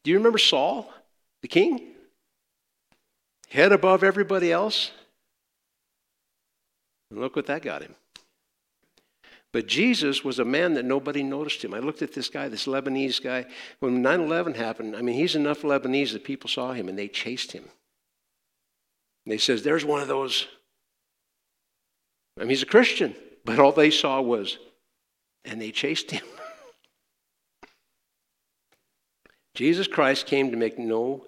Do 0.04 0.10
you 0.10 0.16
remember 0.16 0.38
Saul? 0.38 0.92
the 1.42 1.48
king, 1.48 1.94
head 3.48 3.72
above 3.72 4.02
everybody 4.02 4.52
else. 4.52 4.90
And 7.10 7.20
look 7.20 7.36
what 7.36 7.46
that 7.46 7.62
got 7.62 7.82
him. 7.82 7.94
But 9.52 9.66
Jesus 9.66 10.22
was 10.22 10.38
a 10.38 10.44
man 10.44 10.74
that 10.74 10.84
nobody 10.84 11.22
noticed 11.22 11.64
him. 11.64 11.72
I 11.72 11.78
looked 11.78 12.02
at 12.02 12.12
this 12.12 12.28
guy, 12.28 12.48
this 12.48 12.66
Lebanese 12.66 13.22
guy. 13.22 13.46
When 13.80 14.02
9 14.02 14.20
11 14.20 14.54
happened, 14.54 14.94
I 14.94 15.02
mean, 15.02 15.14
he's 15.14 15.34
enough 15.36 15.62
Lebanese 15.62 16.12
that 16.12 16.24
people 16.24 16.50
saw 16.50 16.72
him 16.72 16.88
and 16.88 16.98
they 16.98 17.08
chased 17.08 17.52
him. 17.52 17.64
And 19.24 19.32
they 19.32 19.38
says, 19.38 19.62
There's 19.62 19.84
one 19.84 20.02
of 20.02 20.08
those. 20.08 20.46
I 22.36 22.42
mean, 22.42 22.50
he's 22.50 22.62
a 22.62 22.66
Christian, 22.66 23.14
but 23.44 23.58
all 23.58 23.72
they 23.72 23.90
saw 23.90 24.20
was, 24.20 24.58
and 25.44 25.60
they 25.60 25.72
chased 25.72 26.10
him. 26.10 26.24
Jesus 29.54 29.88
Christ 29.88 30.26
came 30.26 30.50
to 30.52 30.56
make 30.56 30.78
no, 30.78 31.24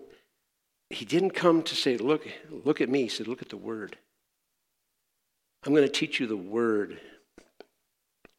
he 0.91 1.05
didn't 1.05 1.31
come 1.31 1.63
to 1.63 1.75
say, 1.77 1.97
look, 1.97 2.27
look 2.51 2.81
at 2.81 2.89
me. 2.89 3.03
He 3.03 3.09
said, 3.09 3.29
look 3.29 3.43
at 3.43 3.49
the 3.49 3.57
word. 3.57 3.97
I'm 5.65 5.73
going 5.73 5.87
to 5.87 5.93
teach 5.93 6.19
you 6.21 6.27
the 6.27 6.37
word. 6.37 7.01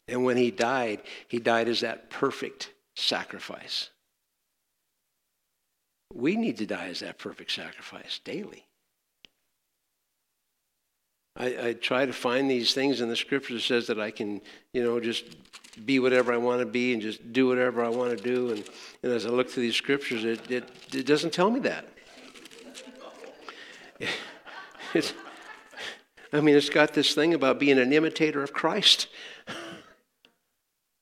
And 0.07 0.25
when 0.25 0.37
he 0.37 0.51
died, 0.51 1.01
he 1.27 1.39
died 1.39 1.67
as 1.67 1.81
that 1.81 2.09
perfect 2.09 2.71
sacrifice. 2.95 3.89
We 6.13 6.35
need 6.35 6.57
to 6.57 6.65
die 6.65 6.87
as 6.87 6.99
that 6.99 7.17
perfect 7.17 7.51
sacrifice 7.51 8.19
daily. 8.23 8.65
I, 11.37 11.67
I, 11.67 11.73
try 11.73 12.05
to 12.05 12.11
find 12.11 12.51
these 12.51 12.73
things 12.73 12.99
in 12.99 13.07
the 13.07 13.15
scripture 13.15 13.53
that 13.53 13.61
says 13.61 13.87
that 13.87 13.99
I 13.99 14.11
can, 14.11 14.41
you 14.73 14.83
know, 14.83 14.99
just 14.99 15.23
be 15.85 15.99
whatever 15.99 16.33
I 16.33 16.37
want 16.37 16.59
to 16.59 16.65
be 16.65 16.91
and 16.91 17.01
just 17.01 17.31
do 17.31 17.47
whatever 17.47 17.83
I 17.83 17.87
want 17.87 18.17
to 18.17 18.21
do. 18.21 18.49
And, 18.49 18.63
and 19.01 19.13
as 19.13 19.25
I 19.25 19.29
look 19.29 19.49
through 19.49 19.63
these 19.63 19.77
scriptures, 19.77 20.25
it, 20.25 20.51
it, 20.51 20.69
it 20.93 21.05
doesn't 21.05 21.31
tell 21.31 21.49
me 21.49 21.61
that. 21.61 21.85
It's, 24.93 25.13
I 26.33 26.41
mean, 26.41 26.57
it's 26.57 26.69
got 26.69 26.93
this 26.93 27.15
thing 27.15 27.33
about 27.33 27.59
being 27.59 27.79
an 27.79 27.93
imitator 27.93 28.43
of 28.43 28.51
Christ. 28.51 29.07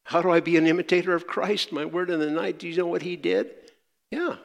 How 0.09 0.23
do 0.23 0.31
I 0.31 0.39
be 0.39 0.57
an 0.57 0.65
imitator 0.65 1.13
of 1.13 1.27
Christ? 1.27 1.71
My 1.71 1.85
word 1.85 2.09
in 2.09 2.19
the 2.19 2.31
night. 2.31 2.57
Do 2.57 2.67
you 2.67 2.75
know 2.75 2.87
what 2.87 3.03
he 3.03 3.15
did? 3.15 3.51
Yeah. 4.09 4.37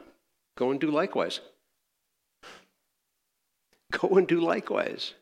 Go 0.55 0.69
and 0.69 0.79
do 0.79 0.91
likewise. 0.91 1.39
Go 3.91 4.09
and 4.17 4.27
do 4.27 4.39
likewise. 4.39 5.15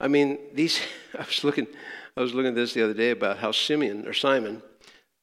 I 0.00 0.08
mean, 0.08 0.38
these. 0.52 0.80
I 1.14 1.22
was 1.22 1.44
looking. 1.44 1.68
I 2.16 2.22
was 2.22 2.34
looking 2.34 2.48
at 2.48 2.54
this 2.56 2.74
the 2.74 2.82
other 2.82 2.94
day 2.94 3.12
about 3.12 3.38
how 3.38 3.52
Simeon 3.52 4.08
or 4.08 4.12
Simon 4.12 4.60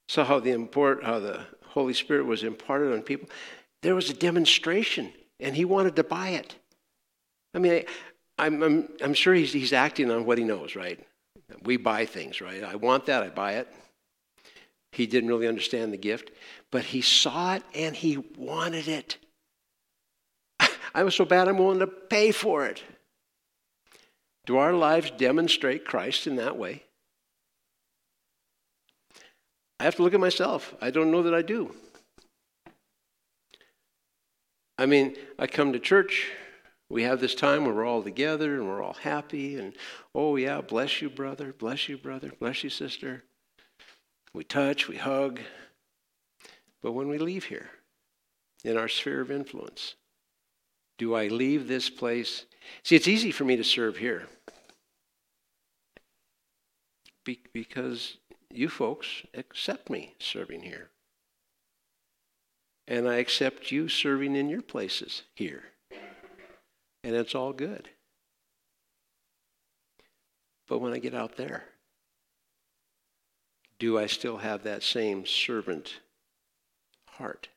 Saw 0.07 0.23
how 0.23 0.39
the 0.39 0.51
import, 0.51 1.03
how 1.03 1.19
the 1.19 1.41
Holy 1.65 1.93
Spirit 1.93 2.25
was 2.25 2.43
imparted 2.43 2.93
on 2.93 3.01
people. 3.01 3.27
There 3.81 3.95
was 3.95 4.09
a 4.09 4.13
demonstration, 4.13 5.11
and 5.41 5.53
he 5.53 5.65
wanted 5.65 5.97
to 5.97 6.03
buy 6.05 6.29
it. 6.29 6.55
I 7.53 7.59
mean, 7.59 7.83
I, 8.38 8.45
am 8.45 8.61
I'm, 8.61 8.63
I'm, 8.63 8.89
I'm 9.03 9.13
sure 9.13 9.33
he's, 9.33 9.51
he's 9.51 9.73
acting 9.73 10.11
on 10.11 10.25
what 10.25 10.38
he 10.38 10.45
knows, 10.45 10.77
right? 10.77 11.05
We 11.63 11.77
buy 11.77 12.05
things, 12.05 12.41
right? 12.41 12.63
I 12.63 12.75
want 12.75 13.05
that, 13.05 13.23
I 13.23 13.29
buy 13.29 13.53
it. 13.53 13.67
He 14.91 15.07
didn't 15.07 15.29
really 15.29 15.47
understand 15.47 15.91
the 15.91 15.97
gift, 15.97 16.31
but 16.71 16.85
he 16.85 17.01
saw 17.01 17.55
it 17.55 17.63
and 17.73 17.95
he 17.95 18.17
wanted 18.37 18.87
it. 18.87 19.17
I 20.95 21.03
was 21.03 21.15
so 21.15 21.25
bad, 21.25 21.47
I'm 21.47 21.57
willing 21.57 21.79
to 21.79 21.87
pay 21.87 22.31
for 22.31 22.65
it. 22.65 22.81
Do 24.45 24.57
our 24.57 24.73
lives 24.73 25.11
demonstrate 25.11 25.85
Christ 25.85 26.27
in 26.27 26.35
that 26.37 26.57
way? 26.57 26.83
I 29.79 29.83
have 29.83 29.95
to 29.95 30.03
look 30.03 30.13
at 30.13 30.19
myself. 30.19 30.73
I 30.81 30.91
don't 30.91 31.11
know 31.11 31.23
that 31.23 31.33
I 31.33 31.41
do. 31.41 31.75
I 34.77 34.85
mean, 34.85 35.15
I 35.39 35.47
come 35.47 35.73
to 35.73 35.79
church, 35.79 36.31
we 36.89 37.03
have 37.03 37.19
this 37.19 37.36
time 37.36 37.65
where 37.65 37.73
we're 37.73 37.86
all 37.86 38.03
together 38.03 38.55
and 38.55 38.67
we're 38.67 38.83
all 38.83 38.93
happy, 38.93 39.57
and 39.57 39.73
oh, 40.13 40.36
yeah, 40.36 40.61
bless 40.61 41.01
you, 41.01 41.09
brother, 41.09 41.53
bless 41.57 41.89
you, 41.89 41.97
brother, 41.97 42.31
bless 42.39 42.63
you, 42.63 42.69
sister. 42.69 43.23
We 44.33 44.43
touch, 44.43 44.88
we 44.88 44.97
hug. 44.97 45.39
But 46.81 46.91
when 46.91 47.07
we 47.07 47.17
leave 47.17 47.45
here, 47.45 47.69
in 48.63 48.77
our 48.77 48.88
sphere 48.88 49.21
of 49.21 49.31
influence, 49.31 49.95
do 50.97 51.13
I 51.15 51.27
leave 51.27 51.67
this 51.67 51.89
place? 51.89 52.45
See, 52.83 52.95
it's 52.95 53.07
easy 53.07 53.31
for 53.31 53.45
me 53.45 53.55
to 53.55 53.63
serve 53.63 53.97
here 53.97 54.27
Be- 57.23 57.41
because 57.53 58.17
you 58.51 58.69
folks 58.69 59.23
accept 59.33 59.89
me 59.89 60.15
serving 60.19 60.61
here. 60.61 60.89
And 62.88 63.07
I 63.07 63.15
accept 63.15 63.71
you 63.71 63.88
serving 63.88 64.36
in 64.36 64.49
your 64.49 64.61
places 64.61 65.23
here. 65.36 65.63
And 67.06 67.16
it's 67.16 67.36
all 67.36 67.53
good. 67.53 67.88
But 70.68 70.80
when 70.80 70.91
I 70.91 70.97
get 70.97 71.14
out 71.14 71.38
there, 71.38 71.64
do 73.78 73.99
I 73.99 74.08
still 74.08 74.38
have 74.38 74.64
that 74.64 74.82
same 74.82 75.28
servant 75.28 75.99
heart? 77.08 77.49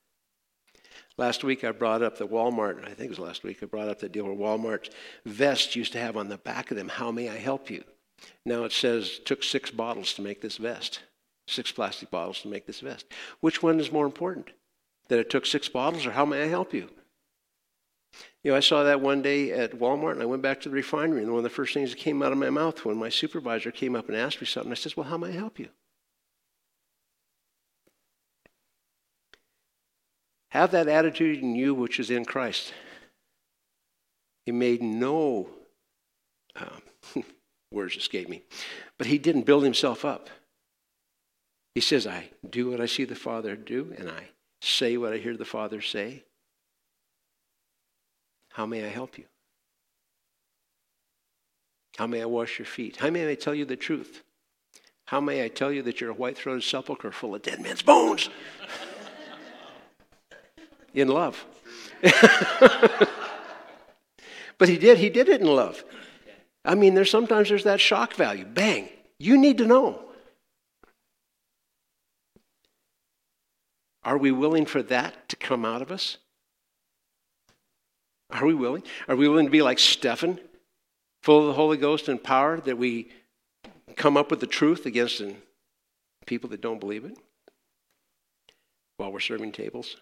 Last 1.16 1.44
week 1.44 1.64
I 1.64 1.72
brought 1.72 2.02
up 2.02 2.18
the 2.18 2.28
Walmart, 2.28 2.84
I 2.84 2.92
think 2.92 3.06
it 3.06 3.08
was 3.08 3.18
last 3.18 3.42
week, 3.42 3.62
I 3.62 3.66
brought 3.66 3.88
up 3.88 4.00
the 4.00 4.10
deal 4.10 4.26
where 4.26 4.34
Walmart's 4.34 4.90
vest 5.24 5.74
used 5.74 5.92
to 5.94 5.98
have 5.98 6.18
on 6.18 6.28
the 6.28 6.36
back 6.36 6.70
of 6.70 6.76
them, 6.76 6.90
How 6.90 7.10
may 7.10 7.30
I 7.30 7.38
help 7.38 7.70
you? 7.70 7.82
Now 8.44 8.64
it 8.64 8.72
says, 8.72 9.18
took 9.24 9.42
six 9.42 9.70
bottles 9.70 10.12
to 10.12 10.22
make 10.22 10.42
this 10.42 10.58
vest, 10.58 11.00
six 11.46 11.72
plastic 11.72 12.10
bottles 12.10 12.42
to 12.42 12.48
make 12.48 12.66
this 12.66 12.80
vest. 12.80 13.06
Which 13.40 13.62
one 13.62 13.80
is 13.80 13.90
more 13.90 14.04
important? 14.04 14.50
That 15.08 15.20
it 15.20 15.30
took 15.30 15.46
six 15.46 15.70
bottles 15.70 16.04
or 16.04 16.10
how 16.10 16.26
may 16.26 16.42
I 16.42 16.48
help 16.48 16.74
you? 16.74 16.90
You 18.44 18.52
know, 18.52 18.56
I 18.56 18.60
saw 18.60 18.84
that 18.84 19.00
one 19.00 19.20
day 19.20 19.50
at 19.50 19.72
Walmart 19.72 20.12
and 20.12 20.22
I 20.22 20.26
went 20.26 20.42
back 20.42 20.60
to 20.60 20.68
the 20.68 20.74
refinery 20.74 21.22
and 21.22 21.30
one 21.30 21.38
of 21.38 21.44
the 21.44 21.50
first 21.50 21.74
things 21.74 21.90
that 21.90 21.98
came 21.98 22.22
out 22.22 22.32
of 22.32 22.38
my 22.38 22.50
mouth 22.50 22.84
when 22.84 22.96
my 22.96 23.08
supervisor 23.08 23.70
came 23.70 23.96
up 23.96 24.08
and 24.08 24.16
asked 24.16 24.40
me 24.40 24.46
something, 24.46 24.70
I 24.70 24.76
said, 24.76 24.96
Well, 24.96 25.08
how 25.08 25.18
may 25.18 25.28
I 25.28 25.32
help 25.32 25.58
you? 25.58 25.68
Have 30.50 30.70
that 30.70 30.88
attitude 30.88 31.40
in 31.42 31.54
you 31.54 31.74
which 31.74 32.00
is 32.00 32.10
in 32.10 32.24
Christ. 32.24 32.72
He 34.46 34.52
made 34.52 34.82
no, 34.82 35.48
um, 36.56 37.24
words 37.72 37.96
escape 37.96 38.28
me, 38.28 38.44
but 38.96 39.08
he 39.08 39.18
didn't 39.18 39.42
build 39.42 39.62
himself 39.62 40.04
up. 40.04 40.30
He 41.74 41.82
says, 41.82 42.06
I 42.06 42.30
do 42.48 42.70
what 42.70 42.80
I 42.80 42.86
see 42.86 43.04
the 43.04 43.14
Father 43.14 43.56
do, 43.56 43.94
and 43.98 44.08
I 44.08 44.30
say 44.62 44.96
what 44.96 45.12
I 45.12 45.18
hear 45.18 45.36
the 45.36 45.44
Father 45.44 45.82
say. 45.82 46.24
How 48.58 48.66
may 48.66 48.84
I 48.84 48.88
help 48.88 49.16
you? 49.16 49.24
How 51.96 52.08
may 52.08 52.22
I 52.22 52.24
wash 52.24 52.58
your 52.58 52.66
feet? 52.66 52.96
How 52.96 53.08
may 53.08 53.30
I 53.30 53.36
tell 53.36 53.54
you 53.54 53.64
the 53.64 53.76
truth? 53.76 54.24
How 55.04 55.20
may 55.20 55.44
I 55.44 55.48
tell 55.48 55.70
you 55.70 55.80
that 55.82 56.00
you're 56.00 56.10
a 56.10 56.14
white 56.14 56.36
throated 56.36 56.64
sepulchre 56.64 57.12
full 57.12 57.36
of 57.36 57.42
dead 57.42 57.60
men's 57.60 57.82
bones? 57.82 58.30
in 60.92 61.06
love. 61.06 61.46
but 64.58 64.68
he 64.68 64.76
did, 64.76 64.98
he 64.98 65.08
did 65.08 65.28
it 65.28 65.40
in 65.40 65.46
love. 65.46 65.84
I 66.64 66.74
mean, 66.74 66.94
there's 66.94 67.12
sometimes 67.12 67.50
there's 67.50 67.62
that 67.62 67.80
shock 67.80 68.14
value. 68.14 68.44
Bang, 68.44 68.88
you 69.20 69.38
need 69.38 69.58
to 69.58 69.66
know. 69.66 70.02
Are 74.02 74.18
we 74.18 74.32
willing 74.32 74.66
for 74.66 74.82
that 74.82 75.28
to 75.28 75.36
come 75.36 75.64
out 75.64 75.80
of 75.80 75.92
us? 75.92 76.18
Are 78.30 78.44
we 78.44 78.54
willing? 78.54 78.82
Are 79.08 79.16
we 79.16 79.28
willing 79.28 79.46
to 79.46 79.50
be 79.50 79.62
like 79.62 79.78
Stephen, 79.78 80.38
full 81.22 81.40
of 81.40 81.46
the 81.46 81.54
Holy 81.54 81.76
Ghost 81.76 82.08
and 82.08 82.22
power, 82.22 82.60
that 82.60 82.76
we 82.76 83.10
come 83.96 84.16
up 84.16 84.30
with 84.30 84.40
the 84.40 84.46
truth 84.46 84.86
against 84.86 85.22
people 86.26 86.50
that 86.50 86.60
don't 86.60 86.80
believe 86.80 87.04
it 87.04 87.16
while 88.98 89.10
we're 89.10 89.20
serving 89.20 89.52
tables? 89.52 89.96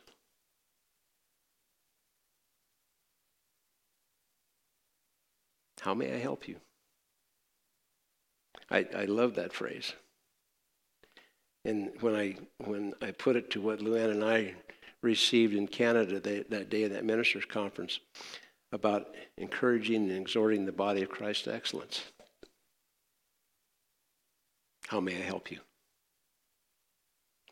How 5.80 5.94
may 5.94 6.12
I 6.12 6.18
help 6.18 6.48
you? 6.48 6.56
I, 8.68 8.86
I 8.96 9.04
love 9.04 9.36
that 9.36 9.52
phrase. 9.52 9.92
And 11.64 11.90
when 12.00 12.16
I, 12.16 12.36
when 12.58 12.94
I 13.00 13.12
put 13.12 13.36
it 13.36 13.50
to 13.52 13.60
what 13.60 13.78
Luann 13.78 14.10
and 14.10 14.24
I 14.24 14.54
received 15.06 15.54
in 15.54 15.68
Canada 15.68 16.20
they, 16.20 16.40
that 16.50 16.68
day 16.68 16.82
of 16.82 16.90
that 16.90 17.04
ministers' 17.04 17.44
conference 17.44 18.00
about 18.72 19.14
encouraging 19.38 20.10
and 20.10 20.20
exhorting 20.20 20.66
the 20.66 20.72
body 20.72 21.02
of 21.02 21.08
Christ 21.08 21.44
to 21.44 21.54
excellence, 21.54 22.02
how 24.88 25.00
may 25.00 25.16
I 25.16 25.22
help 25.22 25.50
you? 25.50 25.60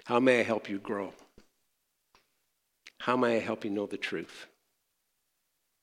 How 0.04 0.20
may 0.20 0.40
I 0.40 0.42
help 0.42 0.68
you 0.68 0.78
grow? 0.78 1.12
How 3.00 3.16
may 3.16 3.36
I 3.36 3.40
help 3.40 3.64
you 3.64 3.70
know 3.70 3.86
the 3.86 3.96
truth? 3.96 4.46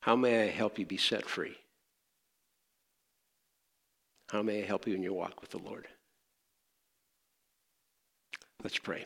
How 0.01 0.15
may 0.15 0.43
I 0.43 0.49
help 0.49 0.78
you 0.78 0.86
be 0.86 0.97
set 0.97 1.26
free? 1.26 1.55
How 4.30 4.41
may 4.41 4.63
I 4.63 4.65
help 4.65 4.88
you 4.88 4.95
in 4.95 5.03
your 5.03 5.13
walk 5.13 5.41
with 5.41 5.51
the 5.51 5.59
Lord? 5.59 5.88
Let's 8.63 8.78
pray. 8.78 9.05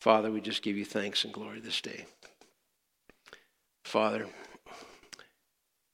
Father, 0.00 0.30
we 0.30 0.40
just 0.40 0.62
give 0.62 0.76
you 0.76 0.84
thanks 0.84 1.24
and 1.24 1.32
glory 1.32 1.60
this 1.60 1.80
day. 1.80 2.06
Father, 3.84 4.26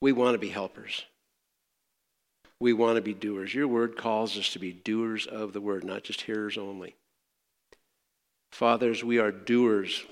we 0.00 0.12
want 0.12 0.34
to 0.34 0.38
be 0.38 0.50
helpers. 0.50 1.04
We 2.60 2.72
want 2.72 2.96
to 2.96 3.02
be 3.02 3.14
doers. 3.14 3.54
Your 3.54 3.68
word 3.68 3.96
calls 3.96 4.38
us 4.38 4.52
to 4.52 4.58
be 4.58 4.72
doers 4.72 5.26
of 5.26 5.52
the 5.52 5.60
word, 5.60 5.84
not 5.84 6.04
just 6.04 6.22
hearers 6.22 6.58
only. 6.58 6.96
Fathers, 8.52 9.02
we 9.02 9.18
are 9.18 9.32
doers. 9.32 10.04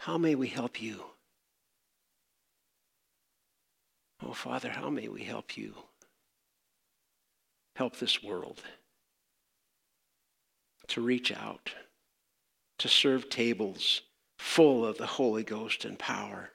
How 0.00 0.18
may 0.18 0.34
we 0.34 0.48
help 0.48 0.80
you? 0.80 1.02
Oh, 4.24 4.32
Father, 4.32 4.70
how 4.70 4.88
may 4.88 5.08
we 5.08 5.24
help 5.24 5.56
you? 5.56 5.74
Help 7.76 7.96
this 7.96 8.22
world 8.22 8.62
to 10.88 11.00
reach 11.00 11.32
out, 11.32 11.74
to 12.78 12.88
serve 12.88 13.28
tables 13.28 14.02
full 14.38 14.84
of 14.84 14.98
the 14.98 15.06
Holy 15.06 15.42
Ghost 15.42 15.84
and 15.84 15.98
power, 15.98 16.50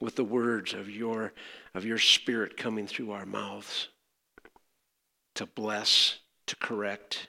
with 0.00 0.16
the 0.16 0.24
words 0.24 0.72
of 0.72 0.88
your, 0.88 1.32
of 1.74 1.84
your 1.84 1.98
Spirit 1.98 2.56
coming 2.56 2.86
through 2.86 3.10
our 3.10 3.26
mouths, 3.26 3.88
to 5.34 5.46
bless, 5.46 6.18
to 6.46 6.56
correct, 6.56 7.28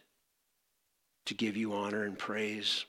to 1.26 1.34
give 1.34 1.58
you 1.58 1.74
honor 1.74 2.04
and 2.04 2.18
praise, 2.18 2.86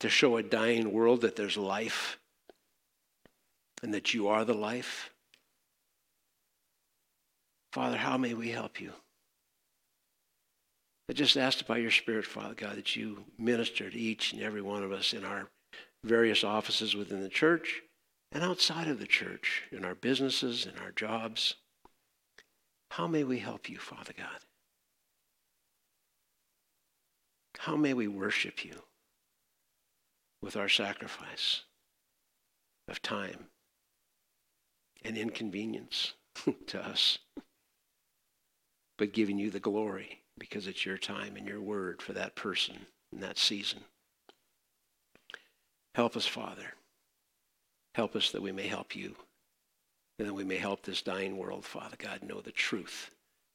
to 0.00 0.08
show 0.08 0.36
a 0.36 0.42
dying 0.42 0.92
world 0.92 1.20
that 1.22 1.36
there's 1.36 1.56
life 1.56 2.18
and 3.82 3.94
that 3.94 4.14
you 4.14 4.28
are 4.28 4.44
the 4.44 4.54
life. 4.54 5.10
Father, 7.72 7.96
how 7.96 8.16
may 8.16 8.34
we 8.34 8.50
help 8.50 8.80
you? 8.80 8.92
I 11.08 11.14
just 11.14 11.36
asked 11.38 11.66
by 11.66 11.78
your 11.78 11.90
Spirit, 11.90 12.26
Father 12.26 12.54
God, 12.54 12.76
that 12.76 12.94
you 12.94 13.24
minister 13.38 13.88
to 13.88 13.98
each 13.98 14.34
and 14.34 14.42
every 14.42 14.60
one 14.60 14.82
of 14.82 14.92
us 14.92 15.14
in 15.14 15.24
our 15.24 15.48
various 16.04 16.44
offices 16.44 16.94
within 16.94 17.22
the 17.22 17.30
church 17.30 17.82
and 18.30 18.42
outside 18.42 18.88
of 18.88 18.98
the 18.98 19.06
church, 19.06 19.62
in 19.72 19.86
our 19.86 19.94
businesses, 19.94 20.66
in 20.66 20.78
our 20.82 20.90
jobs. 20.90 21.54
How 22.90 23.06
may 23.06 23.24
we 23.24 23.38
help 23.38 23.70
you, 23.70 23.78
Father 23.78 24.12
God? 24.16 24.44
How 27.58 27.74
may 27.74 27.94
we 27.94 28.06
worship 28.06 28.64
you 28.64 28.82
with 30.42 30.56
our 30.56 30.68
sacrifice 30.68 31.62
of 32.86 33.00
time 33.00 33.46
and 35.02 35.16
inconvenience 35.16 36.12
to 36.66 36.84
us, 36.84 37.18
but 38.98 39.14
giving 39.14 39.38
you 39.38 39.50
the 39.50 39.58
glory 39.58 40.22
because 40.38 40.66
it's 40.66 40.86
your 40.86 40.98
time 40.98 41.36
and 41.36 41.46
your 41.46 41.60
word 41.60 42.00
for 42.00 42.12
that 42.12 42.34
person 42.34 42.86
in 43.12 43.20
that 43.20 43.38
season. 43.38 43.80
Help 45.94 46.16
us, 46.16 46.26
Father. 46.26 46.74
Help 47.94 48.14
us 48.14 48.30
that 48.30 48.42
we 48.42 48.52
may 48.52 48.68
help 48.68 48.94
you 48.94 49.16
and 50.18 50.28
that 50.28 50.34
we 50.34 50.44
may 50.44 50.56
help 50.56 50.82
this 50.82 51.02
dying 51.02 51.36
world, 51.36 51.64
Father 51.64 51.96
God, 51.98 52.22
know 52.22 52.40
the 52.40 52.52
truth 52.52 53.10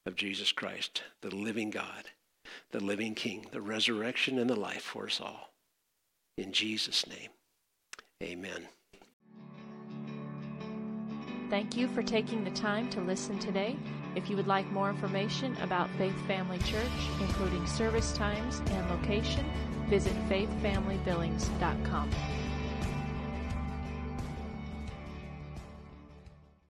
of 0.05 0.15
Jesus 0.15 0.51
Christ, 0.51 1.03
the 1.21 1.34
living 1.34 1.69
God, 1.69 2.05
the 2.71 2.79
living 2.79 3.15
King, 3.15 3.47
the 3.51 3.61
resurrection 3.61 4.39
and 4.39 4.49
the 4.49 4.59
life 4.59 4.81
for 4.81 5.05
us 5.05 5.19
all. 5.21 5.51
In 6.38 6.51
Jesus' 6.51 7.07
name, 7.07 7.29
amen. 8.21 8.67
Thank 11.49 11.77
you 11.77 11.88
for 11.89 12.01
taking 12.01 12.43
the 12.43 12.51
time 12.51 12.89
to 12.89 13.01
listen 13.01 13.38
today. 13.39 13.77
If 14.16 14.30
you 14.30 14.36
would 14.36 14.47
like 14.47 14.70
more 14.72 14.89
information 14.89 15.57
about 15.61 15.89
Faith 15.91 16.16
Family 16.28 16.59
Church, 16.59 16.91
including 17.20 17.66
service 17.66 18.14
times 18.14 18.61
and 18.68 18.89
location, 18.89 19.45
visit 19.89 20.14
faithfamilybillings.com. 20.30 22.09